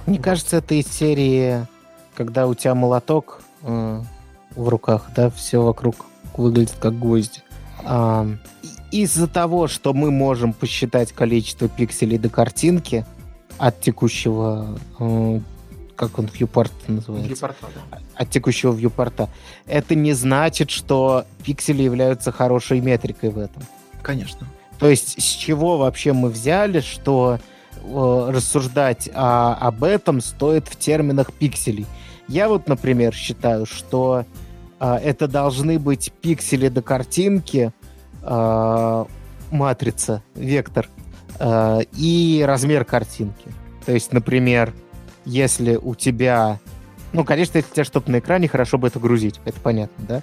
Мне 0.07 0.19
кажется, 0.19 0.59
это 0.59 0.75
из 0.75 0.87
серии, 0.87 1.67
когда 2.15 2.47
у 2.47 2.55
тебя 2.55 2.75
молоток 2.75 3.43
э, 3.63 4.03
в 4.55 4.69
руках, 4.69 5.11
да, 5.17 5.31
все 5.31 5.63
вокруг 5.63 6.07
выглядит 6.37 6.77
как 6.79 6.99
гвозди. 6.99 7.43
А, 7.85 8.29
из-за 8.91 9.27
того, 9.27 9.69
что 9.69 9.95
мы 9.95 10.11
можем 10.11 10.53
посчитать 10.53 11.13
количество 11.13 11.69
пикселей 11.69 12.19
до 12.19 12.29
картинки 12.29 13.07
от 13.59 13.81
текущего, 13.81 14.79
э, 14.99 15.41
как 16.01 16.19
он, 16.19 16.25
viewport 16.25 16.73
называется? 16.89 17.47
Viewport, 17.47 17.55
да. 17.91 17.99
От 18.15 18.31
текущего 18.31 18.73
viewport. 18.73 19.29
Это 19.67 19.95
не 19.95 20.15
значит, 20.15 20.71
что 20.71 21.27
пиксели 21.45 21.83
являются 21.83 22.33
хорошей 22.33 22.81
метрикой 22.81 23.29
в 23.29 23.39
этом. 23.39 23.63
Конечно. 24.01 24.47
То 24.79 24.89
есть 24.89 25.21
с 25.21 25.25
чего 25.25 25.77
вообще 25.77 26.15
мы 26.15 26.31
взяли, 26.31 26.81
что 26.81 27.39
э, 27.83 28.31
рассуждать 28.33 29.11
о, 29.13 29.53
об 29.61 29.85
этом 29.85 30.23
стоит 30.23 30.69
в 30.69 30.77
терминах 30.77 31.35
пикселей? 31.35 31.87
Я 32.29 32.49
вот, 32.49 32.67
например, 32.67 33.13
считаю, 33.13 33.67
что 33.67 34.25
э, 34.81 34.95
это 35.05 35.29
должны 35.29 35.79
быть 35.79 36.15
пиксели 36.23 36.69
до 36.69 36.81
картинки, 36.81 37.75
э, 38.23 39.05
матрица, 39.51 40.23
вектор 40.35 40.89
э, 41.39 41.81
и 41.93 42.43
размер 42.47 42.87
картинки. 42.87 43.53
То 43.85 43.93
есть, 43.93 44.13
например, 44.13 44.73
если 45.25 45.77
у 45.77 45.95
тебя... 45.95 46.59
Ну, 47.13 47.25
конечно, 47.25 47.59
если 47.59 47.71
у 47.71 47.75
тебя 47.75 47.85
что-то 47.85 48.11
на 48.11 48.19
экране, 48.19 48.49
хорошо 48.49 48.79
бы 48.79 48.89
это 48.89 48.99
грузить, 49.01 49.41
это 49.45 49.61
понятно, 49.61 50.05
да? 50.07 50.23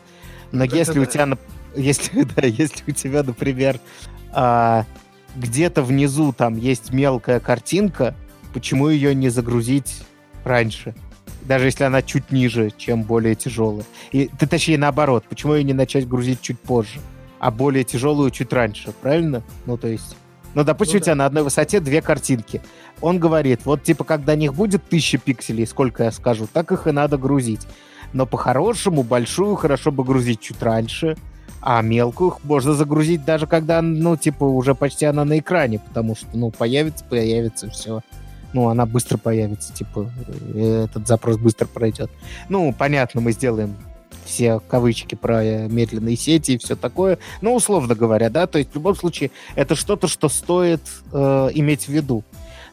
Но 0.52 0.66
это 0.66 0.76
если 0.76 0.94
да. 0.94 1.02
у 1.02 1.06
тебя... 1.06 1.38
Если, 1.76 2.24
да, 2.36 2.46
если 2.46 2.84
у 2.88 2.92
тебя, 2.92 3.24
например, 3.24 3.80
а, 4.32 4.86
где-то 5.36 5.84
внизу 5.84 6.34
там 6.34 6.56
есть 6.58 6.92
мелкая 6.92 7.40
картинка, 7.40 8.16
почему 8.54 8.90
ее 8.90 9.14
не 9.14 9.30
загрузить 9.30 10.04
раньше? 10.44 10.96
Даже 11.42 11.66
если 11.66 11.84
она 11.84 12.02
чуть 12.02 12.32
ниже, 12.32 12.72
чем 12.76 13.04
более 13.04 13.36
тяжелая. 13.36 13.86
И, 14.12 14.30
ты, 14.40 14.48
точнее, 14.48 14.78
наоборот, 14.78 15.26
почему 15.30 15.54
ее 15.54 15.64
не 15.64 15.74
начать 15.74 16.08
грузить 16.08 16.42
чуть 16.42 16.60
позже? 16.60 17.00
а 17.40 17.52
более 17.52 17.84
тяжелую 17.84 18.32
чуть 18.32 18.52
раньше, 18.54 18.94
правильно? 19.02 19.44
Ну, 19.66 19.78
то 19.78 19.88
есть... 19.88 20.16
Ну, 20.58 20.64
допустим, 20.64 20.96
ну, 20.96 21.00
да. 21.00 21.04
у 21.04 21.06
тебя 21.06 21.16
на 21.16 21.26
одной 21.28 21.44
высоте 21.44 21.80
две 21.80 22.02
картинки. 22.02 22.64
Он 23.00 23.20
говорит, 23.20 23.62
вот, 23.66 23.84
типа, 23.84 24.04
когда 24.04 24.34
них 24.34 24.56
будет 24.56 24.84
тысяча 24.90 25.20
пикселей, 25.20 25.68
сколько 25.68 26.06
я 26.06 26.12
скажу, 26.12 26.48
так 26.52 26.72
их 26.72 26.88
и 26.88 26.92
надо 26.92 27.20
грузить. 27.20 27.68
Но 28.12 28.26
по-хорошему 28.26 29.04
большую 29.04 29.56
хорошо 29.56 29.92
бы 29.92 30.04
грузить 30.04 30.42
чуть 30.42 30.64
раньше, 30.64 31.16
а 31.62 31.84
мелкую 31.84 32.38
можно 32.42 32.74
загрузить 32.74 33.24
даже 33.24 33.46
когда, 33.46 33.84
ну, 33.84 34.18
типа, 34.18 34.46
уже 34.46 34.74
почти 34.74 35.06
она 35.06 35.26
на 35.26 35.38
экране, 35.38 35.78
потому 35.78 36.16
что, 36.16 36.30
ну, 36.34 36.50
появится, 36.50 37.06
появится, 37.06 37.70
все. 37.70 38.02
Ну, 38.52 38.68
она 38.68 38.88
быстро 38.88 39.20
появится, 39.20 39.72
типа, 39.72 40.10
э, 40.56 40.86
этот 40.86 41.08
запрос 41.08 41.38
быстро 41.38 41.68
пройдет. 41.68 42.10
Ну, 42.50 42.74
понятно, 42.76 43.22
мы 43.22 43.32
сделаем 43.32 43.76
все 44.28 44.60
кавычки 44.60 45.16
про 45.16 45.44
э, 45.44 45.68
медленные 45.68 46.16
сети 46.16 46.52
и 46.52 46.58
все 46.58 46.76
такое. 46.76 47.18
Ну, 47.42 47.56
условно 47.56 47.96
говоря, 47.96 48.30
да, 48.30 48.46
то 48.46 48.60
есть 48.60 48.72
в 48.72 48.76
любом 48.76 48.96
случае 48.96 49.32
это 49.56 49.76
что-то, 49.76 50.08
что 50.08 50.30
стоит 50.30 50.82
э, 51.12 51.50
иметь 51.54 51.86
в 51.86 51.90
виду. 51.90 52.24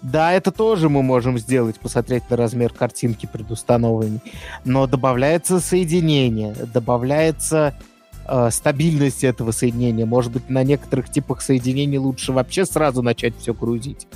Да, 0.02 0.32
это 0.32 0.52
тоже 0.52 0.90
мы 0.90 1.02
можем 1.02 1.38
сделать, 1.38 1.80
посмотреть 1.80 2.28
на 2.28 2.36
размер 2.36 2.74
картинки 2.74 3.26
предустановленной, 3.26 4.20
но 4.64 4.86
добавляется 4.86 5.60
соединение, 5.60 6.54
добавляется 6.74 7.74
э, 8.26 8.50
стабильность 8.50 9.24
этого 9.24 9.52
соединения. 9.52 10.04
Может 10.04 10.32
быть, 10.32 10.50
на 10.50 10.62
некоторых 10.62 11.10
типах 11.10 11.40
соединений 11.40 11.96
лучше 11.96 12.32
вообще 12.32 12.66
сразу 12.66 13.00
начать 13.00 13.34
все 13.38 13.54
грузить. 13.54 14.06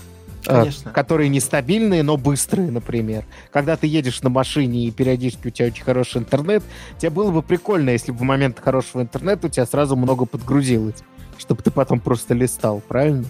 Э, 0.47 0.61
Конечно. 0.61 0.93
которые 0.93 1.29
нестабильные, 1.29 2.03
но 2.03 2.17
быстрые, 2.17 2.71
например. 2.71 3.25
Когда 3.53 3.77
ты 3.77 3.87
едешь 3.87 4.23
на 4.23 4.31
машине 4.31 4.87
и 4.87 4.91
периодически 4.91 5.49
у 5.49 5.51
тебя 5.51 5.69
очень 5.69 5.85
хороший 5.85 6.19
интернет, 6.19 6.63
тебе 6.99 7.11
было 7.11 7.31
бы 7.31 7.43
прикольно, 7.43 7.91
если 7.91 8.13
бы 8.13 8.19
в 8.19 8.23
момент 8.23 8.61
хорошего 8.61 9.03
интернета 9.03 9.49
у 9.49 9.51
тебя 9.51 9.67
сразу 9.67 9.97
много 9.97 10.25
подгрузилось, 10.27 11.03
чтобы 11.39 11.63
ты 11.63 11.71
потом 11.71 12.01
просто 12.01 12.35
листал, 12.35 12.83
правильно? 12.87 13.25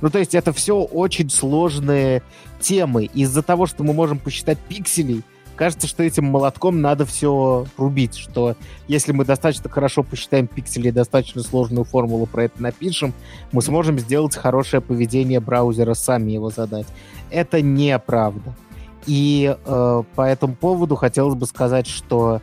Ну, 0.00 0.10
то 0.10 0.18
есть 0.18 0.34
это 0.34 0.52
все 0.52 0.80
очень 0.80 1.28
сложные 1.30 2.22
темы. 2.60 3.04
Из-за 3.04 3.42
того, 3.42 3.66
что 3.66 3.84
мы 3.84 3.92
можем 3.92 4.18
посчитать 4.18 4.58
пикселей, 4.58 5.22
кажется, 5.60 5.86
что 5.86 6.02
этим 6.02 6.24
молотком 6.24 6.80
надо 6.80 7.04
все 7.04 7.66
рубить, 7.76 8.16
что 8.16 8.56
если 8.88 9.12
мы 9.12 9.26
достаточно 9.26 9.68
хорошо 9.68 10.02
посчитаем 10.02 10.46
пиксели 10.46 10.88
и 10.88 10.90
достаточно 10.90 11.42
сложную 11.42 11.84
формулу 11.84 12.24
про 12.24 12.44
это 12.44 12.62
напишем, 12.62 13.12
мы 13.52 13.60
сможем 13.60 13.98
сделать 13.98 14.34
хорошее 14.34 14.80
поведение 14.80 15.38
браузера, 15.38 15.92
сами 15.92 16.32
его 16.32 16.48
задать. 16.48 16.86
Это 17.28 17.60
неправда. 17.60 18.56
И 19.04 19.54
э, 19.54 20.02
по 20.14 20.22
этому 20.22 20.54
поводу 20.54 20.96
хотелось 20.96 21.34
бы 21.34 21.44
сказать, 21.44 21.86
что 21.86 22.40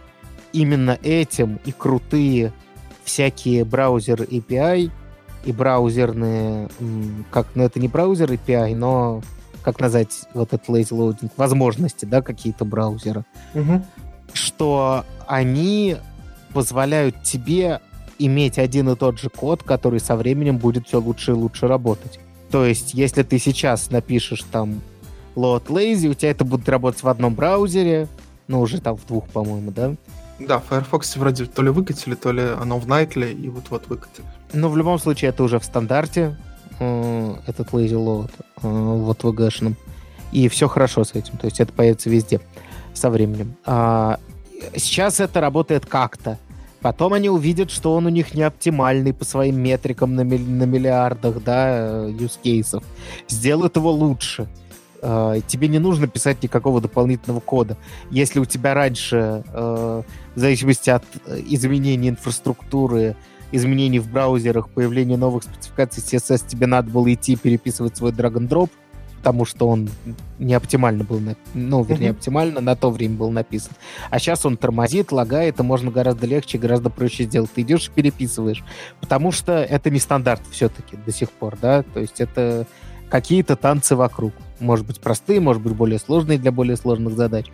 именно 0.53 0.99
этим 1.01 1.59
и 1.65 1.71
крутые 1.71 2.53
всякие 3.03 3.65
браузер 3.65 4.21
API 4.21 4.91
и 5.43 5.51
браузерные, 5.51 6.69
как, 7.31 7.47
ну 7.55 7.63
это 7.63 7.79
не 7.79 7.87
браузер 7.87 8.31
API, 8.31 8.75
но 8.75 9.23
как 9.67 9.81
назвать 9.81 10.21
вот 10.33 10.53
этот 10.53 10.69
lazy 10.69 10.91
loading, 10.91 11.29
возможности, 11.35 12.05
да, 12.05 12.21
какие-то 12.21 12.63
браузера, 12.63 13.25
угу. 13.53 13.83
что 14.31 15.03
они 15.27 15.97
позволяют 16.53 17.21
тебе 17.23 17.81
иметь 18.17 18.59
один 18.59 18.87
и 18.87 18.95
тот 18.95 19.19
же 19.19 19.29
код, 19.29 19.63
который 19.63 19.99
со 19.99 20.15
временем 20.15 20.57
будет 20.57 20.87
все 20.87 21.01
лучше 21.01 21.31
и 21.31 21.33
лучше 21.33 21.67
работать. 21.67 22.17
То 22.49 22.65
есть, 22.65 22.93
если 22.93 23.23
ты 23.23 23.39
сейчас 23.39 23.91
напишешь 23.91 24.45
там 24.49 24.79
load 25.35 25.65
lazy, 25.65 26.07
у 26.07 26.13
тебя 26.13 26.31
это 26.31 26.45
будет 26.45 26.69
работать 26.69 27.03
в 27.03 27.09
одном 27.09 27.35
браузере, 27.35 28.07
ну, 28.47 28.61
уже 28.61 28.79
там 28.79 28.95
в 28.95 29.05
двух, 29.05 29.27
по-моему, 29.27 29.71
да? 29.71 29.95
Да, 30.39 30.61
Firefox 30.61 31.17
вроде 31.17 31.45
то 31.45 31.61
ли 31.61 31.71
выкатили, 31.71 32.15
то 32.15 32.31
ли 32.31 32.43
оно 32.43 32.79
в 32.79 32.87
Nightly, 32.87 33.33
и 33.33 33.49
вот-вот 33.49 33.89
выкатили. 33.89 34.25
Ну, 34.53 34.69
в 34.69 34.77
любом 34.77 34.97
случае, 34.97 35.31
это 35.31 35.43
уже 35.43 35.59
в 35.59 35.65
стандарте, 35.65 36.37
этот 37.47 37.69
lazy 37.69 37.93
load 37.93 38.31
э, 38.61 38.67
вот 38.67 39.23
в 39.23 39.27
VG-шном. 39.27 39.75
И 40.31 40.47
все 40.49 40.67
хорошо 40.67 41.03
с 41.03 41.13
этим. 41.15 41.37
То 41.37 41.45
есть 41.45 41.59
это 41.59 41.71
появится 41.71 42.09
везде 42.09 42.41
со 42.93 43.09
временем. 43.09 43.55
А, 43.65 44.19
сейчас 44.75 45.19
это 45.19 45.39
работает 45.41 45.85
как-то. 45.85 46.37
Потом 46.81 47.13
они 47.13 47.29
увидят, 47.29 47.71
что 47.71 47.95
он 47.95 48.05
у 48.05 48.09
них 48.09 48.33
не 48.33 48.43
оптимальный 48.43 49.13
по 49.13 49.25
своим 49.25 49.59
метрикам 49.59 50.15
на, 50.15 50.21
милли- 50.21 50.47
на 50.49 50.63
миллиардах, 50.63 51.43
да, 51.43 52.05
use 52.07 52.37
cases. 52.43 52.83
Сделают 53.27 53.75
его 53.75 53.91
лучше. 53.91 54.47
Uh, 54.99 55.43
тебе 55.45 55.67
не 55.67 55.77
нужно 55.77 56.07
писать 56.07 56.41
никакого 56.41 56.81
дополнительного 56.81 57.39
кода. 57.39 57.77
Если 58.09 58.39
у 58.39 58.45
тебя 58.45 58.73
раньше, 58.73 59.43
uh, 59.53 60.03
в 60.33 60.39
зависимости 60.39 60.89
от 60.89 61.03
изменения 61.47 62.09
инфраструктуры, 62.09 63.15
изменений 63.51 63.99
в 63.99 64.11
браузерах, 64.11 64.69
появления 64.69 65.17
новых 65.17 65.43
спецификаций 65.43 66.03
CSS, 66.03 66.47
тебе 66.47 66.67
надо 66.67 66.89
было 66.89 67.13
идти 67.13 67.35
переписывать 67.35 67.97
свой 67.97 68.11
drag 68.11 68.33
and 68.33 68.47
drop, 68.47 68.69
потому 69.17 69.45
что 69.45 69.67
он 69.67 69.89
не 70.39 70.53
оптимально 70.53 71.03
был, 71.03 71.19
ну, 71.53 71.83
вернее, 71.83 72.09
mm-hmm. 72.09 72.11
оптимально 72.11 72.61
на 72.61 72.75
то 72.75 72.91
время 72.91 73.15
был 73.15 73.31
написан. 73.31 73.73
А 74.09 74.19
сейчас 74.19 74.45
он 74.45 74.57
тормозит, 74.57 75.11
лагает, 75.11 75.59
и 75.59 75.63
можно 75.63 75.91
гораздо 75.91 76.27
легче, 76.27 76.57
гораздо 76.57 76.89
проще 76.89 77.25
сделать. 77.25 77.51
Ты 77.51 77.61
идешь 77.61 77.87
и 77.89 77.91
переписываешь, 77.91 78.63
потому 79.01 79.31
что 79.31 79.53
это 79.53 79.89
не 79.89 79.99
стандарт 79.99 80.41
все-таки 80.51 80.97
до 81.05 81.11
сих 81.11 81.31
пор, 81.31 81.57
да, 81.61 81.83
то 81.83 81.99
есть 81.99 82.21
это 82.21 82.67
какие-то 83.09 83.55
танцы 83.55 83.95
вокруг 83.95 84.33
может 84.59 84.85
быть, 84.85 84.99
простые, 84.99 85.39
может 85.39 85.61
быть, 85.61 85.73
более 85.73 85.99
сложные 85.99 86.37
для 86.37 86.51
более 86.51 86.77
сложных 86.77 87.15
задач. 87.15 87.45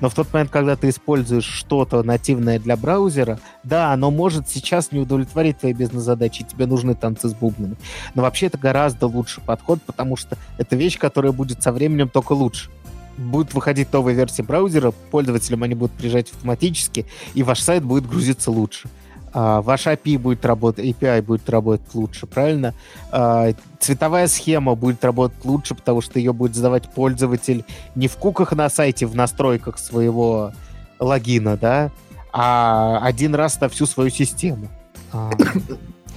Но 0.00 0.08
в 0.08 0.14
тот 0.14 0.32
момент, 0.32 0.50
когда 0.50 0.76
ты 0.76 0.90
используешь 0.90 1.44
что-то 1.44 2.02
нативное 2.02 2.58
для 2.58 2.76
браузера, 2.76 3.40
да, 3.64 3.92
оно 3.92 4.10
может 4.10 4.48
сейчас 4.48 4.92
не 4.92 5.00
удовлетворить 5.00 5.58
твои 5.58 5.72
бизнес-задачи, 5.72 6.44
тебе 6.44 6.66
нужны 6.66 6.94
танцы 6.94 7.28
с 7.28 7.34
бубнами. 7.34 7.76
Но 8.14 8.22
вообще 8.22 8.46
это 8.46 8.58
гораздо 8.58 9.06
лучший 9.06 9.42
подход, 9.42 9.80
потому 9.82 10.16
что 10.16 10.36
это 10.58 10.76
вещь, 10.76 10.98
которая 10.98 11.32
будет 11.32 11.62
со 11.62 11.72
временем 11.72 12.08
только 12.08 12.32
лучше 12.32 12.70
будет 13.16 13.52
выходить 13.52 13.92
новая 13.92 14.14
версия 14.14 14.42
браузера, 14.42 14.92
пользователям 15.10 15.62
они 15.62 15.74
будут 15.74 15.94
приезжать 15.94 16.30
автоматически, 16.32 17.04
и 17.34 17.42
ваш 17.42 17.60
сайт 17.60 17.84
будет 17.84 18.08
грузиться 18.08 18.50
лучше 18.50 18.88
а, 19.32 19.62
ваш 19.62 19.86
API 19.86 20.18
будет 20.18 20.44
работать, 20.44 20.84
API 20.84 21.22
будет 21.22 21.48
работать 21.48 21.94
лучше, 21.94 22.26
правильно? 22.26 22.74
А, 23.10 23.52
цветовая 23.78 24.26
схема 24.26 24.74
будет 24.74 25.04
работать 25.04 25.44
лучше, 25.44 25.74
потому 25.74 26.00
что 26.00 26.18
ее 26.18 26.32
будет 26.32 26.54
задавать 26.54 26.88
пользователь 26.92 27.64
не 27.94 28.08
в 28.08 28.16
куках 28.16 28.52
на 28.52 28.68
сайте, 28.68 29.06
в 29.06 29.14
настройках 29.14 29.78
своего 29.78 30.52
логина, 30.98 31.56
да, 31.56 31.90
а 32.32 32.98
один 33.02 33.34
раз 33.34 33.60
на 33.60 33.68
всю 33.68 33.86
свою 33.86 34.10
систему. 34.10 34.68
А, 35.12 35.30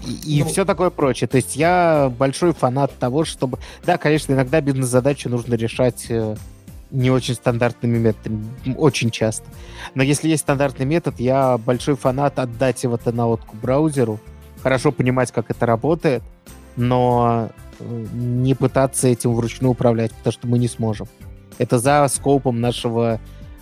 и, 0.05 0.39
и 0.39 0.43
ну, 0.43 0.49
все 0.49 0.65
такое 0.65 0.89
прочее. 0.89 1.27
То 1.27 1.37
есть 1.37 1.55
я 1.55 2.11
большой 2.17 2.53
фанат 2.53 2.97
того, 2.97 3.25
чтобы... 3.25 3.59
Да, 3.85 3.97
конечно, 3.97 4.33
иногда 4.33 4.61
бизнес-задачи 4.61 5.27
нужно 5.27 5.55
решать 5.55 6.05
э, 6.09 6.35
не 6.93 7.09
очень 7.09 7.33
стандартными 7.33 7.97
методами, 7.97 8.45
очень 8.77 9.09
часто. 9.09 9.45
Но 9.95 10.03
если 10.03 10.29
есть 10.29 10.43
стандартный 10.43 10.85
метод, 10.85 11.19
я 11.19 11.57
большой 11.57 11.95
фанат 11.95 12.39
отдать 12.39 12.83
его-то 12.83 13.11
на 13.11 13.27
отку 13.27 13.57
браузеру, 13.57 14.19
хорошо 14.61 14.91
понимать, 14.91 15.31
как 15.31 15.49
это 15.49 15.65
работает, 15.65 16.23
но 16.75 17.49
э, 17.79 18.05
не 18.13 18.53
пытаться 18.53 19.07
этим 19.07 19.33
вручную 19.33 19.71
управлять, 19.71 20.11
потому 20.13 20.31
что 20.31 20.47
мы 20.47 20.59
не 20.59 20.67
сможем. 20.67 21.07
Это 21.57 21.79
за 21.79 22.07
скопом 22.07 22.61
нашего... 22.61 23.19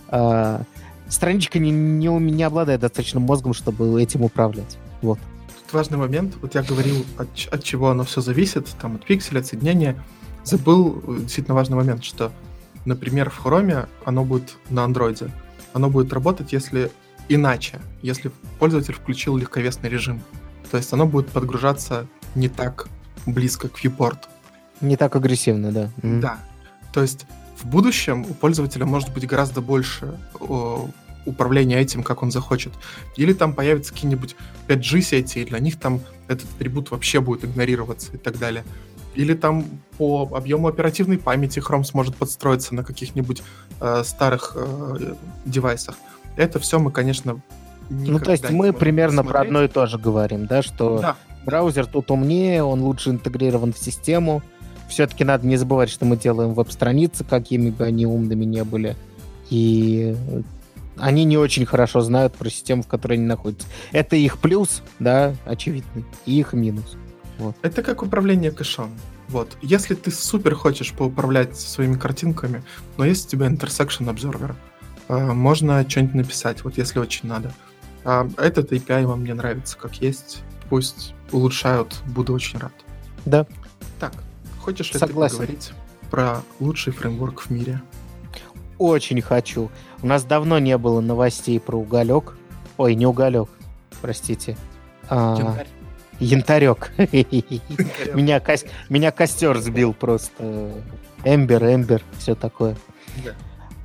Э, 0.08 0.60
страничка 1.08 1.58
не, 1.58 1.70
не, 1.70 2.08
не 2.08 2.42
обладает 2.42 2.82
достаточным 2.82 3.22
мозгом, 3.22 3.54
чтобы 3.54 4.00
этим 4.00 4.22
управлять. 4.22 4.78
Вот. 5.00 5.18
Тут 5.48 5.72
важный 5.72 5.98
момент. 5.98 6.34
Вот 6.42 6.54
я 6.54 6.62
говорил, 6.62 7.04
от, 7.16 7.28
от 7.50 7.64
чего 7.64 7.90
оно 7.90 8.04
все 8.04 8.20
зависит, 8.20 8.68
там, 8.80 8.96
от 8.96 9.06
пикселя, 9.06 9.40
от 9.40 9.46
соединения. 9.46 10.02
Забыл 10.44 11.02
э, 11.06 11.20
действительно 11.20 11.54
важный 11.54 11.76
момент, 11.76 12.04
что 12.04 12.30
например, 12.84 13.30
в 13.30 13.44
Chrome 13.44 13.88
оно 14.04 14.24
будет 14.24 14.56
на 14.70 14.84
андроиде. 14.84 15.30
Оно 15.72 15.90
будет 15.90 16.12
работать, 16.12 16.52
если 16.52 16.90
иначе, 17.28 17.80
если 18.02 18.30
пользователь 18.58 18.94
включил 18.94 19.36
легковесный 19.36 19.88
режим. 19.88 20.22
То 20.70 20.76
есть 20.76 20.92
оно 20.92 21.06
будет 21.06 21.28
подгружаться 21.28 22.06
не 22.34 22.48
так 22.48 22.88
близко 23.26 23.68
к 23.68 23.82
viewport. 23.82 24.18
Не 24.80 24.96
так 24.96 25.14
агрессивно, 25.16 25.70
да. 25.72 25.90
Mm-hmm. 26.02 26.20
Да. 26.20 26.38
То 26.92 27.02
есть 27.02 27.26
в 27.60 27.66
будущем 27.66 28.22
у 28.22 28.34
пользователя 28.34 28.84
может 28.84 29.12
быть 29.12 29.26
гораздо 29.26 29.60
больше 29.60 30.18
о, 30.40 30.88
управления 31.24 31.80
этим, 31.80 32.02
как 32.02 32.22
он 32.22 32.30
захочет. 32.30 32.72
Или 33.16 33.32
там 33.32 33.54
появятся 33.54 33.92
какие-нибудь 33.92 34.36
5G-сети, 34.68 35.38
и 35.38 35.44
для 35.44 35.58
них 35.60 35.78
там 35.78 36.00
этот 36.28 36.50
атрибут 36.54 36.90
вообще 36.90 37.20
будет 37.20 37.44
игнорироваться 37.44 38.12
и 38.12 38.16
так 38.16 38.38
далее. 38.38 38.64
Или 39.14 39.34
там 39.34 39.64
по 39.98 40.28
объему 40.32 40.68
оперативной 40.68 41.18
памяти 41.18 41.58
Chrome 41.58 41.84
сможет 41.84 42.16
подстроиться 42.16 42.74
на 42.74 42.82
каких-нибудь 42.82 43.42
э, 43.80 44.02
старых 44.04 44.52
э, 44.56 45.14
девайсах. 45.44 45.96
Это 46.36 46.58
все 46.58 46.78
мы, 46.78 46.90
конечно, 46.90 47.40
Ну, 47.90 48.18
то 48.18 48.32
есть 48.32 48.48
мы 48.50 48.72
примерно 48.72 49.22
посмотреть. 49.22 49.32
про 49.32 49.40
одно 49.40 49.62
и 49.64 49.68
то 49.68 49.86
же 49.86 49.98
говорим, 49.98 50.46
да, 50.46 50.62
что 50.62 50.98
да. 50.98 51.16
браузер 51.44 51.86
тут 51.86 52.10
умнее, 52.10 52.64
он 52.64 52.80
лучше 52.80 53.10
интегрирован 53.10 53.72
в 53.72 53.78
систему. 53.78 54.42
Все-таки 54.88 55.24
надо 55.24 55.46
не 55.46 55.56
забывать, 55.56 55.90
что 55.90 56.04
мы 56.04 56.16
делаем 56.16 56.54
веб-страницы, 56.54 57.24
какими 57.24 57.70
бы 57.70 57.84
они 57.84 58.06
умными 58.06 58.44
не 58.44 58.64
были. 58.64 58.96
И 59.50 60.16
они 60.98 61.24
не 61.24 61.36
очень 61.36 61.66
хорошо 61.66 62.00
знают 62.00 62.34
про 62.34 62.48
систему, 62.50 62.82
в 62.82 62.86
которой 62.86 63.14
они 63.14 63.26
находятся. 63.26 63.66
Это 63.92 64.16
их 64.16 64.38
плюс, 64.38 64.82
да, 64.98 65.34
очевидный, 65.44 66.04
и 66.26 66.38
их 66.38 66.52
минус. 66.52 66.96
Вот. 67.38 67.56
Это 67.62 67.82
как 67.82 68.02
управление 68.02 68.50
кэшом. 68.50 68.90
Вот. 69.28 69.56
Если 69.62 69.94
ты 69.94 70.10
супер 70.10 70.54
хочешь 70.54 70.92
поуправлять 70.92 71.58
своими 71.58 71.96
картинками, 71.96 72.62
но 72.96 73.04
есть 73.04 73.26
у 73.26 73.30
тебя 73.30 73.46
intersection 73.46 74.12
observer, 74.12 74.54
э, 75.08 75.32
можно 75.32 75.88
что-нибудь 75.88 76.14
написать, 76.14 76.64
вот 76.64 76.76
если 76.76 76.98
очень 76.98 77.28
надо. 77.28 77.52
А 78.04 78.28
этот 78.36 78.72
API 78.72 79.06
вам 79.06 79.24
не 79.24 79.32
нравится 79.32 79.78
как 79.78 79.94
есть, 79.96 80.42
пусть 80.68 81.14
улучшают, 81.30 82.00
буду 82.06 82.34
очень 82.34 82.58
рад. 82.58 82.72
Да. 83.24 83.46
Так, 84.00 84.12
хочешь 84.60 84.92
ли 84.92 84.98
Согласен. 84.98 85.36
ты 85.36 85.40
поговорить 85.42 85.72
про 86.10 86.42
лучший 86.60 86.92
фреймворк 86.92 87.42
в 87.42 87.50
мире? 87.50 87.80
Очень 88.78 89.22
хочу. 89.22 89.70
У 90.02 90.06
нас 90.06 90.24
давно 90.24 90.58
не 90.58 90.76
было 90.76 91.00
новостей 91.00 91.60
про 91.60 91.76
уголек. 91.76 92.36
Ой, 92.76 92.96
не 92.96 93.06
уголек, 93.06 93.48
простите. 94.00 94.56
А, 95.08 95.36
Янтарек. 96.18 96.92
меня, 98.14 98.40
ко... 98.40 98.54
меня 98.88 99.10
костер 99.10 99.58
сбил 99.58 99.92
просто. 99.92 100.72
Эмбер, 101.24 101.64
Эмбер, 101.64 102.02
все 102.18 102.34
такое. 102.34 102.76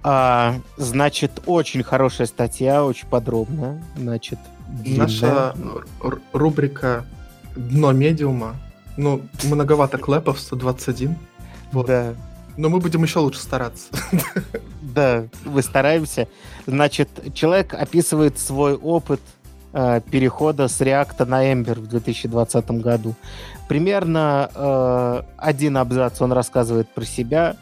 А, 0.03 0.55
значит, 0.77 1.41
очень 1.45 1.83
хорошая 1.83 2.27
статья, 2.27 2.85
очень 2.85 3.07
подробная. 3.07 3.83
Значит, 3.97 4.39
длинная. 4.67 5.07
Наша 5.07 5.55
рубрика 6.33 7.05
«Дно 7.55 7.91
медиума». 7.91 8.55
Ну, 8.95 9.21
многовато 9.43 9.97
клэпов, 9.97 10.39
121. 10.39 11.15
Вот. 11.71 11.87
Да. 11.87 12.13
Но 12.55 12.69
мы 12.69 12.79
будем 12.79 13.03
еще 13.03 13.19
лучше 13.19 13.39
стараться. 13.39 13.87
Да, 14.81 15.25
мы 15.45 15.61
стараемся. 15.61 16.27
Значит, 16.65 17.09
человек 17.35 17.75
описывает 17.75 18.39
свой 18.39 18.73
опыт 18.75 19.21
э, 19.77 20.01
перехода 20.09 20.67
с 20.67 20.81
React 20.81 21.25
на 21.25 21.51
Ember 21.51 21.79
в 21.79 21.87
2020 21.87 22.71
году. 22.81 23.13
Примерно 23.69 24.49
э, 24.53 25.21
один 25.37 25.77
абзац 25.77 26.19
он 26.21 26.31
рассказывает 26.31 26.89
про 26.89 27.05
себя, 27.05 27.55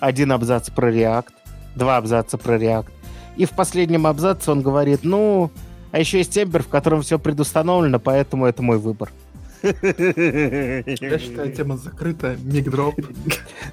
один 0.00 0.32
абзац 0.32 0.70
про 0.70 0.90
React, 0.90 1.28
два 1.76 1.98
абзаца 1.98 2.38
про 2.38 2.56
React. 2.56 2.88
И 3.36 3.44
в 3.44 3.50
последнем 3.50 4.06
абзаце 4.06 4.50
он 4.50 4.62
говорит, 4.62 5.00
ну, 5.02 5.50
а 5.92 5.98
еще 5.98 6.18
есть 6.18 6.36
Ember, 6.38 6.62
в 6.62 6.68
котором 6.68 7.02
все 7.02 7.18
предустановлено, 7.18 7.98
поэтому 7.98 8.46
это 8.46 8.62
мой 8.62 8.78
выбор. 8.78 9.10
Я 9.62 9.72
считаю, 11.18 11.52
тема 11.52 11.76
закрыта, 11.76 12.36
мигдроп. 12.42 12.94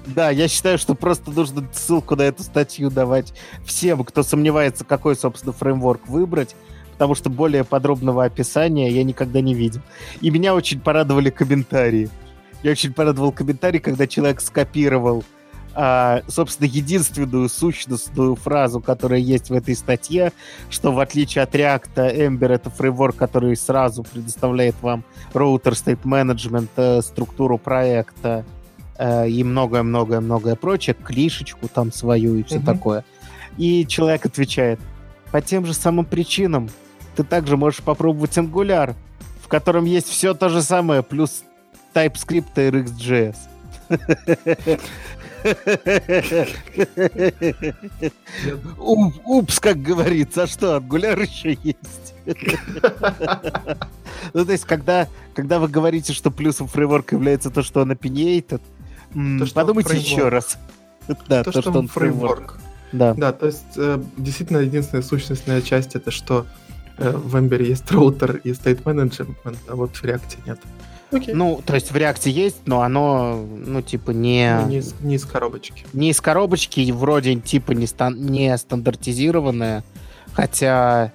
Да, 0.06 0.30
я 0.30 0.48
считаю, 0.48 0.78
что 0.78 0.94
просто 0.94 1.30
нужно 1.30 1.64
ссылку 1.72 2.16
на 2.16 2.22
эту 2.22 2.42
статью 2.42 2.90
давать 2.90 3.32
всем, 3.64 4.04
кто 4.04 4.22
сомневается, 4.22 4.84
какой, 4.84 5.16
собственно, 5.16 5.52
фреймворк 5.52 6.08
выбрать, 6.08 6.56
потому 6.96 7.14
что 7.14 7.28
более 7.28 7.62
подробного 7.62 8.24
описания 8.24 8.90
я 8.90 9.04
никогда 9.04 9.42
не 9.42 9.52
видел. 9.52 9.82
И 10.22 10.30
меня 10.30 10.54
очень 10.54 10.80
порадовали 10.80 11.28
комментарии. 11.28 12.08
Я 12.62 12.70
очень 12.70 12.94
порадовал 12.94 13.32
комментарий, 13.32 13.80
когда 13.80 14.06
человек 14.06 14.40
скопировал 14.40 15.22
а, 15.74 16.22
собственно, 16.26 16.66
единственную 16.66 17.50
сущностную 17.50 18.34
фразу, 18.34 18.80
которая 18.80 19.20
есть 19.20 19.50
в 19.50 19.52
этой 19.52 19.76
статье, 19.76 20.32
что 20.70 20.90
в 20.90 20.98
отличие 21.00 21.44
от 21.44 21.54
React, 21.54 22.16
Ember— 22.16 22.48
это 22.54 22.70
фреймворк, 22.70 23.14
который 23.14 23.54
сразу 23.56 24.02
предоставляет 24.02 24.74
вам 24.80 25.04
роутер 25.34 25.74
state 25.74 26.02
management, 26.04 26.70
э, 26.76 27.02
структуру 27.02 27.58
проекта 27.58 28.46
э, 28.96 29.28
и 29.28 29.44
многое-многое-многое 29.44 30.56
прочее, 30.56 30.96
клишечку 30.96 31.68
там 31.68 31.92
свою 31.92 32.36
и 32.36 32.42
все 32.42 32.56
mm-hmm. 32.56 32.64
такое. 32.64 33.04
И 33.58 33.86
человек 33.86 34.24
отвечает, 34.24 34.80
по 35.30 35.42
тем 35.42 35.66
же 35.66 35.74
самым 35.74 36.06
причинам 36.06 36.70
ты 37.16 37.24
также 37.24 37.56
можешь 37.56 37.80
попробовать 37.82 38.36
Angular, 38.36 38.94
в 39.42 39.48
котором 39.48 39.86
есть 39.86 40.08
все 40.08 40.34
то 40.34 40.48
же 40.48 40.62
самое, 40.62 41.02
плюс 41.02 41.42
TypeScript 41.94 42.52
и 42.56 42.70
RxJS. 42.70 43.36
Упс, 48.78 49.60
как 49.60 49.80
говорится, 49.80 50.42
а 50.42 50.46
что, 50.46 50.76
Angular 50.76 51.22
еще 51.22 51.58
есть? 51.62 52.14
Ну, 54.34 54.44
то 54.44 54.52
есть, 54.52 54.64
когда, 54.64 55.08
когда 55.34 55.58
вы 55.58 55.68
говорите, 55.68 56.12
что 56.12 56.30
плюсом 56.30 56.66
фреймворка 56.66 57.14
является 57.14 57.50
то, 57.50 57.62
что 57.62 57.82
он 57.82 57.92
opinionated, 57.92 58.60
то, 59.12 59.54
подумайте 59.54 59.96
еще 59.96 60.28
раз. 60.28 60.58
Да, 61.28 61.44
то, 61.44 61.52
то 61.52 61.60
что, 61.60 61.70
он 61.70 61.86
фреймворк. 61.88 62.58
Да. 62.92 63.14
да, 63.14 63.32
то 63.32 63.46
есть, 63.46 63.76
э, 63.76 64.02
действительно, 64.16 64.58
единственная 64.58 65.02
сущностная 65.02 65.60
часть 65.60 65.94
это 65.96 66.10
что 66.10 66.46
в 66.98 67.36
Ember 67.36 67.62
есть 67.62 67.90
роутер 67.90 68.40
и 68.44 68.50
state 68.50 68.82
management, 68.82 69.56
а 69.68 69.76
вот 69.76 69.94
в 69.96 70.04
React 70.04 70.38
нет. 70.46 70.58
Okay. 71.12 71.32
Ну, 71.34 71.62
то 71.64 71.74
есть 71.74 71.92
в 71.92 71.96
реакте 71.96 72.30
есть, 72.30 72.66
но 72.66 72.82
оно, 72.82 73.36
ну, 73.36 73.80
типа, 73.80 74.10
не... 74.10 74.58
Ну, 74.60 74.68
не, 74.68 74.78
из, 74.78 74.94
не 75.00 75.14
из 75.14 75.24
коробочки. 75.24 75.86
Не 75.92 76.10
из 76.10 76.20
коробочки, 76.20 76.90
вроде, 76.90 77.36
типа, 77.36 77.72
не, 77.72 77.86
стан... 77.86 78.20
не 78.20 78.56
стандартизированное. 78.58 79.84
Хотя 80.32 81.12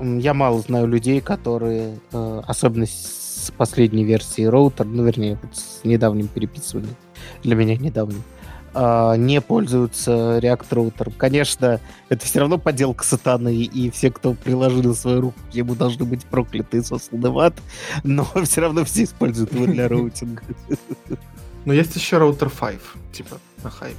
я 0.00 0.34
мало 0.34 0.60
знаю 0.60 0.86
людей, 0.86 1.20
которые, 1.20 1.98
э, 2.12 2.42
особенно 2.46 2.86
с 2.86 3.52
последней 3.56 4.04
версии 4.04 4.44
роутер, 4.44 4.86
ну, 4.86 5.04
вернее, 5.04 5.38
с 5.52 5.84
недавним 5.84 6.28
переписыванием, 6.28 6.94
для 7.42 7.56
меня 7.56 7.76
недавним, 7.76 8.22
э, 8.22 8.41
не 8.74 9.40
пользуются 9.40 10.38
React 10.38 10.66
Router 10.70 10.98
ом. 10.98 11.12
Конечно, 11.16 11.80
это 12.08 12.24
все 12.24 12.40
равно 12.40 12.58
подделка 12.58 13.04
сатаны, 13.04 13.54
и 13.54 13.90
все, 13.90 14.10
кто 14.10 14.34
приложил 14.34 14.94
свою 14.94 15.20
руку 15.20 15.38
к 15.50 15.54
нему, 15.54 15.74
должны 15.74 16.04
быть 16.04 16.24
прокляты 16.24 16.78
и 16.78 16.82
сосланы 16.82 17.30
в 17.30 17.38
ад, 17.38 17.54
но 18.02 18.26
все 18.44 18.62
равно 18.62 18.84
все 18.84 19.04
используют 19.04 19.52
его 19.52 19.66
для 19.66 19.88
роутинга. 19.88 20.42
Но 21.64 21.72
есть 21.72 21.94
еще 21.94 22.18
роутер 22.18 22.50
5, 22.50 22.80
типа, 23.12 23.38
на 23.62 23.70
хайпе. 23.70 23.96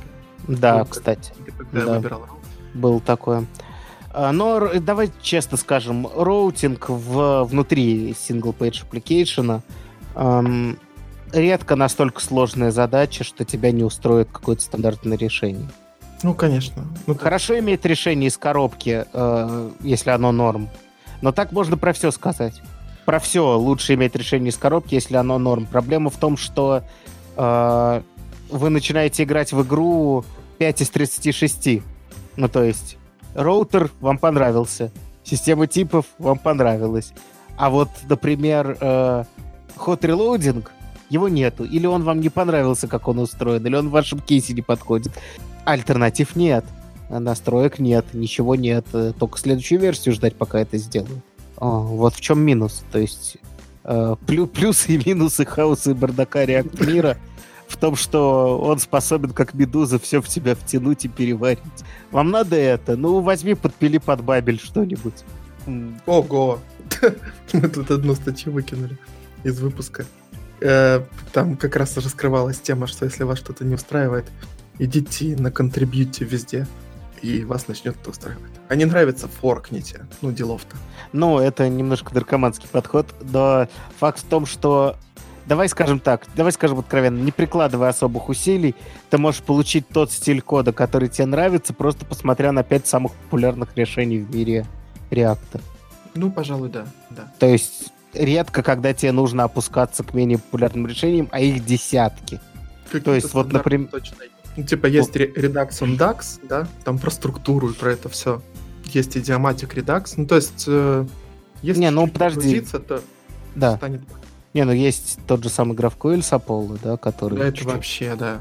Да, 0.50 0.80
ну, 0.80 0.86
кстати. 0.86 1.32
Да. 1.72 2.02
Был 2.74 3.00
такое. 3.00 3.46
А, 4.14 4.32
но 4.32 4.80
давай 4.80 5.12
честно 5.22 5.58
скажем, 5.58 6.08
роутинг 6.14 6.90
в, 6.90 7.44
внутри 7.46 8.12
single-page 8.12 8.84
application 8.88 9.62
эм, 10.16 10.78
редко 11.34 11.76
настолько 11.76 12.22
сложная 12.22 12.72
задача, 12.72 13.24
что 13.24 13.44
тебя 13.44 13.72
не 13.72 13.84
устроит 13.84 14.30
какое-то 14.32 14.62
стандартное 14.62 15.18
решение. 15.18 15.68
Ну, 16.22 16.34
конечно. 16.34 16.86
Ну, 17.06 17.16
Хорошо 17.16 17.56
так. 17.56 17.64
иметь 17.64 17.84
решение 17.86 18.30
из 18.30 18.38
коробки, 18.38 19.06
э, 19.12 19.72
если 19.82 20.12
оно 20.12 20.32
норм. 20.32 20.70
Но 21.22 21.32
так 21.32 21.52
можно 21.52 21.76
про 21.76 21.92
все 21.92 22.12
сказать. 22.12 22.62
Про 23.06 23.20
все 23.20 23.58
лучше 23.58 23.96
иметь 23.96 24.16
решение 24.16 24.50
из 24.50 24.58
коробки, 24.58 24.96
если 24.96 25.18
оно 25.18 25.38
норм. 25.38 25.66
Проблема 25.66 26.10
в 26.10 26.16
том, 26.16 26.38
что 26.38 26.84
э, 27.36 28.02
вы 28.50 28.70
начинаете 28.70 29.24
играть 29.24 29.52
в 29.52 29.64
игру 29.64 30.24
5 30.60 30.82
из 30.82 30.90
36. 30.92 31.82
Ну, 32.38 32.48
то 32.48 32.64
есть, 32.64 32.98
роутер 33.36 33.92
вам 34.00 34.18
понравился, 34.18 34.92
система 35.24 35.68
типов 35.68 36.06
вам 36.20 36.38
понравилась. 36.38 37.14
А 37.58 37.70
вот, 37.70 37.90
например, 38.08 38.78
э, 38.80 39.24
hot 39.76 40.00
reloading 40.02 40.66
его 41.14 41.30
нету. 41.30 41.64
Или 41.64 41.86
он 41.86 42.04
вам 42.04 42.20
не 42.20 42.30
понравился, 42.30 42.88
как 42.88 43.08
он 43.08 43.20
устроен, 43.20 43.66
или 43.66 43.76
он 43.76 43.90
в 43.90 43.92
вашем 43.92 44.20
кейсе 44.20 44.54
не 44.54 44.62
подходит. 44.62 45.14
Альтернатив 45.66 46.36
нет. 46.36 46.66
Настроек 47.10 47.80
нет, 47.80 48.06
ничего 48.14 48.56
нет. 48.56 48.86
Только 49.20 49.38
следующую 49.38 49.80
версию 49.80 50.16
ждать, 50.16 50.36
пока 50.36 50.60
это 50.60 50.78
сделают. 50.78 51.24
О, 51.58 51.82
вот 51.82 52.16
в 52.16 52.22
чем 52.22 52.42
минус. 52.42 52.84
То 52.92 53.00
есть 53.00 53.38
э, 53.84 54.16
плю 54.26 54.48
плюсы 54.48 54.96
и 54.96 55.10
минусы 55.10 55.46
хаоса 55.46 55.92
и 55.92 55.94
бардака 55.94 56.44
React 56.44 56.86
мира 56.86 57.18
в 57.68 57.78
том, 57.78 57.96
что 57.96 58.60
он 58.60 58.80
способен, 58.80 59.32
как 59.32 59.54
медуза, 59.54 60.00
все 60.00 60.22
в 60.22 60.28
тебя 60.28 60.56
втянуть 60.56 61.06
и 61.06 61.08
переварить. 61.08 61.60
Вам 62.12 62.32
надо 62.32 62.56
это? 62.56 62.96
Ну, 62.96 63.22
возьми, 63.22 63.54
подпили 63.54 63.98
под 63.98 64.24
бабель 64.24 64.60
что-нибудь. 64.60 65.24
Ого! 66.06 66.60
Мы 67.54 67.70
тут 67.70 67.92
одну 67.92 68.16
статью 68.16 68.52
выкинули 68.52 68.98
из 69.44 69.60
выпуска. 69.60 70.06
Э, 70.66 71.04
там 71.34 71.58
как 71.58 71.76
раз 71.76 71.98
раскрывалась 71.98 72.62
тема, 72.62 72.88
что 72.88 73.04
если 73.04 73.24
вас 73.24 73.38
что-то 73.38 73.66
не 73.66 73.76
устраивает, 73.76 74.32
идите 74.80 75.36
на 75.36 75.52
контрибьюте 75.52 76.24
везде, 76.24 76.68
и 77.22 77.44
вас 77.44 77.68
начнет 77.68 77.98
это 78.00 78.10
устраивать. 78.10 78.52
А 78.70 78.76
не 78.76 78.86
нравится, 78.86 79.28
форкните. 79.28 80.06
Ну, 80.22 80.32
делов-то. 80.32 80.78
Ну, 81.12 81.40
это 81.40 81.68
немножко 81.68 82.14
наркоманский 82.14 82.70
подход, 82.70 83.08
но 83.22 83.68
факт 84.00 84.20
в 84.20 84.24
том, 84.24 84.46
что 84.46 84.96
давай 85.46 85.68
скажем 85.68 86.00
так, 86.00 86.28
давай 86.34 86.54
скажем 86.54 86.80
откровенно, 86.80 87.22
не 87.22 87.34
прикладывая 87.34 87.90
особых 87.90 88.30
усилий, 88.30 88.74
ты 89.10 89.18
можешь 89.18 89.42
получить 89.42 89.90
тот 89.90 90.14
стиль 90.14 90.42
кода, 90.42 90.72
который 90.72 91.10
тебе 91.10 91.26
нравится, 91.26 91.74
просто 91.74 92.06
посмотря 92.06 92.54
на 92.54 92.64
пять 92.64 92.88
самых 92.88 93.12
популярных 93.12 93.76
решений 93.76 94.20
в 94.20 94.34
мире 94.34 94.66
React. 95.12 95.62
Ну, 96.16 96.32
пожалуй, 96.32 96.70
да. 96.70 96.86
да. 97.10 97.32
То 97.40 97.48
есть 97.48 97.93
редко, 98.14 98.64
когда 98.64 98.94
тебе 98.94 99.12
нужно 99.12 99.44
опускаться 99.44 100.04
к 100.04 100.14
менее 100.14 100.38
популярным 100.38 100.88
решениям, 100.88 101.30
а 101.32 101.40
их 101.40 101.66
десятки. 101.66 102.40
То 103.04 103.14
есть, 103.14 103.34
вот, 103.34 103.52
например... 103.52 103.90
Ну, 104.56 104.64
типа, 104.64 104.86
есть 104.86 105.10
вот. 105.10 105.18
Redux 105.18 105.70
on 105.82 105.98
DAX, 105.98 106.40
да, 106.48 106.68
там 106.84 107.00
про 107.00 107.10
структуру 107.10 107.70
и 107.70 107.74
про 107.74 107.94
это 107.94 108.08
все. 108.10 108.42
Есть 108.86 109.16
Idiomatic 109.18 109.74
Redux, 109.74 110.14
ну, 110.18 110.28
то 110.28 110.36
есть, 110.36 110.66
э, 110.68 111.06
если 111.64 111.82
Не, 111.82 111.90
ну, 111.90 112.08
подожди. 112.08 112.62
то 112.62 113.02
да. 113.56 113.78
станет... 113.78 114.02
Не, 114.54 114.66
ну, 114.66 114.72
есть 114.72 115.18
тот 115.26 115.42
же 115.42 115.50
самый 115.50 115.76
GraphQL 115.76 116.22
с 116.22 116.32
Apollo, 116.34 116.80
да, 116.84 116.98
который... 116.98 117.40
Да, 117.40 117.46
это 117.46 117.66
вообще, 117.66 118.16
да. 118.16 118.38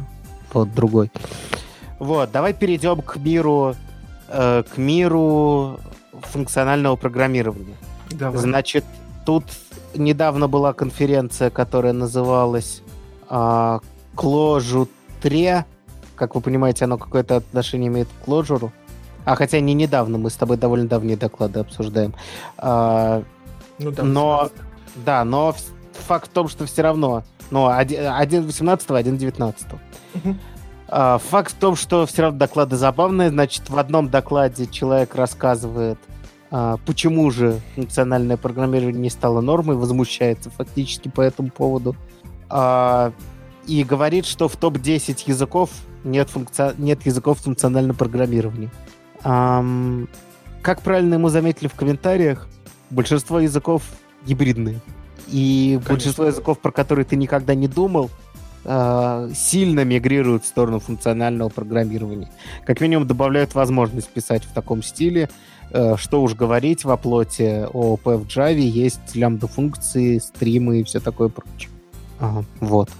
Вот, 0.53 0.75
другой. 0.75 1.11
Вот, 1.99 2.31
давай 2.31 2.53
перейдем 2.53 3.01
к 3.01 3.16
миру, 3.16 3.75
э, 4.29 4.64
к 4.64 4.77
миру 4.77 5.81
функционального 6.20 6.97
программирования. 6.97 7.77
Давай. 8.11 8.39
Значит, 8.39 8.85
Тут 9.25 9.45
недавно 9.95 10.49
была 10.49 10.73
конференция, 10.73 11.51
которая 11.51 11.93
называлась 11.93 12.83
э, 13.29 13.79
Clojure 14.16 14.89
3. 15.20 15.64
Как 16.16 16.35
вы 16.35 16.41
понимаете, 16.41 16.85
оно 16.85 16.99
какое-то 16.99 17.37
отношение 17.37 17.89
имеет 17.89 18.09
к 18.09 18.29
Clojure. 18.29 18.70
А 19.25 19.37
хотя 19.37 19.61
не 19.61 19.75
недавно, 19.75 20.18
мы 20.18 20.31
с 20.31 20.35
тобой 20.35 20.57
довольно 20.57 20.89
давние 20.89 21.16
доклады 21.16 21.61
обсуждаем. 21.61 22.14
А, 22.59 23.23
ну, 23.79 23.91
да, 23.93 24.03
но, 24.03 24.51
да, 24.97 25.25
но 25.25 25.55
факт 25.93 26.29
в 26.29 26.33
том, 26.33 26.49
что 26.49 26.66
все 26.66 26.83
равно, 26.83 27.23
ну, 27.51 27.68
один 27.68 28.45
18 28.45 28.91
один 28.91 29.16
19 29.16 29.66
угу. 30.14 30.37
Факт 30.89 31.53
в 31.53 31.55
том, 31.55 31.77
что 31.77 32.05
все 32.05 32.23
равно 32.23 32.39
доклады 32.39 32.77
забавные. 32.77 33.31
Значит, 33.31 33.70
в 33.70 33.79
одном 33.79 34.11
докладе 34.11 34.66
человек 34.66 35.14
рассказывает 35.14 35.99
а, 36.55 36.76
почему 36.84 37.30
же 37.30 37.61
функциональное 37.74 38.36
программирование 38.36 39.00
не 39.00 39.09
стало 39.09 39.40
нормой, 39.40 39.74
возмущается 39.74 40.50
фактически 40.50 41.09
по 41.09 41.22
этому 41.22 41.50
поводу. 41.50 41.96
А, 42.50 43.14
и 43.66 43.82
говорит, 43.82 44.26
что 44.26 44.48
в 44.48 44.57
топ-10 44.57 45.22
языков 45.26 45.70
нет, 46.05 46.28
функци... 46.28 46.74
нет 46.76 47.07
языков 47.07 47.38
функционального 47.38 47.96
программирования. 47.96 48.70
А, 49.24 49.64
как 50.61 50.82
правильно 50.82 51.14
ему 51.14 51.30
заметили 51.30 51.68
в 51.68 51.74
комментариях, 51.74 52.46
большинство 52.90 53.40
языков 53.40 53.82
гибридные. 54.26 54.78
И 55.28 55.70
Конечно. 55.76 55.94
большинство 55.94 56.24
языков, 56.26 56.59
про 56.59 56.70
которые 56.70 57.07
ты 57.07 57.16
никогда 57.16 57.55
не 57.55 57.66
думал, 57.66 58.11
э, 58.65 59.31
сильно 59.35 59.85
мигрируют 59.85 60.45
в 60.45 60.47
сторону 60.47 60.81
функционального 60.81 61.49
программирования. 61.49 62.29
Как 62.65 62.81
минимум 62.81 63.07
добавляют 63.07 63.55
возможность 63.55 64.09
писать 64.09 64.45
в 64.45 64.53
таком 64.53 64.83
стиле. 64.83 65.29
Э, 65.71 65.97
что 65.97 66.23
уж 66.23 66.35
говорить, 66.35 66.85
в 66.85 66.91
оплоте 66.91 67.65
ООП 67.73 68.05
в 68.05 68.27
Java 68.27 68.59
есть 68.59 69.15
лямбда-функции, 69.15 70.19
стримы 70.19 70.81
и 70.81 70.85
все 70.85 71.01
такое 71.01 71.29
прочее. 71.29 71.71
Ага, 72.19 72.45
вот. 72.61 72.91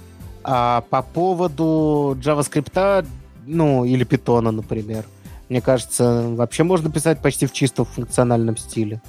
А 0.43 0.81
по 0.89 1.01
поводу 1.01 2.17
JavaScript, 2.19 3.05
ну, 3.45 3.85
или 3.85 4.05
Python, 4.05 4.51
например, 4.51 5.05
мне 5.49 5.61
кажется, 5.61 6.25
вообще 6.29 6.63
можно 6.63 6.91
писать 6.91 7.19
почти 7.19 7.45
в 7.45 7.53
чисто 7.53 7.85
функциональном 7.85 8.57
стиле 8.57 9.01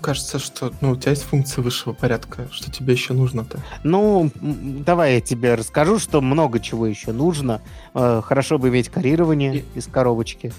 кажется, 0.00 0.38
что 0.38 0.72
ну, 0.80 0.92
у 0.92 0.96
тебя 0.96 1.10
есть 1.10 1.24
функция 1.24 1.62
высшего 1.62 1.92
порядка. 1.92 2.48
Что 2.50 2.70
тебе 2.70 2.92
еще 2.92 3.12
нужно-то? 3.12 3.60
Ну, 3.82 4.30
давай 4.34 5.14
я 5.14 5.20
тебе 5.20 5.54
расскажу, 5.54 5.98
что 5.98 6.20
много 6.20 6.60
чего 6.60 6.86
еще 6.86 7.12
нужно. 7.12 7.60
Э, 7.94 8.20
хорошо 8.24 8.58
бы 8.58 8.68
иметь 8.68 8.88
карирование 8.88 9.58
и... 9.58 9.64
из 9.78 9.86
коробочки. 9.86 10.52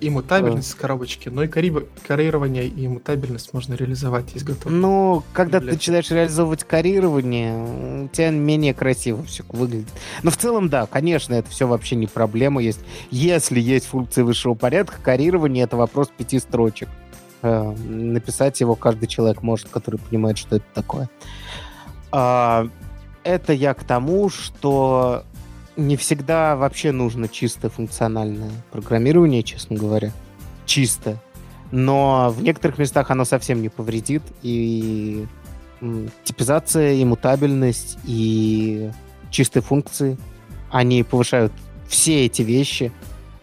И 0.00 0.10
мутабельность 0.10 0.68
из 0.68 0.74
коробочки, 0.74 1.28
но 1.28 1.42
и 1.42 1.48
карирование 1.48 2.68
и 2.68 2.86
мутабельность 2.86 3.52
можно 3.52 3.74
реализовать 3.74 4.36
из 4.36 4.44
готового. 4.44 4.76
Ну, 4.76 5.24
когда 5.32 5.58
ты 5.58 5.66
начинаешь 5.66 6.10
реализовывать 6.10 6.62
карирование, 6.62 8.04
у 8.04 8.08
тебя 8.08 8.30
менее 8.30 8.74
красиво 8.74 9.24
все 9.24 9.44
выглядит. 9.48 9.88
Но 10.22 10.30
в 10.30 10.36
целом, 10.36 10.68
да, 10.68 10.86
конечно, 10.86 11.34
это 11.34 11.50
все 11.50 11.66
вообще 11.66 11.96
не 11.96 12.06
проблема 12.06 12.62
есть. 12.62 12.78
Если 13.10 13.58
есть 13.58 13.86
функции 13.86 14.22
высшего 14.22 14.54
порядка, 14.54 14.98
карирование— 15.02 15.64
это 15.64 15.76
вопрос 15.76 16.10
пяти 16.16 16.38
строчек. 16.38 16.88
Э, 17.42 17.74
написать 17.86 18.60
его 18.60 18.74
каждый 18.74 19.06
человек 19.06 19.42
может, 19.42 19.68
который 19.68 19.98
понимает, 19.98 20.38
что 20.38 20.56
это 20.56 20.66
такое. 20.74 21.08
А, 22.10 22.68
это 23.22 23.52
я 23.52 23.74
к 23.74 23.84
тому, 23.84 24.28
что 24.28 25.24
не 25.76 25.96
всегда 25.96 26.56
вообще 26.56 26.90
нужно 26.90 27.28
чисто 27.28 27.70
функциональное 27.70 28.50
программирование, 28.72 29.42
честно 29.42 29.76
говоря. 29.76 30.12
Чисто. 30.66 31.18
Но 31.70 32.30
в 32.36 32.42
некоторых 32.42 32.78
местах 32.78 33.10
оно 33.10 33.24
совсем 33.24 33.62
не 33.62 33.68
повредит. 33.68 34.22
И 34.42 35.26
типизация, 36.24 36.94
и 36.94 37.04
мутабельность, 37.04 37.98
и 38.04 38.90
чистые 39.30 39.62
функции, 39.62 40.18
они 40.70 41.04
повышают 41.04 41.52
все 41.86 42.26
эти 42.26 42.42
вещи. 42.42 42.92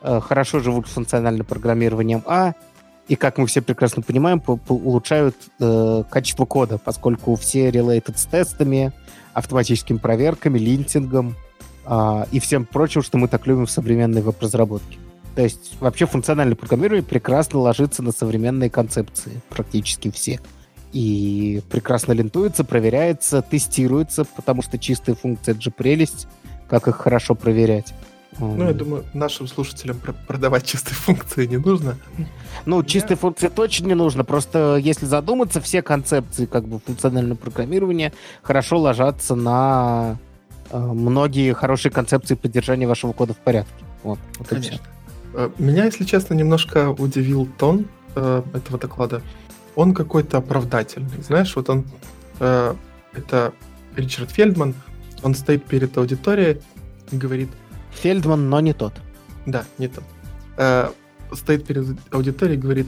Э, 0.01 0.19
хорошо 0.19 0.59
живут 0.59 0.87
с 0.87 0.91
функциональным 0.91 1.45
программированием 1.45 2.23
А, 2.25 2.53
и, 3.07 3.15
как 3.15 3.37
мы 3.37 3.45
все 3.45 3.61
прекрасно 3.61 4.01
понимаем, 4.01 4.41
улучшают 4.67 5.35
э, 5.59 6.03
качество 6.09 6.45
кода, 6.45 6.77
поскольку 6.77 7.35
все 7.35 7.69
related 7.69 8.17
с 8.17 8.25
тестами, 8.25 8.91
автоматическими 9.33 9.97
проверками, 9.97 10.57
линтингом 10.57 11.35
э, 11.85 12.25
и 12.31 12.39
всем 12.39 12.65
прочим, 12.65 13.03
что 13.03 13.17
мы 13.17 13.27
так 13.27 13.45
любим 13.45 13.67
в 13.67 13.71
современной 13.71 14.21
веб-разработке. 14.21 14.97
То 15.35 15.43
есть 15.43 15.75
вообще 15.79 16.05
функциональное 16.07 16.55
программирование 16.55 17.03
прекрасно 17.03 17.59
ложится 17.59 18.01
на 18.01 18.11
современные 18.11 18.69
концепции, 18.69 19.41
практически 19.49 20.09
все. 20.09 20.39
И 20.93 21.61
прекрасно 21.69 22.13
лентуется, 22.13 22.63
проверяется, 22.63 23.41
тестируется, 23.41 24.23
потому 24.23 24.61
что 24.61 24.79
чистые 24.79 25.15
функции— 25.15 25.51
это 25.53 25.61
же 25.61 25.71
прелесть, 25.71 26.27
как 26.69 26.87
их 26.87 26.95
хорошо 26.95 27.35
проверять. 27.35 27.93
Ну, 28.39 28.67
я 28.67 28.73
думаю, 28.73 29.05
нашим 29.13 29.47
слушателям 29.47 29.99
продавать 30.27 30.65
чистые 30.65 30.95
функции 30.95 31.45
не 31.45 31.57
нужно. 31.57 31.97
Ну, 32.65 32.83
чистые 32.83 33.17
функции 33.17 33.47
точно 33.47 33.87
не 33.87 33.93
нужно. 33.93 34.23
Просто 34.23 34.75
если 34.75 35.05
задуматься, 35.05 35.61
все 35.61 35.81
концепции 35.81 36.45
как 36.45 36.67
бы 36.67 36.79
функционального 36.79 37.37
программирования 37.37 38.13
хорошо 38.41 38.79
ложатся 38.79 39.35
на 39.35 40.17
э, 40.69 40.77
многие 40.77 41.53
хорошие 41.53 41.91
концепции 41.91 42.35
поддержания 42.35 42.87
вашего 42.87 43.13
кода 43.13 43.33
в 43.33 43.37
порядке. 43.37 43.71
Вот, 44.03 44.19
вот 44.37 44.47
Конечно. 44.47 44.79
Э, 45.33 45.49
меня, 45.57 45.85
если 45.85 46.03
честно, 46.03 46.33
немножко 46.33 46.91
удивил 46.91 47.47
тон 47.57 47.87
э, 48.15 48.43
этого 48.53 48.77
доклада. 48.77 49.21
Он 49.75 49.93
какой-то 49.93 50.37
оправдательный. 50.37 51.21
Знаешь, 51.21 51.55
вот 51.55 51.69
он... 51.69 51.85
Э, 52.39 52.75
это 53.13 53.53
Ричард 53.95 54.29
Фельдман. 54.31 54.75
Он 55.23 55.35
стоит 55.35 55.63
перед 55.63 55.97
аудиторией 55.97 56.61
и 57.11 57.17
говорит– 57.17 57.49
Фельдман, 57.95 58.49
но 58.49 58.59
не 58.59 58.73
тот. 58.73 58.93
Да, 59.45 59.65
не 59.77 59.87
тот. 59.87 60.03
Э, 60.57 60.91
стоит 61.33 61.65
перед 61.65 61.97
аудиторией 62.11 62.57
и 62.57 62.61
говорит, 62.61 62.87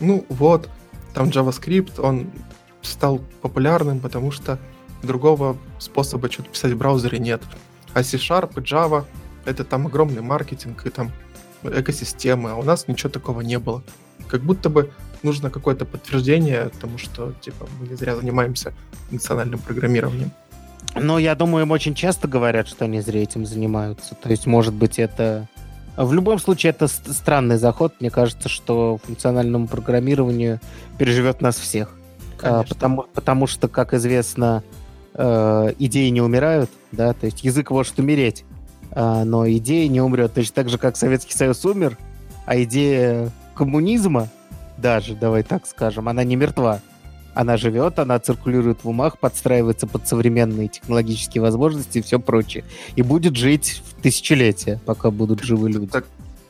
ну 0.00 0.24
вот, 0.28 0.68
там 1.12 1.28
JavaScript, 1.28 2.00
он 2.00 2.30
стал 2.82 3.20
популярным, 3.40 4.00
потому 4.00 4.30
что 4.30 4.58
другого 5.02 5.56
способа 5.78 6.30
что-то 6.30 6.50
писать 6.50 6.72
в 6.72 6.78
браузере 6.78 7.18
нет. 7.18 7.42
А 7.92 8.02
C-Sharp 8.02 8.52
и 8.56 8.60
Java— 8.60 9.04
это 9.44 9.64
там 9.64 9.86
огромный 9.86 10.22
маркетинг 10.22 10.86
и 10.86 10.90
там 10.90 11.12
экосистемы, 11.62 12.50
а 12.50 12.56
у 12.56 12.62
нас 12.62 12.88
ничего 12.88 13.10
такого 13.10 13.40
не 13.40 13.58
было. 13.58 13.82
Как 14.28 14.42
будто 14.42 14.68
бы 14.68 14.90
нужно 15.22 15.50
какое-то 15.50 15.84
подтверждение 15.84 16.70
тому, 16.80 16.98
что 16.98 17.32
типа 17.40 17.66
мы 17.80 17.88
не 17.88 17.94
зря 17.94 18.16
занимаемся 18.16 18.74
национальным 19.10 19.60
программированием. 19.60 20.32
Но 20.94 21.18
я 21.18 21.34
думаю, 21.34 21.64
им 21.64 21.70
очень 21.70 21.94
часто 21.94 22.28
говорят, 22.28 22.68
что 22.68 22.84
они 22.84 23.00
зря 23.00 23.22
этим 23.22 23.46
занимаются. 23.46 24.14
То 24.14 24.30
есть, 24.30 24.46
может 24.46 24.74
быть, 24.74 24.98
это... 24.98 25.48
В 25.96 26.12
любом 26.12 26.38
случае, 26.38 26.70
это 26.70 26.88
странный 26.88 27.56
заход. 27.56 27.94
Мне 28.00 28.10
кажется, 28.10 28.48
что 28.48 28.98
функциональному 29.04 29.68
программированию 29.68 30.60
переживет 30.98 31.40
нас 31.40 31.56
всех. 31.56 31.96
А, 32.42 32.62
потому, 32.62 33.06
потому 33.14 33.46
что, 33.46 33.68
как 33.68 33.94
известно, 33.94 34.62
э, 35.14 35.72
идеи 35.78 36.08
не 36.08 36.20
умирают, 36.20 36.70
да, 36.92 37.12
то 37.12 37.26
есть 37.26 37.44
язык 37.44 37.70
может 37.70 37.98
умереть, 37.98 38.44
а, 38.90 39.24
но 39.24 39.48
идея 39.48 39.88
не 39.88 40.00
умрет. 40.00 40.34
Точно 40.34 40.54
так 40.54 40.68
же, 40.68 40.78
как 40.78 40.96
Советский 40.96 41.32
Союз 41.32 41.64
умер, 41.64 41.96
а 42.46 42.60
идея 42.62 43.30
коммунизма 43.54 44.28
даже, 44.76 45.14
давай 45.14 45.42
так 45.42 45.66
скажем, 45.66 46.08
она 46.08 46.24
не 46.24 46.36
мертва. 46.36 46.80
Она 47.34 47.56
живет, 47.56 47.98
она 47.98 48.18
циркулирует 48.18 48.84
в 48.84 48.88
умах, 48.88 49.18
подстраивается 49.18 49.86
под 49.86 50.06
современные 50.06 50.68
технологические 50.68 51.42
возможности 51.42 51.98
и 51.98 52.02
все 52.02 52.18
прочее. 52.18 52.64
И 52.96 53.02
будет 53.02 53.36
жить 53.36 53.82
в 53.86 54.02
тысячелетия, 54.02 54.80
пока 54.84 55.10
будут 55.10 55.42
живы 55.42 55.70
люди. 55.70 55.86
Так, 55.88 56.06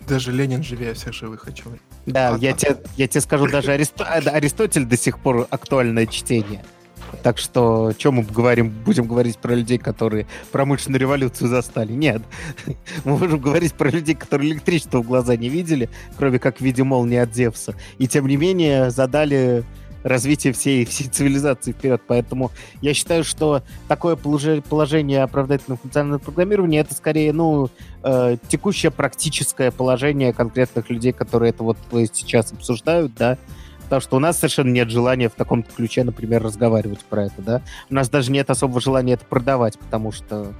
даже 0.06 0.32
Ленин 0.32 0.62
живее 0.62 0.94
всех 0.94 1.14
живых, 1.14 1.46
чем 1.54 1.78
Да, 2.06 2.34
а, 2.34 2.38
я, 2.38 2.50
а... 2.50 2.52
Тебе, 2.54 2.76
я 2.96 3.08
тебе 3.08 3.20
скажу, 3.20 3.48
даже 3.48 3.72
Аристо... 3.72 4.04
Аристотель 4.04 4.84
до 4.84 4.96
сих 4.96 5.18
пор 5.18 5.46
актуальное 5.50 6.06
чтение. 6.06 6.62
Так 7.22 7.38
что, 7.38 7.92
чем 7.96 8.14
мы 8.14 8.22
говорим, 8.22 8.70
будем 8.70 9.06
говорить 9.06 9.38
про 9.38 9.54
людей, 9.54 9.78
которые 9.78 10.26
промышленную 10.52 11.00
революцию 11.00 11.48
застали? 11.48 11.92
Нет. 11.92 12.22
Мы 13.04 13.18
можем 13.18 13.38
говорить 13.38 13.74
про 13.74 13.88
людей, 13.88 14.14
которые 14.14 14.52
электричество 14.52 14.98
в 14.98 15.06
глаза 15.06 15.36
не 15.36 15.48
видели, 15.48 15.88
кроме 16.16 16.38
как 16.38 16.58
в 16.58 16.60
виде 16.60 16.82
молнии 16.82 17.18
от 17.18 17.34
Зевса. 17.34 17.76
И 17.98 18.08
тем 18.08 18.26
не 18.26 18.36
менее 18.36 18.90
задали 18.90 19.64
развитие 20.04 20.52
всей, 20.52 20.84
всей 20.84 21.08
цивилизации 21.08 21.72
вперед. 21.72 22.02
Поэтому 22.06 22.52
я 22.80 22.94
считаю, 22.94 23.24
что 23.24 23.62
такое 23.88 24.14
положение 24.14 25.22
оправдательного 25.22 25.80
функционального 25.80 26.20
программирования 26.20 26.80
это 26.80 26.94
скорее, 26.94 27.32
ну, 27.32 27.70
э, 28.04 28.36
текущее 28.48 28.92
практическое 28.92 29.72
положение 29.72 30.32
конкретных 30.32 30.90
людей, 30.90 31.12
которые 31.12 31.50
это 31.50 31.64
вот 31.64 31.78
сейчас 32.12 32.52
обсуждают, 32.52 33.14
да, 33.14 33.38
потому 33.84 34.00
что 34.00 34.16
у 34.16 34.20
нас 34.20 34.36
совершенно 34.36 34.70
нет 34.70 34.90
желания 34.90 35.28
в 35.28 35.34
таком 35.34 35.62
ключе, 35.62 36.04
например, 36.04 36.42
разговаривать 36.42 37.04
про 37.04 37.24
это, 37.24 37.42
да. 37.42 37.62
У 37.90 37.94
нас 37.94 38.08
даже 38.08 38.30
нет 38.30 38.50
особого 38.50 38.80
желания 38.80 39.14
это 39.14 39.24
продавать, 39.24 39.78
потому 39.78 40.12
что 40.12 40.52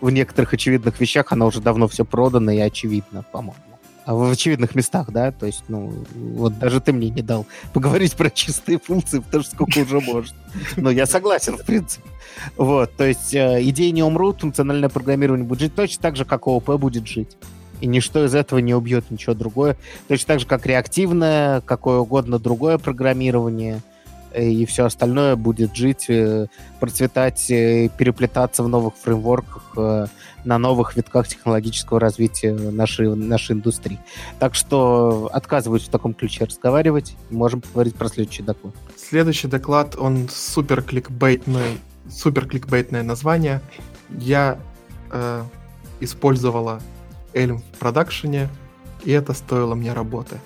в 0.00 0.10
некоторых 0.10 0.52
очевидных 0.52 1.00
вещах 1.00 1.32
оно 1.32 1.46
уже 1.46 1.60
давно 1.60 1.88
все 1.88 2.04
продано 2.04 2.50
и 2.52 2.58
очевидно, 2.58 3.24
по-моему. 3.32 3.71
А 4.04 4.14
в 4.14 4.30
очевидных 4.30 4.74
местах, 4.74 5.10
да, 5.12 5.30
то 5.30 5.46
есть, 5.46 5.64
ну, 5.68 5.92
вот 6.14 6.58
даже 6.58 6.80
ты 6.80 6.92
мне 6.92 7.08
не 7.10 7.22
дал 7.22 7.46
поговорить 7.72 8.14
про 8.14 8.30
чистые 8.30 8.78
функции, 8.78 9.20
потому 9.20 9.44
что 9.44 9.54
сколько 9.54 9.78
уже 9.78 10.00
может. 10.00 10.34
Но 10.76 10.90
я 10.90 11.06
согласен, 11.06 11.56
в 11.56 11.64
принципе. 11.64 12.08
Вот, 12.56 12.96
то 12.96 13.04
есть 13.04 13.32
э, 13.34 13.60
идеи 13.62 13.90
не 13.90 14.02
умрут, 14.02 14.40
функциональное 14.40 14.88
программирование 14.88 15.46
будет 15.46 15.60
жить 15.60 15.74
точно 15.74 16.02
так 16.02 16.16
же, 16.16 16.24
как 16.24 16.46
ООП 16.48 16.80
будет 16.80 17.06
жить. 17.06 17.36
И 17.80 17.86
ничто 17.86 18.24
из 18.24 18.34
этого 18.34 18.58
не 18.58 18.74
убьет 18.74 19.10
ничего 19.10 19.34
другое. 19.34 19.76
Точно 20.08 20.26
так 20.26 20.40
же, 20.40 20.46
как 20.46 20.66
реактивное, 20.66 21.60
какое 21.60 21.98
угодно 21.98 22.38
другое 22.40 22.78
программирование 22.78 23.82
э, 24.32 24.48
и 24.48 24.66
все 24.66 24.86
остальное 24.86 25.36
будет 25.36 25.76
жить, 25.76 26.06
э, 26.08 26.48
процветать, 26.80 27.46
переплетаться 27.46 28.64
в 28.64 28.68
новых 28.68 28.94
фреймворках, 28.96 30.08
на 30.44 30.58
новых 30.58 30.96
витках 30.96 31.28
технологического 31.28 32.00
развития 32.00 32.52
нашей, 32.52 33.14
нашей 33.14 33.52
индустрии. 33.52 33.98
Так 34.38 34.54
что 34.54 35.30
отказываюсь 35.32 35.84
в 35.84 35.88
таком 35.88 36.14
ключе 36.14 36.44
разговаривать. 36.44 37.16
Можем 37.30 37.60
поговорить 37.60 37.94
про 37.94 38.08
следующий 38.08 38.42
доклад. 38.42 38.74
Следующий 38.96 39.48
доклад, 39.48 39.96
он 39.98 40.28
супер 40.28 40.82
кликбейтный, 40.82 41.78
супер 42.10 42.46
кликбейтное 42.46 43.02
название. 43.02 43.60
Я 44.10 44.58
э, 45.10 45.42
использовала 46.00 46.80
Elm 47.34 47.58
в 47.58 47.78
продакшене, 47.78 48.48
и 49.04 49.10
это 49.10 49.32
стоило 49.32 49.74
мне 49.74 49.92
работы. 49.92 50.38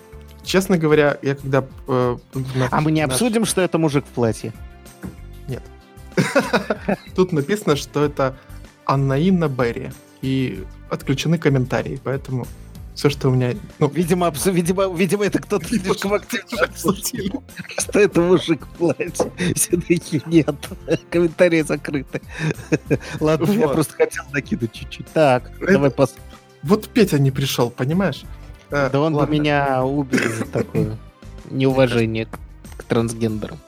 честно 0.44 0.78
говоря, 0.78 1.18
я 1.22 1.34
когда... 1.34 1.64
Э, 1.88 2.16
на, 2.54 2.68
а 2.70 2.80
мы 2.80 2.92
не 2.92 3.02
наш... 3.02 3.12
обсудим, 3.12 3.44
что 3.44 3.60
это 3.60 3.78
мужик 3.78 4.04
в 4.04 4.08
платье? 4.08 4.52
Нет. 5.48 5.62
Тут 7.14 7.32
написано, 7.32 7.76
что 7.76 8.04
это 8.04 8.36
Аннаина 8.86 9.48
Берри. 9.48 9.90
И 10.22 10.64
отключены 10.90 11.38
комментарии, 11.38 12.00
поэтому 12.02 12.46
все, 12.96 13.10
что 13.10 13.28
у 13.28 13.32
меня... 13.32 13.54
Ну, 13.78 13.88
видимо, 13.88 14.26
абсу... 14.26 14.50
видимо, 14.50 14.86
видимо, 14.94 15.26
это 15.26 15.38
кто-то 15.38 15.66
слишком 15.66 16.14
активно 16.14 16.62
обсудил. 16.62 17.44
Что 17.78 18.00
это 18.00 18.22
мужик 18.22 18.66
в 18.66 18.78
платье. 18.78 19.30
Все 19.54 19.76
такие, 19.76 20.22
нет, 20.24 20.56
комментарии 21.10 21.60
закрыты. 21.60 22.22
Ладно, 23.20 23.52
я 23.52 23.68
просто 23.68 23.92
хотел 23.92 24.24
накинуть 24.32 24.72
чуть-чуть. 24.72 25.06
Так, 25.08 25.52
давай 25.60 25.90
посмотрим. 25.90 26.24
Вот 26.62 26.88
Петя 26.88 27.18
не 27.18 27.30
пришел, 27.30 27.68
понимаешь? 27.68 28.24
Э, 28.70 28.88
да 28.90 29.00
он 29.00 29.14
бы 29.14 29.26
меня 29.26 29.84
убил 29.84 30.32
за 30.32 30.46
такое 30.46 30.96
неуважение 31.50 32.26
к 32.76 32.82
трансгендерам. 32.84 33.58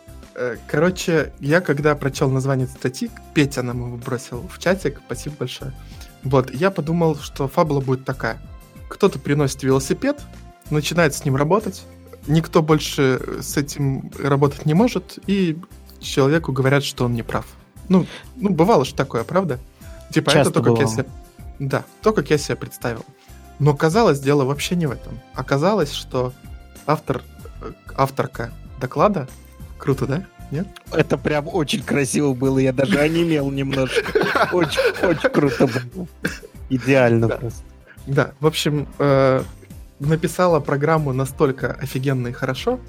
Э, 0.40 0.56
короче, 0.68 1.32
я 1.40 1.60
когда 1.60 1.96
прочел 1.96 2.30
название 2.30 2.68
статьи, 2.68 3.10
Петя 3.34 3.64
нам 3.64 3.86
его 3.86 3.96
бросил 3.96 4.48
в 4.48 4.60
чатик, 4.60 5.00
спасибо 5.04 5.34
большое. 5.40 5.72
Вот, 6.22 6.54
я 6.54 6.70
подумал, 6.70 7.16
что 7.16 7.48
фабула 7.48 7.80
будет 7.80 8.04
такая. 8.04 8.40
Кто-то 8.88 9.18
приносит 9.18 9.64
велосипед, 9.64 10.22
начинает 10.70 11.14
с 11.14 11.24
ним 11.24 11.34
работать, 11.34 11.82
никто 12.28 12.62
больше 12.62 13.20
с 13.40 13.56
этим 13.56 14.12
работать 14.16 14.64
не 14.64 14.74
может, 14.74 15.18
и 15.26 15.58
человеку 15.98 16.52
говорят, 16.52 16.84
что 16.84 17.06
он 17.06 17.14
не 17.14 17.24
прав. 17.24 17.44
Ну, 17.88 18.06
ну 18.36 18.50
бывало 18.50 18.84
же 18.84 18.94
такое, 18.94 19.24
правда? 19.24 19.58
Типа, 20.12 20.30
Часто 20.30 20.50
это 20.50 20.60
то, 20.60 20.62
как 20.62 20.74
бывало. 20.74 20.88
я 20.88 20.94
себе... 20.94 21.06
Да, 21.58 21.84
то, 22.00 22.12
как 22.12 22.30
я 22.30 22.38
себе 22.38 22.54
представил. 22.54 23.04
Но 23.58 23.74
казалось, 23.74 24.20
дело 24.20 24.44
вообще 24.44 24.76
не 24.76 24.86
в 24.86 24.92
этом. 24.92 25.18
Оказалось, 25.34 25.90
что 25.90 26.32
автор, 26.86 27.22
э, 27.60 27.72
авторка 27.96 28.52
доклада... 28.80 29.26
Круто, 29.78 30.06
да? 30.06 30.26
Нет? 30.50 30.66
Это 30.92 31.18
прям 31.18 31.48
очень 31.48 31.82
красиво 31.82 32.32
было, 32.34 32.58
я 32.58 32.72
даже 32.72 32.98
онемел 32.98 33.50
немножко. 33.50 34.02
Очень, 34.52 35.06
очень 35.06 35.30
круто 35.30 35.66
было. 35.66 36.06
Идеально 36.70 37.28
просто. 37.28 37.62
Да, 38.06 38.32
в 38.40 38.46
общем, 38.46 38.88
э, 38.98 39.42
написала 40.00 40.60
программу 40.60 41.12
настолько 41.12 41.72
офигенно 41.72 42.28
и 42.28 42.32
хорошо, 42.32 42.80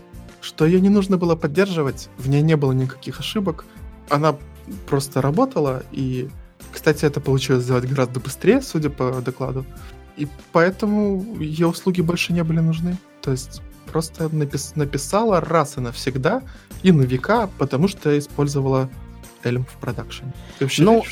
что 0.41 0.65
ее 0.65 0.79
не 0.79 0.89
нужно 0.89 1.17
было 1.17 1.35
поддерживать, 1.35 2.09
в 2.17 2.29
ней 2.29 2.41
не 2.41 2.55
было 2.55 2.71
никаких 2.71 3.19
ошибок. 3.19 3.65
Она 4.09 4.37
просто 4.87 5.21
работала, 5.21 5.83
и, 5.91 6.29
кстати, 6.71 7.05
это 7.05 7.19
получилось 7.19 7.63
сделать 7.63 7.85
гораздо 7.85 8.19
быстрее, 8.19 8.61
судя 8.61 8.89
по 8.89 9.21
докладу. 9.21 9.65
И 10.15 10.27
поэтому 10.51 11.35
ее 11.39 11.67
услуги 11.67 12.01
больше 12.01 12.33
не 12.33 12.43
были 12.43 12.59
нужны. 12.59 12.97
То 13.21 13.31
есть 13.31 13.61
просто 13.91 14.25
напис- 14.25 14.73
написала 14.75 15.41
раз 15.41 15.77
и 15.77 15.81
навсегда 15.81 16.41
и 16.83 16.91
на 16.91 17.01
века, 17.01 17.49
потому 17.57 17.87
что 17.87 18.17
использовала 18.17 18.89
Elm 19.43 19.65
в 19.65 19.77
продакшн. 19.79 20.25
Ты 20.57 20.65
вообще 20.65 20.83
ну, 20.83 21.03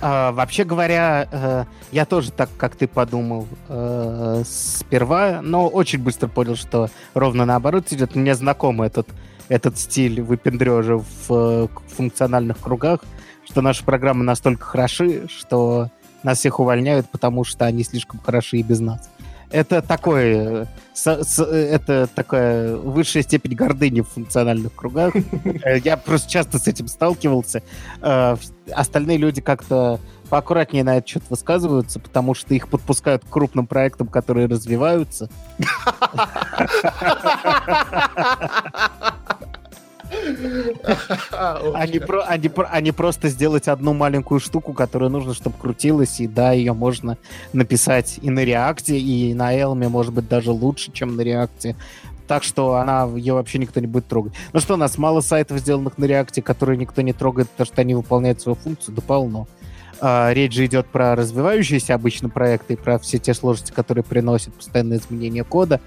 а, 0.00 0.32
вообще 0.32 0.64
говоря, 0.64 1.28
э, 1.30 1.64
я 1.90 2.04
тоже 2.04 2.32
так, 2.32 2.50
как 2.56 2.76
ты 2.76 2.86
подумал 2.86 3.48
э, 3.68 4.42
сперва, 4.46 5.40
но 5.42 5.68
очень 5.68 6.00
быстро 6.00 6.28
понял, 6.28 6.56
что 6.56 6.90
ровно 7.14 7.44
наоборот 7.44 7.92
идет. 7.92 8.14
Мне 8.14 8.34
знаком 8.34 8.82
этот, 8.82 9.08
этот 9.48 9.78
стиль 9.78 10.20
выпендрежа 10.20 10.98
в 10.98 11.30
э, 11.30 11.68
функциональных 11.96 12.58
кругах, 12.58 13.00
что 13.44 13.62
наши 13.62 13.84
программы 13.84 14.24
настолько 14.24 14.64
хороши, 14.64 15.28
что 15.28 15.90
нас 16.22 16.38
всех 16.38 16.60
увольняют, 16.60 17.08
потому 17.10 17.44
что 17.44 17.64
они 17.64 17.84
слишком 17.84 18.20
хороши 18.20 18.58
и 18.58 18.62
без 18.62 18.80
нас. 18.80 19.08
Это 19.52 19.82
такое, 19.82 20.66
с, 20.94 21.24
с, 21.24 21.44
это 21.44 22.06
такая 22.06 22.74
высшая 22.74 23.22
степень 23.22 23.54
гордыни 23.54 24.00
в 24.00 24.08
функциональных 24.08 24.74
кругах. 24.74 25.14
Э, 25.14 25.78
я 25.78 25.98
просто 25.98 26.30
часто 26.30 26.58
с 26.58 26.66
этим 26.66 26.88
сталкивался. 26.88 27.62
Э, 28.00 28.36
остальные 28.72 29.18
люди 29.18 29.42
как-то 29.42 30.00
поаккуратнее 30.30 30.84
на 30.84 30.96
этот 30.96 31.10
счет 31.10 31.22
высказываются, 31.28 32.00
потому 32.00 32.32
что 32.34 32.54
их 32.54 32.68
подпускают 32.68 33.24
к 33.24 33.28
крупным 33.28 33.66
проектам, 33.66 34.08
которые 34.08 34.46
развиваются. 34.46 35.28
Они, 41.74 41.98
про, 41.98 42.22
они, 42.24 42.50
они 42.70 42.92
просто 42.92 43.28
сделать 43.28 43.68
одну 43.68 43.94
маленькую 43.94 44.40
штуку, 44.40 44.72
которую 44.72 45.10
нужно, 45.10 45.34
чтобы 45.34 45.56
крутилась, 45.58 46.20
и 46.20 46.26
да, 46.26 46.52
ее 46.52 46.72
можно 46.72 47.18
написать 47.52 48.18
и 48.22 48.30
на 48.30 48.44
реакте, 48.44 48.98
и 48.98 49.34
на 49.34 49.54
Elm, 49.56 49.88
может 49.88 50.12
быть, 50.12 50.28
даже 50.28 50.50
лучше, 50.50 50.92
чем 50.92 51.16
на 51.16 51.22
реакте. 51.22 51.76
Так 52.28 52.44
что 52.44 52.76
она, 52.76 53.04
ее 53.16 53.34
вообще 53.34 53.58
никто 53.58 53.80
не 53.80 53.86
будет 53.86 54.06
трогать. 54.06 54.32
Ну 54.52 54.60
что, 54.60 54.74
у 54.74 54.76
нас 54.76 54.96
мало 54.96 55.20
сайтов, 55.20 55.58
сделанных 55.58 55.98
на 55.98 56.04
реакте, 56.04 56.40
которые 56.40 56.76
никто 56.76 57.02
не 57.02 57.12
трогает, 57.12 57.50
потому 57.50 57.66
что 57.66 57.80
они 57.80 57.94
выполняют 57.94 58.40
свою 58.40 58.56
функцию, 58.56 58.94
да 58.94 59.02
полно. 59.02 59.46
Uh, 60.00 60.34
речь 60.34 60.52
же 60.52 60.66
идет 60.66 60.86
про 60.88 61.14
развивающиеся 61.14 61.94
обычно 61.94 62.28
проекты, 62.28 62.76
про 62.76 62.98
все 62.98 63.18
те 63.18 63.34
сложности, 63.34 63.70
которые 63.70 64.02
приносят 64.02 64.52
постоянные 64.52 64.98
изменения 64.98 65.44
кода. 65.44 65.80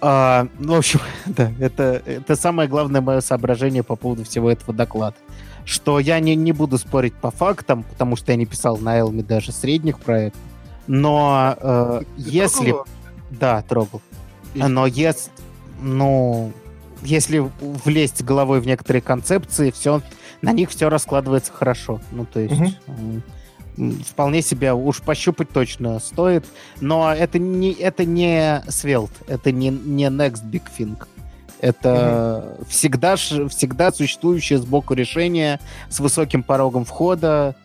А, 0.00 0.46
ну, 0.58 0.74
в 0.74 0.78
общем, 0.78 1.00
да, 1.26 1.52
это, 1.58 2.02
это 2.04 2.36
самое 2.36 2.68
главное 2.68 3.00
мое 3.00 3.20
соображение 3.20 3.82
по 3.82 3.96
поводу 3.96 4.24
всего 4.24 4.50
этого 4.50 4.72
доклада. 4.72 5.16
Что 5.64 5.98
я 5.98 6.18
не, 6.20 6.34
не 6.34 6.52
буду 6.52 6.78
спорить 6.78 7.14
по 7.14 7.30
фактам, 7.30 7.82
потому 7.82 8.16
что 8.16 8.32
я 8.32 8.36
не 8.36 8.46
писал 8.46 8.78
на 8.78 8.98
Элме 8.98 9.22
даже 9.22 9.52
средних 9.52 9.98
проектов. 9.98 10.40
Но 10.86 11.56
э, 11.60 12.02
если... 12.16 12.70
Трогал? 12.70 12.86
Да, 13.30 13.62
трогал. 13.62 14.02
И... 14.54 14.62
Но 14.62 14.86
если... 14.86 15.30
Ну, 15.80 16.52
если 17.02 17.48
влезть 17.60 18.24
головой 18.24 18.60
в 18.60 18.66
некоторые 18.66 19.02
концепции, 19.02 19.70
все, 19.70 20.00
на 20.42 20.52
них 20.52 20.70
все 20.70 20.88
раскладывается 20.88 21.52
хорошо. 21.52 22.00
Ну, 22.12 22.24
то 22.24 22.40
есть... 22.40 22.54
Угу 22.86 23.22
вполне 24.06 24.42
себе 24.42 24.72
уж 24.72 25.00
пощупать 25.00 25.50
точно 25.50 25.98
стоит. 26.00 26.44
Но 26.80 27.12
это 27.12 27.38
не, 27.38 27.72
это 27.72 28.04
не 28.04 28.62
Svelte, 28.68 29.24
это 29.26 29.52
не, 29.52 29.68
не 29.70 30.06
Next 30.06 30.44
Big 30.44 30.64
Thing. 30.76 30.96
Это 31.60 31.88
mm-hmm. 31.88 32.68
всегда, 32.68 33.16
всегда 33.16 33.92
существующее 33.92 34.58
сбоку 34.58 34.94
решение 34.94 35.60
с 35.88 35.98
высоким 35.98 36.42
порогом 36.42 36.84
входа, 36.84 37.56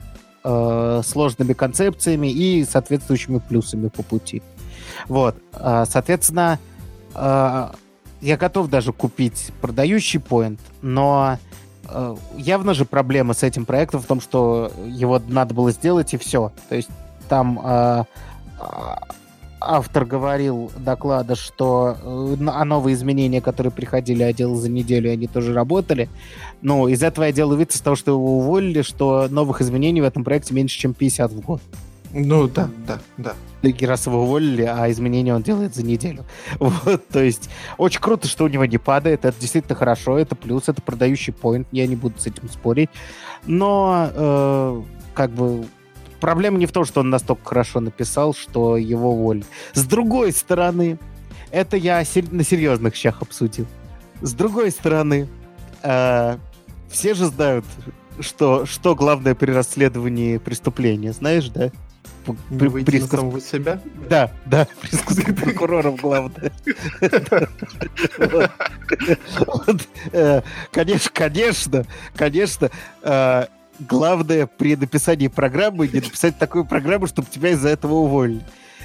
э, 0.43 1.01
сложными 1.05 1.53
концепциями 1.53 2.31
и 2.31 2.65
соответствующими 2.65 3.37
плюсами 3.37 3.89
по 3.89 4.01
пути. 4.01 4.41
Вот. 5.07 5.35
Э, 5.53 5.85
соответственно, 5.87 6.59
э, 7.13 7.69
я 8.21 8.37
готов 8.37 8.69
даже 8.69 8.93
купить 8.93 9.51
продающий 9.61 10.19
поинт, 10.19 10.59
но 10.81 11.37
явно 12.37 12.73
же 12.73 12.85
проблема 12.85 13.33
с 13.33 13.43
этим 13.43 13.65
проектом 13.65 14.01
в 14.01 14.05
том, 14.05 14.21
что 14.21 14.71
его 14.85 15.21
надо 15.27 15.53
было 15.53 15.71
сделать 15.71 16.13
и 16.13 16.17
все. 16.17 16.51
То 16.69 16.75
есть 16.75 16.89
там 17.27 17.59
э, 17.63 18.03
автор 19.59 20.05
говорил 20.05 20.71
доклада, 20.77 21.35
что 21.35 21.97
э, 22.01 22.35
а 22.47 22.65
новые 22.65 22.95
изменения, 22.95 23.41
которые 23.41 23.71
приходили, 23.71 24.23
я 24.23 24.33
делал 24.33 24.55
за 24.55 24.69
неделю, 24.69 25.11
они 25.11 25.27
тоже 25.27 25.53
работали. 25.53 26.09
Но 26.61 26.87
из 26.87 27.01
этого 27.03 27.25
я 27.25 27.31
делаю 27.31 27.57
вид 27.57 27.71
из 27.71 27.81
того, 27.81 27.95
что 27.95 28.11
его 28.11 28.37
уволили, 28.37 28.81
что 28.81 29.27
новых 29.29 29.61
изменений 29.61 30.01
в 30.01 30.05
этом 30.05 30.23
проекте 30.23 30.53
меньше, 30.53 30.77
чем 30.77 30.93
50 30.93 31.31
в 31.31 31.41
год. 31.41 31.61
Ну 32.13 32.47
да, 32.47 32.69
да, 32.85 32.99
да. 33.17 33.35
Его 33.63 34.23
уволили, 34.23 34.63
а 34.63 34.89
изменения 34.91 35.33
он 35.33 35.41
делает 35.41 35.73
за 35.73 35.83
неделю. 35.83 36.25
Вот, 36.59 37.07
то 37.07 37.23
есть 37.23 37.49
очень 37.77 37.99
круто, 37.99 38.27
что 38.27 38.43
у 38.43 38.47
него 38.47 38.65
не 38.65 38.77
падает. 38.77 39.25
Это 39.25 39.39
действительно 39.39 39.75
хорошо, 39.75 40.19
это 40.19 40.35
плюс, 40.35 40.69
это 40.69 40.81
продающий 40.81 41.33
поинт. 41.33 41.67
Я 41.71 41.87
не 41.87 41.95
буду 41.95 42.19
с 42.19 42.27
этим 42.27 42.47
спорить. 42.49 42.89
Но 43.45 44.09
э, 44.13 44.81
как 45.15 45.31
бы 45.31 45.65
проблема 46.19 46.57
не 46.57 46.67
в 46.67 46.71
том, 46.71 46.85
что 46.85 47.01
он 47.01 47.09
настолько 47.09 47.43
хорошо 47.45 47.79
написал, 47.79 48.33
что 48.33 48.77
его 48.77 49.13
уволили. 49.13 49.45
С 49.73 49.83
другой 49.85 50.33
стороны, 50.33 50.99
это 51.51 51.77
я 51.77 52.03
на 52.31 52.43
серьезных 52.43 52.95
щах 52.95 53.21
обсудил. 53.21 53.65
С 54.21 54.33
другой 54.33 54.71
стороны, 54.71 55.27
э, 55.81 56.37
все 56.89 57.13
же 57.13 57.25
знают, 57.25 57.65
что, 58.19 58.65
что 58.65 58.95
главное 58.95 59.35
при 59.35 59.51
расследовании 59.51 60.37
преступления, 60.37 61.11
знаешь, 61.13 61.49
да? 61.49 61.71
При, 62.49 62.67
Выйти 62.67 62.85
присказ... 62.85 63.11
на 63.11 63.17
самого 63.17 63.41
себя? 63.41 63.81
Да, 64.09 64.31
да, 64.45 64.67
присказ 64.81 65.17
прокуроров 65.35 65.99
главное. 65.99 66.51
Э, 70.11 70.41
конечно, 70.71 71.11
конечно, 71.13 71.85
конечно, 72.15 72.69
э, 73.01 73.45
главное 73.79 74.47
при 74.47 74.75
написании 74.75 75.27
программы 75.27 75.87
не 75.87 75.95
написать 75.95 76.37
такую 76.37 76.65
программу, 76.65 77.07
чтобы 77.07 77.27
тебя 77.29 77.49
из-за 77.51 77.69
этого 77.69 77.95
уволили. 77.95 78.41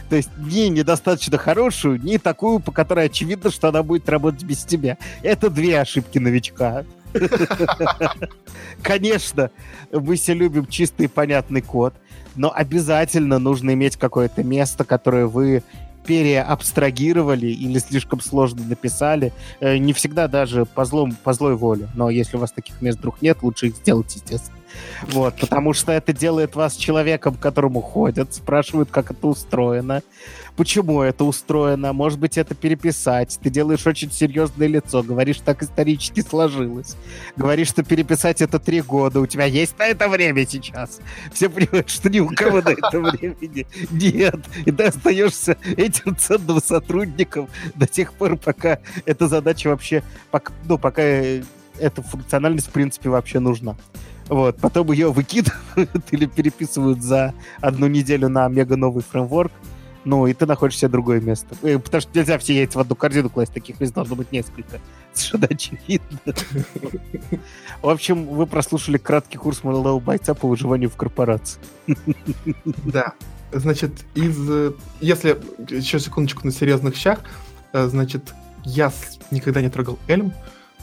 То 0.08 0.16
есть 0.16 0.30
ни 0.38 0.68
недостаточно 0.68 1.36
хорошую, 1.36 2.00
ни 2.02 2.16
такую, 2.16 2.60
по 2.60 2.72
которой 2.72 3.06
очевидно, 3.06 3.50
что 3.50 3.68
она 3.68 3.82
будет 3.82 4.08
работать 4.08 4.42
без 4.42 4.64
тебя. 4.64 4.96
Это 5.22 5.50
две 5.50 5.80
ошибки 5.80 6.18
новичка. 6.18 6.84
Конечно, 8.82 9.50
мы 9.92 10.16
все 10.16 10.34
любим 10.34 10.66
чистый 10.66 11.04
и 11.04 11.08
понятный 11.08 11.62
код, 11.62 11.94
но 12.38 12.52
обязательно 12.54 13.38
нужно 13.38 13.72
иметь 13.74 13.96
какое-то 13.96 14.42
место, 14.42 14.84
которое 14.84 15.26
вы 15.26 15.62
переабстрагировали 16.06 17.48
или 17.48 17.78
слишком 17.78 18.20
сложно 18.20 18.64
написали. 18.64 19.32
Э, 19.60 19.76
не 19.76 19.92
всегда 19.92 20.26
даже 20.26 20.64
по, 20.64 20.86
злом, 20.86 21.14
по 21.22 21.34
злой 21.34 21.54
воле. 21.54 21.88
Но 21.94 22.08
если 22.08 22.38
у 22.38 22.40
вас 22.40 22.50
таких 22.50 22.80
мест 22.80 22.98
вдруг 22.98 23.20
нет, 23.20 23.42
лучше 23.42 23.66
их 23.66 23.76
сделать, 23.76 24.14
естественно. 24.14 24.56
Вот, 25.02 25.36
потому 25.40 25.72
что 25.72 25.92
это 25.92 26.12
делает 26.12 26.54
вас 26.54 26.76
человеком, 26.76 27.34
к 27.34 27.40
которому 27.40 27.80
ходят, 27.80 28.34
спрашивают, 28.34 28.90
как 28.90 29.10
это 29.10 29.26
устроено, 29.26 30.02
почему 30.56 31.02
это 31.02 31.24
устроено, 31.24 31.92
может 31.92 32.18
быть, 32.18 32.36
это 32.36 32.54
переписать. 32.54 33.38
Ты 33.42 33.48
делаешь 33.48 33.86
очень 33.86 34.10
серьезное 34.10 34.66
лицо, 34.66 35.02
говоришь, 35.02 35.38
так 35.38 35.62
исторически 35.62 36.20
сложилось. 36.20 36.96
Говоришь, 37.36 37.68
что 37.68 37.84
переписать 37.84 38.42
это 38.42 38.58
три 38.58 38.80
года, 38.80 39.20
у 39.20 39.26
тебя 39.26 39.44
есть 39.44 39.78
на 39.78 39.86
это 39.86 40.08
время 40.08 40.46
сейчас. 40.46 41.00
Все 41.32 41.48
понимают, 41.48 41.88
что 41.88 42.10
ни 42.10 42.18
у 42.18 42.28
кого 42.28 42.60
на 42.60 42.70
это 42.70 43.00
времени 43.00 43.66
нет. 43.90 44.40
И 44.66 44.72
ты 44.72 44.84
остаешься 44.84 45.56
этим 45.76 46.16
ценным 46.16 46.60
сотрудником 46.60 47.48
до 47.76 47.86
тех 47.86 48.12
пор, 48.12 48.36
пока 48.36 48.80
эта 49.04 49.28
задача 49.28 49.68
вообще, 49.68 50.02
ну, 50.64 50.76
пока 50.76 51.02
эта 51.02 52.02
функциональность, 52.02 52.66
в 52.66 52.72
принципе, 52.72 53.08
вообще 53.08 53.38
нужна. 53.38 53.76
Вот, 54.28 54.56
потом 54.58 54.92
ее 54.92 55.10
выкидывают 55.10 56.04
или 56.10 56.26
переписывают 56.26 57.02
за 57.02 57.34
одну 57.60 57.86
неделю 57.86 58.28
на 58.28 58.48
мега 58.48 58.76
новый 58.76 59.02
фреймворк. 59.02 59.52
Ну, 60.04 60.26
и 60.26 60.32
ты 60.32 60.46
находишь 60.46 60.78
себе 60.78 60.88
другое 60.88 61.20
место. 61.20 61.54
Э, 61.62 61.78
потому 61.78 62.00
что 62.00 62.10
нельзя 62.18 62.38
все 62.38 62.54
яйца 62.54 62.78
в 62.78 62.80
одну 62.80 62.94
корзину 62.94 63.28
класть, 63.30 63.52
таких 63.52 63.80
мест 63.80 63.92
должно 63.92 64.16
быть 64.16 64.32
несколько. 64.32 64.80
Совершенно 65.12 65.46
очевидно. 65.50 66.18
В 67.82 67.88
общем, 67.88 68.26
вы 68.26 68.46
прослушали 68.46 68.96
краткий 68.96 69.38
курс 69.38 69.64
молодого 69.64 70.00
бойца 70.00 70.34
по 70.34 70.48
выживанию 70.48 70.88
в 70.88 70.96
корпорации. 70.96 71.60
Да. 72.84 73.12
Значит, 73.52 73.92
из... 74.14 74.74
Если 75.00 75.38
еще 75.68 75.98
секундочку 75.98 76.46
на 76.46 76.52
серьезных 76.52 76.96
щах, 76.96 77.20
э, 77.72 77.86
значит, 77.86 78.34
я 78.64 78.92
никогда 79.30 79.60
не 79.62 79.70
трогал 79.70 79.98
Эльм, 80.06 80.32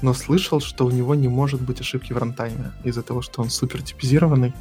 но 0.02 0.14
слышал, 0.14 0.60
что 0.60 0.86
у 0.86 0.92
него 0.92 1.16
не 1.16 1.28
может 1.28 1.62
быть 1.62 1.82
ошибки 1.82 2.14
в 2.14 2.18
рантайме 2.18 2.72
из-за 2.84 3.02
того, 3.02 3.22
что 3.22 3.42
он 3.42 3.50
супер 3.50 3.82
типизированный. 3.82 4.54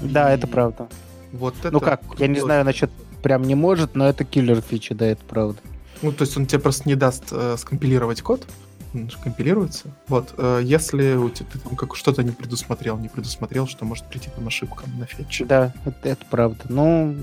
Да, 0.00 0.32
и... 0.32 0.36
это 0.36 0.46
правда. 0.46 0.88
Вот 1.32 1.54
ну 1.62 1.68
это 1.68 1.70
ну 1.70 1.80
как, 1.80 2.02
я 2.18 2.26
не 2.26 2.40
знаю 2.40 2.64
насчет 2.64 2.90
прям 3.22 3.42
не 3.42 3.54
может, 3.54 3.94
но 3.94 4.08
это 4.08 4.24
киллер 4.24 4.60
фичи, 4.60 4.94
да, 4.94 5.06
это 5.06 5.24
правда. 5.24 5.60
Ну, 6.02 6.12
то 6.12 6.22
есть 6.22 6.36
он 6.36 6.46
тебе 6.46 6.58
просто 6.58 6.88
не 6.88 6.94
даст 6.94 7.24
э, 7.30 7.56
скомпилировать 7.58 8.22
код, 8.22 8.46
он 8.94 9.10
же 9.10 9.18
компилируется. 9.18 9.88
Вот, 10.08 10.34
э, 10.36 10.60
если 10.64 11.14
у 11.14 11.28
тебя, 11.28 11.46
ты 11.52 11.58
там 11.58 11.76
как 11.76 11.94
что-то 11.94 12.22
не 12.22 12.30
предусмотрел, 12.30 12.96
не 12.98 13.08
предусмотрел, 13.08 13.66
что 13.66 13.84
может 13.84 14.06
прийти 14.06 14.30
там 14.34 14.46
ошибка 14.46 14.84
на 14.98 15.06
фетче. 15.06 15.44
Да, 15.44 15.74
это, 15.84 16.08
это 16.08 16.26
правда. 16.30 16.64
Ну, 16.68 17.14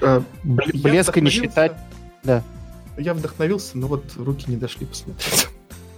э, 0.00 0.20
блеска 0.44 1.20
не 1.20 1.30
считать. 1.30 1.72
Да. 2.22 2.42
Я 2.96 3.12
вдохновился, 3.12 3.76
но 3.76 3.88
вот 3.88 4.04
руки 4.16 4.44
не 4.48 4.56
дошли 4.56 4.86
посмотреть. 4.86 5.48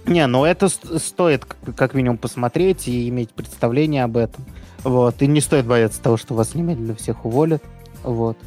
Не, 0.05 0.25
ну 0.27 0.45
это 0.45 0.69
стоит 0.69 1.45
как 1.75 1.93
минимум 1.93 2.17
посмотреть 2.17 2.87
и 2.87 3.07
иметь 3.09 3.31
представление 3.31 4.03
об 4.03 4.17
этом. 4.17 4.45
Вот. 4.83 5.21
И 5.21 5.27
не 5.27 5.41
стоит 5.41 5.65
бояться 5.65 6.01
того, 6.01 6.17
что 6.17 6.33
вас 6.33 6.55
немедленно 6.55 6.95
всех 6.95 7.25
уволят. 7.25 7.63
Вот. 8.03 8.37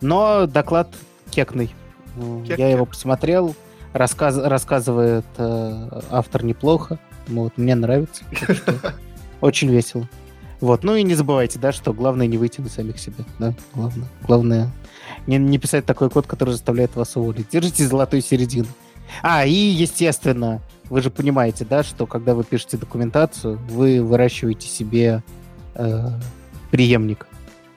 Но 0.00 0.46
доклад 0.46 0.88
кекный. 1.30 1.74
Кек-кек. 2.16 2.58
Я 2.58 2.70
его 2.70 2.86
посмотрел. 2.86 3.54
Рассказ, 3.92 4.36
рассказывает 4.36 5.26
э, 5.36 6.00
автор 6.10 6.44
неплохо. 6.44 6.98
Вот, 7.26 7.56
мне 7.56 7.74
нравится. 7.74 8.24
Очень 9.40 9.68
весело. 9.68 10.08
Вот. 10.60 10.84
Ну 10.84 10.94
и 10.94 11.02
не 11.02 11.14
забывайте, 11.14 11.58
да, 11.58 11.72
что 11.72 11.92
главное 11.92 12.26
не 12.26 12.38
выйти 12.38 12.60
на 12.60 12.68
самих 12.68 12.98
себя. 12.98 13.24
Да, 13.38 13.54
главное. 13.74 14.08
Главное 14.26 14.70
не, 15.26 15.38
не 15.38 15.58
писать 15.58 15.86
такой 15.86 16.10
код, 16.10 16.26
который 16.26 16.50
заставляет 16.50 16.94
вас 16.96 17.16
уволить. 17.16 17.48
Держите 17.50 17.86
золотую 17.86 18.22
середину. 18.22 18.68
А, 19.22 19.44
и, 19.44 19.52
естественно, 19.52 20.60
вы 20.90 21.00
же 21.00 21.10
понимаете, 21.10 21.64
да, 21.64 21.82
что 21.82 22.06
когда 22.06 22.34
вы 22.34 22.44
пишете 22.44 22.76
документацию, 22.76 23.58
вы 23.68 24.02
выращиваете 24.02 24.66
себе 24.66 25.22
э, 25.76 26.08
преемник. 26.70 27.26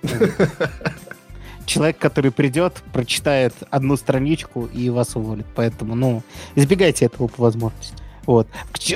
Человек, 1.66 1.98
который 2.00 2.32
придет, 2.32 2.84
прочитает 2.92 3.54
одну 3.70 3.96
страничку 3.96 4.66
и 4.66 4.90
вас 4.90 5.16
уволит. 5.16 5.46
Поэтому, 5.56 5.96
ну, 5.96 6.24
избегайте 6.56 7.06
этого 7.06 7.28
по 7.28 7.44
возможности. 7.44 7.96
Вот. 8.26 8.48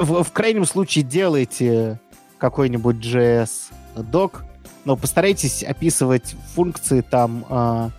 В, 0.01 0.23
в 0.23 0.31
крайнем 0.33 0.65
случае 0.65 1.05
делайте 1.05 1.99
какой-нибудь 2.39 2.97
JS-док, 2.97 4.43
но 4.83 4.95
постарайтесь 4.97 5.63
описывать 5.63 6.35
функции 6.55 7.01
там 7.01 7.45
э, 7.49 7.89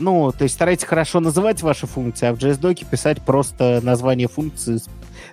ну, 0.00 0.32
то 0.32 0.44
есть 0.44 0.54
старайтесь 0.54 0.84
хорошо 0.84 1.20
называть 1.20 1.62
ваши 1.62 1.86
функции, 1.86 2.26
а 2.26 2.34
в 2.34 2.38
JS-доке 2.38 2.86
писать 2.86 3.22
просто 3.22 3.80
название 3.82 4.28
функции, 4.28 4.80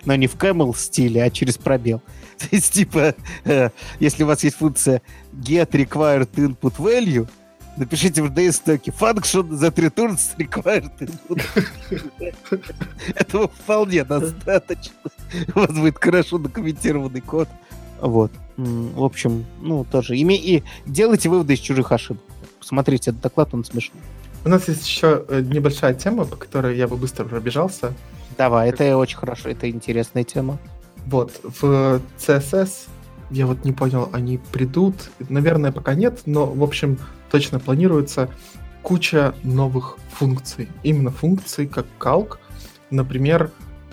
но 0.04 0.14
не 0.14 0.26
в 0.26 0.36
camel 0.36 0.76
стиле, 0.76 1.24
а 1.24 1.30
через 1.30 1.56
пробел. 1.56 2.02
То 2.38 2.46
есть, 2.52 2.72
типа, 2.72 3.14
э, 3.44 3.70
если 3.98 4.22
у 4.22 4.26
вас 4.26 4.44
есть 4.44 4.56
функция 4.56 5.02
get 5.32 5.70
required 5.70 6.28
input 6.34 6.76
value, 6.76 7.28
напишите 7.76 8.22
в 8.22 8.32
JS-доке 8.32 8.92
function 8.92 9.48
that 9.50 9.74
returns 9.74 10.36
required 10.36 10.90
input. 11.00 11.42
Этого 13.14 13.48
вполне 13.48 14.04
достаточно. 14.04 14.94
У 15.54 15.60
вас 15.60 15.70
будет 15.70 15.98
хорошо 15.98 16.38
документированный 16.38 17.22
код. 17.22 17.48
Вот. 18.00 18.30
В 18.56 19.02
общем, 19.02 19.46
ну, 19.60 19.84
тоже. 19.84 20.16
И 20.16 20.62
делайте 20.86 21.28
выводы 21.28 21.54
из 21.54 21.60
чужих 21.60 21.90
ошибок. 21.90 22.22
Посмотрите 22.60 23.10
этот 23.10 23.22
доклад, 23.22 23.54
он 23.54 23.64
смешной. 23.64 24.02
У 24.48 24.50
нас 24.50 24.66
есть 24.66 24.88
еще 24.88 25.26
э, 25.28 25.42
небольшая 25.42 25.92
тема, 25.92 26.24
по 26.24 26.34
которой 26.34 26.74
я 26.74 26.88
бы 26.88 26.96
быстро 26.96 27.26
пробежался. 27.26 27.92
Давай, 28.38 28.70
это 28.70 28.96
очень 28.96 29.18
хорошо, 29.18 29.50
это 29.50 29.68
интересная 29.68 30.24
тема. 30.24 30.58
Вот, 31.04 31.38
в 31.42 32.00
CSS, 32.18 32.88
я 33.28 33.46
вот 33.46 33.66
не 33.66 33.72
понял, 33.72 34.08
они 34.10 34.40
придут, 34.50 35.10
наверное, 35.28 35.70
пока 35.70 35.92
нет, 35.92 36.22
но, 36.24 36.46
в 36.46 36.62
общем, 36.62 36.98
точно 37.30 37.60
планируется 37.60 38.30
куча 38.80 39.34
новых 39.42 39.98
функций. 40.14 40.70
Именно 40.82 41.10
функций, 41.10 41.66
как 41.66 41.84
calc, 42.00 42.38
например, 42.88 43.50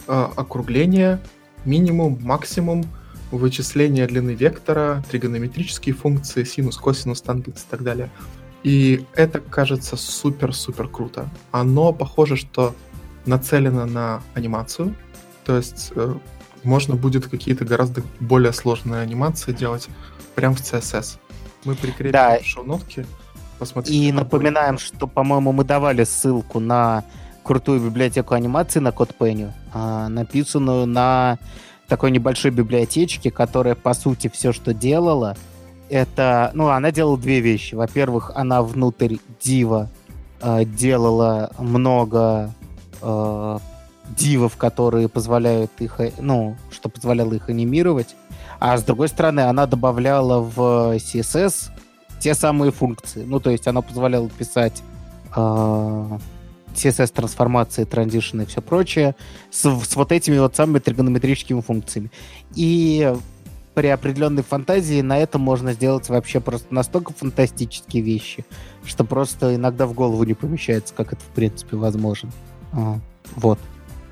э, 0.08 0.28
округление, 0.38 1.20
минимум, 1.66 2.18
максимум, 2.22 2.86
вычисление 3.30 4.08
длины 4.08 4.32
вектора, 4.32 5.04
тригонометрические 5.12 5.94
функции, 5.94 6.46
синус, 6.46 6.78
косинус, 6.78 7.22
тангенс 7.22 7.64
и 7.64 7.70
так 7.70 7.84
далее. 7.84 8.10
И 8.66 9.06
это 9.14 9.42
кажется 9.42 9.96
супер-супер 9.96 10.88
круто. 10.88 11.30
Оно 11.52 11.94
похоже, 11.94 12.36
что 12.36 12.74
нацелено 13.28 13.86
на 13.86 14.24
анимацию. 14.34 14.96
То 15.46 15.56
есть 15.56 15.92
э, 15.96 16.16
можно 16.64 16.96
будет 16.96 17.28
какие-то 17.28 17.64
гораздо 17.64 18.02
более 18.20 18.52
сложные 18.54 19.02
анимации 19.02 19.52
делать 19.52 19.88
прямо 20.34 20.56
в 20.56 20.62
CSS. 20.62 21.20
Мы 21.64 21.76
прикрепим 21.76 22.14
да. 22.14 22.40
шоу-нотки. 22.42 23.06
Посмотрите. 23.60 24.00
И 24.00 24.12
напоминаем, 24.12 24.80
что, 24.80 25.06
по-моему, 25.06 25.52
мы 25.52 25.64
давали 25.64 26.04
ссылку 26.04 26.60
на 26.60 27.04
крутую 27.44 27.80
библиотеку 27.80 28.34
анимации 28.34 28.80
на 28.80 28.88
CodePenny, 28.88 29.52
а, 29.74 30.10
написанную 30.10 30.88
на 30.88 31.38
такой 31.88 32.10
небольшой 32.10 32.50
библиотечке, 32.50 33.30
которая, 33.30 33.76
по 33.76 33.94
сути, 33.94 34.28
все, 34.28 34.52
что 34.52 34.74
делала, 34.74 35.38
это, 35.90 36.52
ну, 36.54 36.70
она 36.70 36.92
делала 36.92 37.18
две 37.18 37.40
вещи. 37.40 37.76
Во-первых, 37.76 38.32
она 38.36 38.62
внутрь 38.62 39.18
дива 39.42 39.90
э, 40.42 40.66
делала 40.66 41.52
много 41.58 42.54
э, 43.02 43.60
дивов, 44.18 44.58
которые 44.58 45.10
позволяют 45.10 45.72
их, 45.80 46.00
э, 46.00 46.12
ну, 46.20 46.56
что 46.72 46.90
позволяло 46.90 47.34
их 47.34 47.50
анимировать. 47.50 48.16
А 48.60 48.78
с 48.78 48.84
другой 48.84 49.10
стороны, 49.10 49.42
она 49.42 49.66
добавляла 49.66 50.40
в 50.40 50.96
CSS 50.98 51.72
те 52.20 52.34
самые 52.34 52.72
функции. 52.72 53.24
Ну, 53.26 53.40
то 53.40 53.50
есть 53.50 53.68
она 53.68 53.82
позволяла 53.82 54.30
писать 54.30 54.82
э, 55.36 56.18
CSS-трансформации, 56.76 57.86
транзишны 57.86 58.44
и 58.44 58.46
все 58.46 58.62
прочее 58.62 59.16
с, 59.52 59.62
с 59.62 59.96
вот 59.96 60.12
этими 60.12 60.38
вот 60.38 60.56
самыми 60.56 60.80
тригонометрическими 60.80 61.62
функциями. 61.62 62.12
И 62.56 63.14
при 63.76 63.88
определенной 63.88 64.42
фантазии 64.42 65.02
на 65.02 65.20
этом 65.20 65.42
можно 65.42 65.74
сделать 65.74 66.08
вообще 66.08 66.40
просто 66.40 66.74
настолько 66.74 67.14
фантастические 67.14 68.02
вещи, 68.02 68.46
что 68.86 69.04
просто 69.04 69.56
иногда 69.56 69.86
в 69.86 69.94
голову 69.94 70.24
не 70.24 70.34
помещается, 70.34 70.94
как 70.94 71.14
это 71.14 71.22
в 71.22 71.36
принципе 71.36 71.76
возможно. 71.76 72.32
А, 72.72 73.00
вот. 73.36 73.60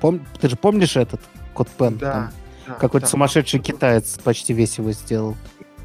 Пом... 0.00 0.20
Ты 0.38 0.50
же 0.50 0.56
помнишь 0.56 0.96
этот 0.96 1.22
код 1.54 1.68
Пен? 1.70 1.96
Да. 1.96 2.30
да 2.66 2.74
Какой-то 2.74 3.06
да. 3.06 3.10
сумасшедший 3.10 3.58
китаец 3.58 4.18
почти 4.22 4.52
весь 4.52 4.76
его 4.76 4.92
сделал. 4.92 5.34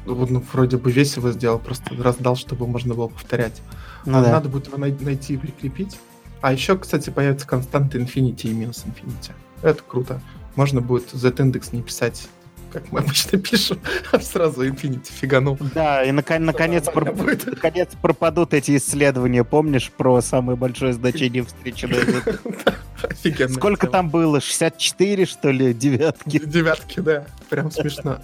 Ну, 0.04 0.26
ну, 0.28 0.44
вроде 0.52 0.76
бы 0.76 0.92
весь 0.92 1.16
его 1.16 1.30
сделал, 1.32 1.58
просто 1.58 1.94
раздал, 2.02 2.36
чтобы 2.36 2.66
можно 2.66 2.94
было 2.94 3.08
повторять. 3.08 3.62
Ну, 4.04 4.22
да. 4.22 4.32
Надо 4.32 4.50
будет 4.50 4.66
его 4.66 4.76
найти 4.76 5.34
и 5.34 5.36
прикрепить. 5.38 5.98
А 6.42 6.52
еще, 6.52 6.76
кстати, 6.76 7.08
появится 7.08 7.46
константа 7.46 7.98
Infinity 7.98 8.48
и 8.48 8.52
минус 8.52 8.84
Infinity. 8.86 9.32
Это 9.62 9.82
круто. 9.82 10.20
Можно 10.54 10.82
будет 10.82 11.10
Z-индекс 11.10 11.72
не 11.72 11.82
писать 11.82 12.28
как 12.72 12.90
мы 12.92 13.00
обычно 13.00 13.38
пишем, 13.38 13.78
а 14.12 14.20
сразу 14.20 14.66
Infinity 14.66 15.10
фиганул. 15.10 15.58
Да, 15.74 16.04
и 16.04 16.10
нак- 16.10 16.38
наконец, 16.38 16.84
про- 16.86 17.12
наконец 17.12 17.90
пропадут 18.00 18.54
эти 18.54 18.76
исследования, 18.76 19.44
помнишь, 19.44 19.90
про 19.90 20.20
самое 20.20 20.56
большое 20.56 20.92
значение 20.92 21.44
встречи 21.44 21.86
Офигенно. 23.02 23.54
Сколько 23.54 23.86
там 23.86 24.10
было? 24.10 24.40
64, 24.40 25.26
что 25.26 25.50
ли, 25.50 25.72
девятки? 25.74 26.38
Девятки, 26.38 27.00
да. 27.00 27.24
Прям 27.48 27.70
смешно. 27.70 28.18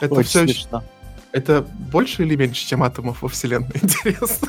Это 0.00 0.14
Очень 0.14 0.28
все 0.28 0.44
смешно. 0.44 0.84
Это 1.32 1.62
больше 1.62 2.22
или 2.22 2.36
меньше, 2.36 2.66
чем 2.66 2.82
атомов 2.82 3.22
во 3.22 3.28
Вселенной? 3.28 3.68
Интересно. 3.82 4.48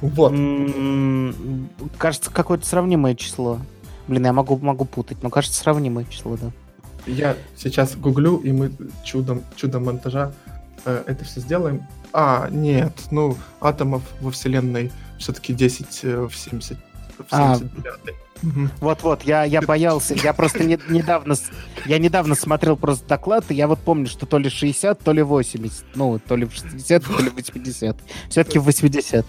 Вот. 0.00 0.32
М, 0.32 1.68
Кажется, 1.98 2.30
какое-то 2.30 2.66
сравнимое 2.66 3.14
число. 3.14 3.58
Блин, 4.08 4.24
я 4.26 4.32
могу, 4.32 4.58
могу 4.58 4.84
путать, 4.84 5.22
но 5.22 5.30
кажется, 5.30 5.58
сравнимое 5.60 6.04
число, 6.10 6.36
да. 6.36 6.50
Я 7.06 7.36
сейчас 7.56 7.96
гуглю, 7.96 8.36
и 8.38 8.52
мы 8.52 8.70
чудом, 9.04 9.42
чудом 9.56 9.84
монтажа 9.84 10.32
э, 10.84 11.02
это 11.06 11.24
все 11.24 11.40
сделаем. 11.40 11.86
А, 12.12 12.48
нет, 12.50 12.92
ну, 13.10 13.36
атомов 13.60 14.02
во 14.20 14.30
Вселенной 14.30 14.92
все-таки 15.18 15.52
10 15.52 16.00
э, 16.04 16.28
в 16.28 16.34
70. 16.36 16.78
В 17.18 17.24
А. 17.30 17.56
79. 17.56 18.16
Мгм. 18.42 18.70
Вот-вот, 18.80 19.22
я, 19.22 19.44
я 19.44 19.62
боялся, 19.62 20.14
я 20.14 20.32
просто 20.32 20.64
не- 20.64 20.78
недавно, 20.88 21.36
я 21.86 21.98
недавно 21.98 22.34
смотрел 22.34 22.76
просто 22.76 23.06
доклад, 23.08 23.44
и 23.50 23.54
я 23.54 23.68
вот 23.68 23.78
помню, 23.78 24.08
что 24.08 24.26
то 24.26 24.38
ли 24.38 24.50
60, 24.50 24.98
то 24.98 25.12
ли 25.12 25.22
80, 25.22 25.84
ну, 25.94 26.18
то 26.18 26.34
ли 26.34 26.46
в 26.46 26.52
60, 26.52 27.04
то 27.04 27.22
ли 27.22 27.30
в 27.30 27.34
80. 27.34 27.96
Все-таки 28.28 28.58
в 28.58 28.64
80. 28.64 29.24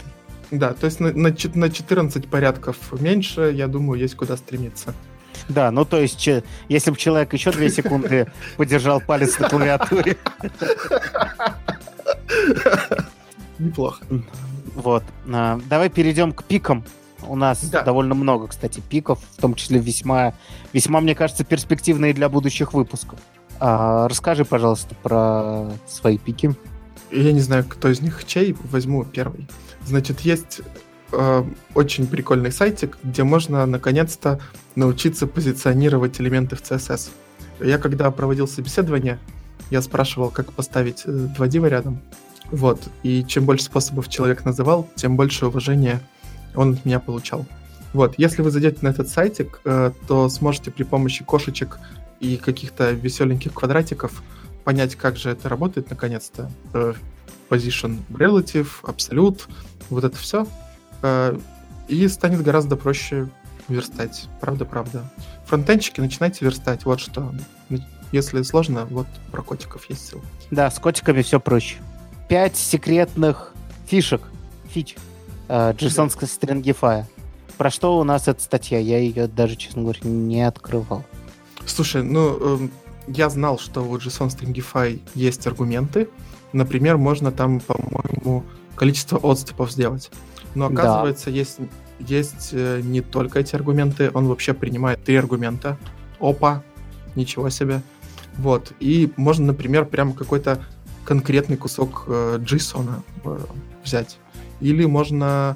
Да, 0.49 0.73
то 0.73 0.85
есть 0.85 0.99
на, 0.99 1.11
на 1.13 1.35
на 1.53 1.69
14 1.69 2.27
порядков 2.27 2.77
меньше, 2.99 3.51
я 3.55 3.67
думаю, 3.67 3.99
есть 3.99 4.15
куда 4.15 4.35
стремиться. 4.35 4.93
Да, 5.49 5.71
ну 5.71 5.85
то 5.85 5.99
есть, 5.99 6.27
если 6.69 6.91
бы 6.91 6.97
человек 6.97 7.33
еще 7.33 7.51
две 7.51 7.69
секунды 7.69 8.31
подержал 8.57 9.01
палец 9.01 9.37
на 9.39 9.49
клавиатуре, 9.49 10.17
Неплохо. 13.59 14.03
Вот. 14.75 15.03
А, 15.31 15.59
Давай 15.69 15.89
перейдем 15.89 16.33
к 16.33 16.43
пикам. 16.43 16.83
У 17.25 17.35
нас 17.35 17.63
Да. 17.63 17.83
довольно 17.83 18.15
много, 18.15 18.47
кстати, 18.47 18.81
пиков, 18.89 19.19
в 19.37 19.41
том 19.41 19.55
числе 19.55 19.79
весьма, 19.79 20.33
весьма, 20.73 20.99
мне 20.99 21.15
кажется, 21.15 21.43
перспективные 21.45 22.13
для 22.13 22.27
будущих 22.27 22.73
выпусков. 22.73 23.19
А, 23.59 24.07
расскажи, 24.09 24.43
пожалуйста, 24.43 24.95
про 25.01 25.69
свои 25.87 26.17
пики. 26.17 26.53
Я 27.11 27.31
не 27.31 27.39
знаю, 27.39 27.63
кто 27.67 27.89
из 27.89 28.01
них 28.01 28.25
чей, 28.25 28.55
возьму 28.63 29.05
первый. 29.05 29.47
Значит, 29.85 30.21
есть 30.21 30.61
э, 31.11 31.43
очень 31.75 32.07
прикольный 32.07 32.51
сайтик, 32.51 32.97
где 33.03 33.23
можно 33.23 33.65
наконец-то 33.65 34.39
научиться 34.75 35.27
позиционировать 35.27 36.19
элементы 36.19 36.55
в 36.55 36.61
CSS. 36.61 37.09
Я 37.59 37.77
когда 37.77 38.09
проводил 38.11 38.47
собеседование, 38.47 39.19
я 39.69 39.81
спрашивал, 39.81 40.29
как 40.29 40.51
поставить 40.53 41.03
э, 41.05 41.11
два 41.11 41.47
дива 41.47 41.67
рядом. 41.67 41.99
Вот. 42.51 42.87
И 43.03 43.23
чем 43.25 43.45
больше 43.45 43.65
способов 43.65 44.09
человек 44.09 44.45
называл, 44.45 44.89
тем 44.95 45.15
больше 45.15 45.47
уважения 45.47 46.01
он 46.55 46.73
от 46.73 46.85
меня 46.85 46.99
получал. 46.99 47.45
Вот. 47.93 48.15
Если 48.17 48.41
вы 48.41 48.51
зайдете 48.51 48.79
на 48.81 48.89
этот 48.89 49.07
сайтик, 49.07 49.61
э, 49.65 49.91
то 50.07 50.29
сможете 50.29 50.71
при 50.71 50.83
помощи 50.83 51.23
кошечек 51.23 51.79
и 52.19 52.37
каких-то 52.37 52.91
веселеньких 52.91 53.53
квадратиков 53.53 54.21
понять, 54.63 54.95
как 54.95 55.17
же 55.17 55.29
это 55.29 55.49
работает 55.49 55.89
наконец-то. 55.89 56.51
Э, 56.73 56.93
Position 57.49 57.99
Relative, 58.09 58.67
Absolute, 58.83 59.41
вот 59.89 60.03
это 60.03 60.17
все. 60.17 60.47
И 61.89 62.07
станет 62.07 62.41
гораздо 62.41 62.77
проще 62.77 63.27
верстать. 63.73 64.27
Правда-правда. 64.39 65.03
Фронтенчики 65.45 65.99
начинайте 65.99 66.45
верстать. 66.45 66.85
Вот 66.85 66.99
что. 66.99 67.33
Если 68.11 68.41
сложно, 68.43 68.85
вот 68.85 69.07
про 69.31 69.41
котиков 69.41 69.89
есть 69.89 70.07
ссылка. 70.07 70.27
Да, 70.51 70.69
с 70.69 70.77
котиками 70.79 71.21
все 71.23 71.39
проще. 71.39 71.77
Пять 72.29 72.55
секретных 72.55 73.53
фишек, 73.87 74.21
фич, 74.69 74.95
э, 75.47 75.73
JSON 75.73 76.09
стрингифая. 76.25 77.07
Про 77.57 77.69
что 77.71 77.97
у 77.97 78.03
нас 78.03 78.27
эта 78.27 78.41
статья? 78.41 78.79
Я 78.79 78.99
ее 78.99 79.27
даже, 79.27 79.55
честно 79.55 79.81
говоря, 79.81 79.99
не 80.03 80.43
открывал. 80.43 81.03
Слушай, 81.65 82.03
ну, 82.03 82.37
эм, 82.39 82.71
я 83.07 83.29
знал, 83.29 83.57
что 83.59 83.81
у 83.81 83.97
JSON 83.97 84.29
Stringify 84.29 85.01
есть 85.15 85.45
аргументы. 85.47 86.09
Например, 86.51 86.97
можно 86.97 87.31
там, 87.31 87.59
по-моему, 87.59 88.43
количество 88.75 89.17
отступов 89.17 89.71
сделать. 89.71 90.11
Но 90.55 90.69
Да. 90.69 90.81
оказывается, 90.81 91.29
есть, 91.29 91.57
есть 91.99 92.49
э, 92.51 92.81
не 92.81 93.01
только 93.01 93.39
эти 93.39 93.55
аргументы, 93.55 94.11
он 94.13 94.27
вообще 94.27 94.53
принимает 94.53 95.03
три 95.03 95.15
аргумента. 95.15 95.77
Опа, 96.19 96.63
ничего 97.15 97.49
себе. 97.49 97.81
Вот. 98.37 98.73
И 98.79 99.11
можно, 99.17 99.47
например, 99.47 99.85
прям 99.85 100.13
какой-то 100.13 100.63
конкретный 101.05 101.57
кусок 101.57 102.05
э, 102.07 102.39
JSON 102.39 103.01
э, 103.23 103.39
взять. 103.83 104.17
Или 104.61 104.85
можно 104.85 105.55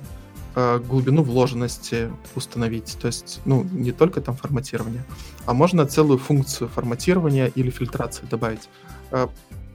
э, 0.56 0.80
глубину 0.80 1.24
вложенности 1.24 2.10
установить. 2.36 2.98
То 3.02 3.08
есть, 3.08 3.40
ну, 3.46 3.64
не 3.64 3.92
только 3.92 4.22
там 4.22 4.36
форматирование, 4.36 5.04
а 5.46 5.54
можно 5.54 5.86
целую 5.86 6.20
функцию 6.20 6.70
форматирования 6.70 7.48
или 7.48 7.70
фильтрации 7.70 8.26
добавить. 8.30 8.70
Э, 9.12 9.28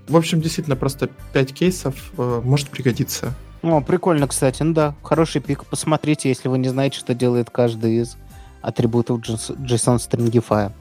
В 0.08 0.16
общем, 0.16 0.40
действительно, 0.40 0.76
просто 0.76 1.08
5 1.32 1.54
кейсов 1.54 2.12
э, 2.18 2.40
может 2.44 2.68
пригодиться. 2.68 3.34
О, 3.62 3.80
прикольно, 3.80 4.26
кстати. 4.26 4.62
Ну 4.62 4.74
да, 4.74 4.94
хороший 5.02 5.40
пик. 5.40 5.64
Посмотрите, 5.66 6.28
если 6.28 6.48
вы 6.48 6.58
не 6.58 6.68
знаете, 6.68 6.98
что 6.98 7.14
делает 7.14 7.50
каждый 7.50 7.98
из 7.98 8.16
атрибутов 8.60 9.20
JS- 9.20 9.56
JSON 9.58 9.98
стрингифая. 9.98 10.72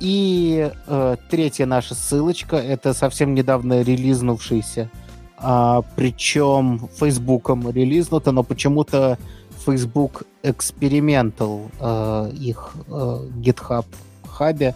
И 0.00 0.70
э, 0.86 1.16
третья 1.30 1.66
наша 1.66 1.94
ссылочка, 1.94 2.56
это 2.56 2.94
совсем 2.94 3.34
недавно 3.34 3.82
релизнувшийся, 3.82 4.90
а, 5.36 5.82
причем 5.94 6.88
Фейсбуком 6.98 7.70
релизнуто, 7.70 8.32
но 8.32 8.42
почему-то 8.42 9.18
Facebook 9.64 10.22
Experimental 10.42 11.70
э, 11.78 12.32
их 12.34 12.72
э, 12.88 12.90
GitHub 13.36 13.84
хабе, 14.26 14.74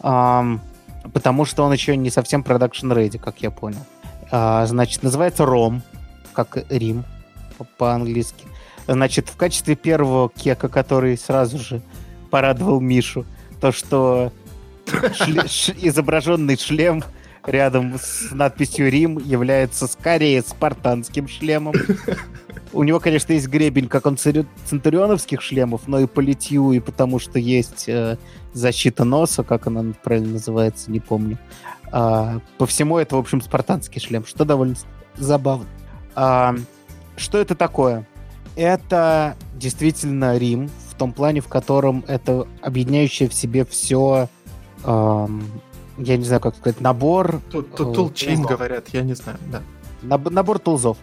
ам, 0.00 0.60
потому 1.12 1.44
что 1.44 1.64
он 1.64 1.72
еще 1.72 1.96
не 1.96 2.10
совсем 2.10 2.42
production 2.42 2.92
ready, 2.92 3.18
как 3.18 3.42
я 3.42 3.50
понял. 3.50 3.84
А, 4.30 4.66
значит, 4.66 5.02
называется 5.02 5.44
ROM, 5.44 5.80
как 6.32 6.58
Рим 6.70 7.04
по- 7.58 7.64
по-английски. 7.78 8.44
Значит, 8.86 9.28
в 9.28 9.36
качестве 9.36 9.76
первого 9.76 10.28
кека, 10.28 10.68
который 10.68 11.16
сразу 11.16 11.58
же 11.58 11.82
порадовал 12.30 12.80
Мишу, 12.80 13.24
то, 13.60 13.72
что 13.72 14.32
изображенный 15.78 16.58
шлем 16.58 17.02
рядом 17.46 17.98
с 17.98 18.30
надписью 18.32 18.90
Рим 18.90 19.18
является 19.18 19.86
скорее 19.86 20.42
спартанским 20.42 21.28
шлемом. 21.28 21.74
У 22.72 22.82
него, 22.82 22.98
конечно, 22.98 23.32
есть 23.32 23.48
гребень, 23.48 23.88
как 23.88 24.06
он 24.06 24.16
центурионовских 24.16 25.40
шлемов, 25.40 25.82
но 25.86 26.00
и 26.00 26.06
по 26.06 26.20
литью, 26.20 26.72
и 26.72 26.80
потому 26.80 27.20
что 27.20 27.38
есть 27.38 27.88
э, 27.88 28.18
защита 28.52 29.04
носа, 29.04 29.44
как 29.44 29.68
она 29.68 29.94
правильно 30.02 30.32
называется, 30.32 30.90
не 30.90 30.98
помню. 30.98 31.38
А, 31.92 32.40
по 32.58 32.66
всему 32.66 32.98
это, 32.98 33.14
в 33.14 33.20
общем, 33.20 33.40
спартанский 33.40 34.00
шлем, 34.00 34.26
что 34.26 34.44
довольно 34.44 34.74
забавно. 35.16 35.66
А, 36.16 36.56
что 37.16 37.38
это 37.38 37.54
такое? 37.54 38.08
Это 38.56 39.36
действительно 39.54 40.36
Рим, 40.36 40.68
в 40.90 40.94
том 40.96 41.12
плане, 41.12 41.40
в 41.40 41.48
котором 41.48 42.04
это 42.08 42.48
объединяющее 42.60 43.28
в 43.28 43.34
себе 43.34 43.64
все, 43.64 44.28
я 45.98 46.16
не 46.16 46.24
знаю, 46.24 46.40
как 46.40 46.56
сказать, 46.56 46.80
набор 46.80 47.40
Э, 47.52 47.62
тулзов. 47.62 48.12
говорят, 48.46 48.88
я 48.92 49.02
не 49.02 49.14
знаю, 49.14 49.38
да. 49.52 49.62
Наб- 50.02 50.30
набор 50.30 50.58
тулзов. 50.58 50.96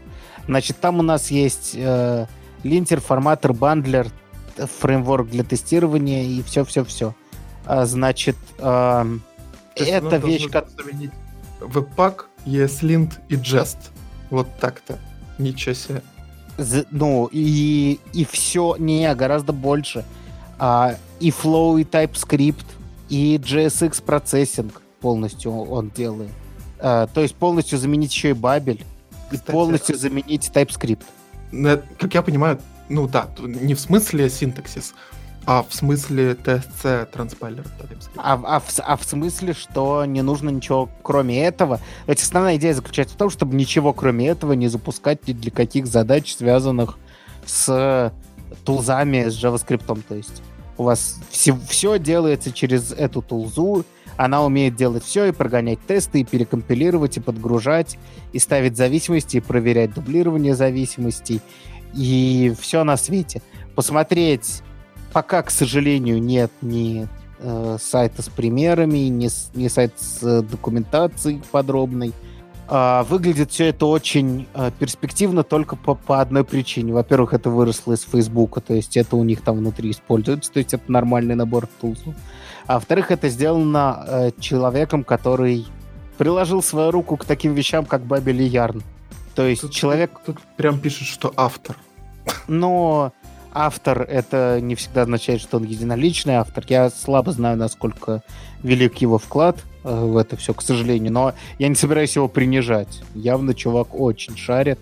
Значит, 0.48 0.80
там 0.80 1.00
у 1.00 1.02
нас 1.04 1.32
есть 1.32 1.74
э, 1.76 2.26
линтер, 2.64 3.00
форматор, 3.02 3.54
бандлер, 3.54 4.08
фреймворк 4.58 5.30
для 5.30 5.44
тестирования 5.44 6.24
и 6.24 6.42
все-все-все. 6.44 7.14
значит, 7.84 8.36
эм, 8.60 9.22
То 9.76 9.84
есть 9.84 9.92
это 9.92 10.18
вещь, 10.18 10.50
как... 10.50 10.68
заменить 10.70 11.12
Webpack, 11.62 12.26
ESLint 12.46 13.12
и 13.30 13.36
Jest. 13.36 13.78
Вот 14.30 14.48
так-то. 14.60 14.98
Ничего 15.38 15.76
себе. 15.76 16.02
з- 16.58 16.86
Ну, 16.92 17.30
и, 17.32 18.00
и 18.14 18.26
все, 18.26 18.76
не, 18.80 19.14
гораздо 19.16 19.54
больше. 19.54 20.04
А, 20.60 20.96
и 21.20 21.30
Flow, 21.32 21.80
и 21.80 21.84
TypeScript, 21.84 22.66
и 23.12 23.36
JSX 23.36 24.02
процессинг 24.04 24.82
полностью 25.02 25.52
он 25.52 25.90
делает. 25.90 26.32
А, 26.80 27.08
то 27.08 27.22
есть 27.22 27.36
полностью 27.36 27.78
заменить 27.78 28.14
еще 28.14 28.30
и 28.30 28.34
Бабель, 28.34 28.86
и 29.32 29.38
полностью 29.38 29.98
заменить 29.98 30.50
TypeScript. 30.54 31.04
Ну, 31.52 31.82
Как 32.00 32.14
я 32.14 32.22
понимаю, 32.22 32.60
ну 32.88 33.10
да, 33.10 33.28
не 33.38 33.74
в 33.74 33.82
смысле 33.82 34.30
синтаксис, 34.30 34.94
а 35.46 35.62
в 35.68 35.74
смысле 35.74 36.34
TSC 36.34 37.08
транспайлер. 37.08 37.66
А, 38.16 38.42
а 38.46 38.60
в, 38.62 38.80
а 38.80 38.96
в 38.96 39.04
смысле, 39.04 39.54
что 39.54 40.06
не 40.06 40.22
нужно 40.22 40.50
ничего 40.50 40.90
кроме 41.04 41.44
этого? 41.44 41.78
То 42.06 42.12
есть 42.12 42.24
основная 42.24 42.56
идея 42.56 42.74
заключается 42.74 43.16
в 43.16 43.18
том, 43.18 43.30
чтобы 43.30 43.58
ничего 43.58 43.92
кроме 43.92 44.30
этого 44.30 44.54
не 44.54 44.70
запускать 44.70 45.28
ни 45.28 45.34
для 45.34 45.52
каких 45.52 45.86
задач, 45.86 46.34
связанных 46.34 46.98
с 47.46 48.14
тулзами, 48.64 49.28
с 49.28 49.44
JavaScript. 49.44 50.02
То 50.08 50.16
есть 50.16 50.42
у 50.78 50.84
вас 50.84 51.20
все, 51.30 51.98
делается 51.98 52.52
через 52.52 52.92
эту 52.92 53.22
тулзу, 53.22 53.86
она 54.18 54.44
умеет 54.44 54.76
делать 54.76 55.04
все, 55.04 55.26
и 55.26 55.32
прогонять 55.32 55.80
тесты, 55.88 56.22
и 56.22 56.24
перекомпилировать, 56.24 57.18
и 57.18 57.20
подгружать, 57.20 57.98
и 58.34 58.40
ставить 58.40 58.78
зависимости, 58.78 59.38
и 59.38 59.42
проверять 59.42 59.94
дублирование 59.94 60.56
зависимостей, 60.56 61.42
и 61.94 62.54
все 62.60 62.84
на 62.84 62.98
свете. 62.98 63.42
Посмотреть 63.76 64.62
пока, 65.12 65.42
к 65.44 65.52
сожалению, 65.52 66.22
нет 66.22 66.52
ни 66.62 67.08
э, 67.40 67.78
сайта 67.82 68.22
с 68.22 68.30
примерами, 68.30 69.10
ни, 69.10 69.30
ни 69.58 69.68
сайта 69.68 70.04
с 70.04 70.24
э, 70.24 70.42
документацией 70.42 71.42
подробной. 71.52 72.14
Выглядит 72.72 73.52
все 73.52 73.68
это 73.68 73.86
очень 73.86 74.48
э, 74.54 74.72
перспективно 74.80 75.44
только 75.44 75.76
по, 75.76 75.96
по 75.96 76.22
одной 76.22 76.46
причине. 76.46 76.94
Во-первых, 76.94 77.34
это 77.34 77.50
выросло 77.50 77.94
из 77.94 78.04
Фейсбука, 78.04 78.62
то 78.62 78.74
есть 78.74 78.96
это 78.96 79.18
у 79.18 79.24
них 79.26 79.42
там 79.42 79.58
внутри 79.58 79.92
используется, 79.92 80.52
то 80.54 80.60
есть 80.60 80.74
это 80.74 80.90
нормальный 80.90 81.36
набор 81.36 81.68
тулсов. 81.82 82.16
А 82.68 82.76
во-вторых, 82.76 83.12
это 83.12 83.28
сделано 83.28 84.06
э, 84.08 84.32
человеком, 84.40 85.04
который 85.04 85.66
приложил 86.18 86.64
свою 86.64 86.92
руку 86.92 87.18
к 87.18 87.26
таким 87.26 87.54
вещам, 87.54 87.86
как 87.86 88.04
Бабель 88.04 88.42
и 88.42 88.46
Ярн. 88.46 88.82
То 89.36 89.46
есть 89.46 89.62
Тут, 89.62 89.72
человек... 89.72 90.12
Тут 90.26 90.38
прям 90.56 90.80
пишет, 90.80 91.08
что 91.08 91.34
автор. 91.36 91.76
Но 92.48 93.12
автор 93.54 94.02
это 94.02 94.60
не 94.62 94.76
всегда 94.76 95.04
означает, 95.04 95.42
что 95.42 95.58
он 95.58 95.64
единоличный 95.64 96.36
автор. 96.36 96.64
Я 96.68 96.90
слабо 96.90 97.32
знаю, 97.32 97.58
насколько 97.58 98.24
велик 98.64 98.98
его 98.98 99.18
вклад 99.18 99.64
э, 99.84 99.94
в 99.94 100.18
это 100.18 100.38
все, 100.38 100.54
к 100.54 100.62
сожалению, 100.62 101.12
но 101.12 101.34
я 101.60 101.68
не 101.68 101.76
собираюсь 101.76 102.16
его 102.16 102.28
принижать. 102.28 103.04
Явно 103.14 103.54
чувак 103.54 104.00
очень 104.00 104.38
шарит. 104.38 104.80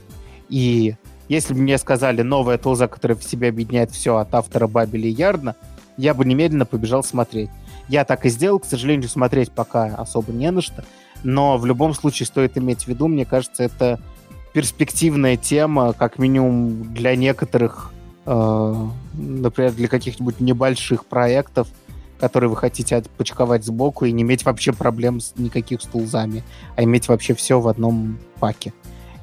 И 0.50 0.96
если 1.28 1.54
бы 1.54 1.62
мне 1.62 1.78
сказали 1.78 2.22
новая 2.22 2.58
тулза, 2.58 2.88
которая 2.88 3.18
в 3.18 3.24
себе 3.24 3.50
объединяет 3.50 3.92
все 3.92 4.18
от 4.18 4.34
автора 4.34 4.68
Бабеля 4.68 5.08
и 5.08 5.14
Ярдна, 5.14 5.56
я 5.98 6.14
бы 6.14 6.26
немедленно 6.26 6.66
побежал 6.66 7.04
смотреть. 7.04 7.50
Я 7.88 8.06
так 8.06 8.26
и 8.26 8.30
сделал, 8.30 8.60
к 8.60 8.66
сожалению, 8.66 9.10
смотреть 9.10 9.52
пока 9.52 9.86
особо 9.96 10.32
не 10.32 10.50
на 10.52 10.62
что, 10.62 10.84
но 11.24 11.58
в 11.58 11.66
любом 11.66 11.94
случае 11.94 12.28
стоит 12.28 12.58
иметь 12.58 12.84
в 12.84 12.88
виду, 12.88 13.08
мне 13.08 13.26
кажется, 13.26 13.64
это 13.64 14.00
перспективная 14.54 15.38
тема, 15.38 15.94
как 15.94 16.18
минимум 16.18 16.94
для 16.94 17.16
некоторых, 17.16 17.92
например, 18.34 19.74
для 19.74 19.88
каких-нибудь 19.88 20.40
небольших 20.40 21.06
проектов, 21.06 21.68
которые 22.20 22.50
вы 22.50 22.58
хотите 22.58 22.98
отпочковать 22.98 23.66
сбоку 23.66 24.06
и 24.06 24.12
не 24.12 24.24
иметь 24.24 24.46
вообще 24.46 24.74
проблем 24.74 25.20
с 25.20 25.34
никаких 25.38 25.82
с 25.82 25.86
тулзами, 25.86 26.44
а 26.76 26.84
иметь 26.84 27.08
вообще 27.08 27.34
все 27.34 27.60
в 27.60 27.68
одном 27.68 28.20
паке. 28.40 28.74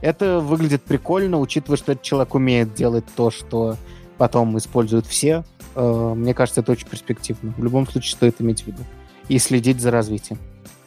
Это 0.00 0.40
выглядит 0.40 0.82
прикольно, 0.82 1.38
учитывая, 1.38 1.76
что 1.76 1.92
этот 1.92 2.04
человек 2.04 2.34
умеет 2.34 2.74
делать 2.74 3.04
то, 3.16 3.30
что 3.30 3.76
потом 4.18 4.56
используют 4.58 5.06
все. 5.06 5.44
Э, 5.74 6.14
мне 6.16 6.34
кажется, 6.34 6.60
это 6.60 6.72
очень 6.72 6.88
перспективно. 6.88 7.54
В 7.56 7.64
любом 7.64 7.86
случае 7.86 8.12
стоит 8.12 8.40
иметь 8.40 8.62
в 8.62 8.66
виду. 8.66 8.82
И 9.28 9.38
следить 9.38 9.80
за 9.80 9.90
развитием. 9.90 10.38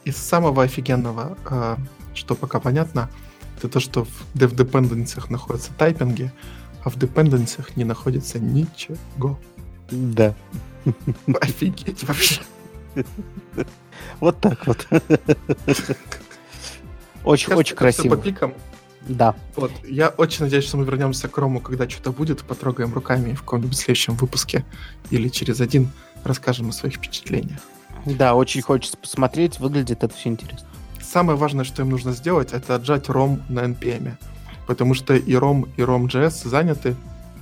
Из 0.05 0.17
самого 0.17 0.63
офигенного, 0.63 1.37
э, 1.49 1.75
что 2.13 2.35
пока 2.35 2.59
понятно, 2.59 3.09
это 3.57 3.67
то, 3.67 3.79
что 3.79 4.05
в 4.05 4.25
dev 4.35 4.55
dependencies 4.55 5.25
находятся 5.29 5.71
тайпинги, 5.77 6.31
а 6.83 6.89
в 6.89 6.97
dependencies 6.97 7.71
не 7.75 7.83
находится 7.83 8.39
ничего. 8.39 9.39
Да. 9.91 10.35
Офигеть 11.41 12.03
вообще. 12.03 12.41
Вот 14.19 14.39
так 14.39 14.65
вот. 14.67 14.87
Очень, 17.23 17.53
очень 17.53 17.75
красиво. 17.75 18.15
По 18.15 18.21
пикам. 18.21 18.53
Да. 19.07 19.35
Вот. 19.55 19.71
Я 19.83 20.09
очень 20.09 20.45
надеюсь, 20.45 20.65
что 20.65 20.77
мы 20.77 20.85
вернемся 20.85 21.27
к 21.27 21.37
Рому, 21.37 21.59
когда 21.59 21.89
что-то 21.89 22.11
будет, 22.11 22.43
потрогаем 22.43 22.93
руками 22.93 23.33
в 23.33 23.41
каком-нибудь 23.41 23.77
следующем 23.77 24.15
выпуске 24.15 24.65
или 25.09 25.29
через 25.29 25.61
один 25.61 25.89
расскажем 26.23 26.69
о 26.69 26.71
своих 26.71 26.95
впечатлениях. 26.95 27.59
Да, 28.05 28.35
очень 28.35 28.61
хочется 28.61 28.97
посмотреть, 28.97 29.59
выглядит 29.59 30.03
это 30.03 30.13
все 30.15 30.29
интересно. 30.29 30.67
Самое 31.01 31.37
важное, 31.37 31.65
что 31.65 31.81
им 31.81 31.89
нужно 31.89 32.11
сделать, 32.13 32.53
это 32.53 32.75
отжать 32.75 33.07
ROM 33.07 33.41
на 33.49 33.61
NPM. 33.61 34.13
Потому 34.69 34.93
что 34.93 35.15
и 35.15 35.33
ROM, 35.33 35.67
и 35.77 35.81
ROM.js 35.81 36.47
заняты, 36.47 36.95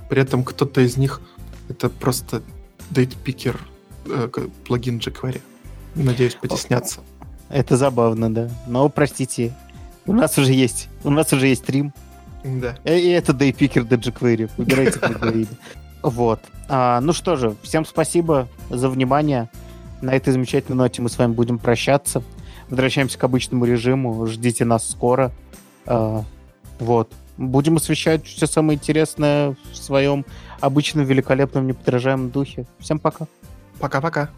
при 0.08 0.22
этом 0.22 0.42
кто-то 0.42 0.80
из 0.80 0.96
них 0.96 1.20
это 1.68 1.90
просто 1.90 2.40
дейтпикер 2.88 3.60
э, 4.06 4.30
плагин 4.66 4.96
jQuery. 4.96 5.42
Надеюсь, 5.94 6.36
потеснятся. 6.36 7.00
Это 7.50 7.76
забавно, 7.76 8.32
да. 8.32 8.48
Но, 8.66 8.88
простите, 8.88 9.54
у 10.06 10.14
нас 10.14 10.38
уже 10.38 10.54
есть, 10.54 10.88
у 11.04 11.10
нас 11.10 11.30
уже 11.34 11.48
есть 11.48 11.64
стрим. 11.64 11.92
Да. 12.42 12.78
И, 12.84 12.92
и 12.98 13.08
это 13.08 13.34
дейтпикер 13.34 13.84
до 13.84 13.96
jQuery. 13.96 14.50
Выбирайте, 14.56 14.98
как 14.98 15.18
говорили. 15.20 15.48
Вот. 16.02 16.40
А, 16.70 16.98
ну 17.02 17.12
что 17.12 17.36
же, 17.36 17.56
всем 17.62 17.84
спасибо 17.84 18.48
за 18.70 18.88
внимание. 18.88 19.50
На 20.00 20.14
этой 20.14 20.32
замечательной 20.32 20.78
ноте 20.78 21.02
мы 21.02 21.10
с 21.10 21.18
вами 21.18 21.34
будем 21.34 21.58
прощаться. 21.58 22.22
Возвращаемся 22.70 23.18
к 23.18 23.24
обычному 23.24 23.66
режиму. 23.66 24.24
Ждите 24.24 24.64
нас 24.64 24.88
скоро. 24.88 25.30
Вот. 26.78 27.12
Будем 27.36 27.76
освещать 27.76 28.26
все 28.26 28.46
самое 28.46 28.76
интересное 28.76 29.54
в 29.72 29.76
своем 29.76 30.24
обычном 30.60 31.04
великолепном 31.04 31.66
неподражаемом 31.66 32.30
духе. 32.30 32.66
Всем 32.78 32.98
пока. 32.98 33.26
Пока-пока. 33.78 34.30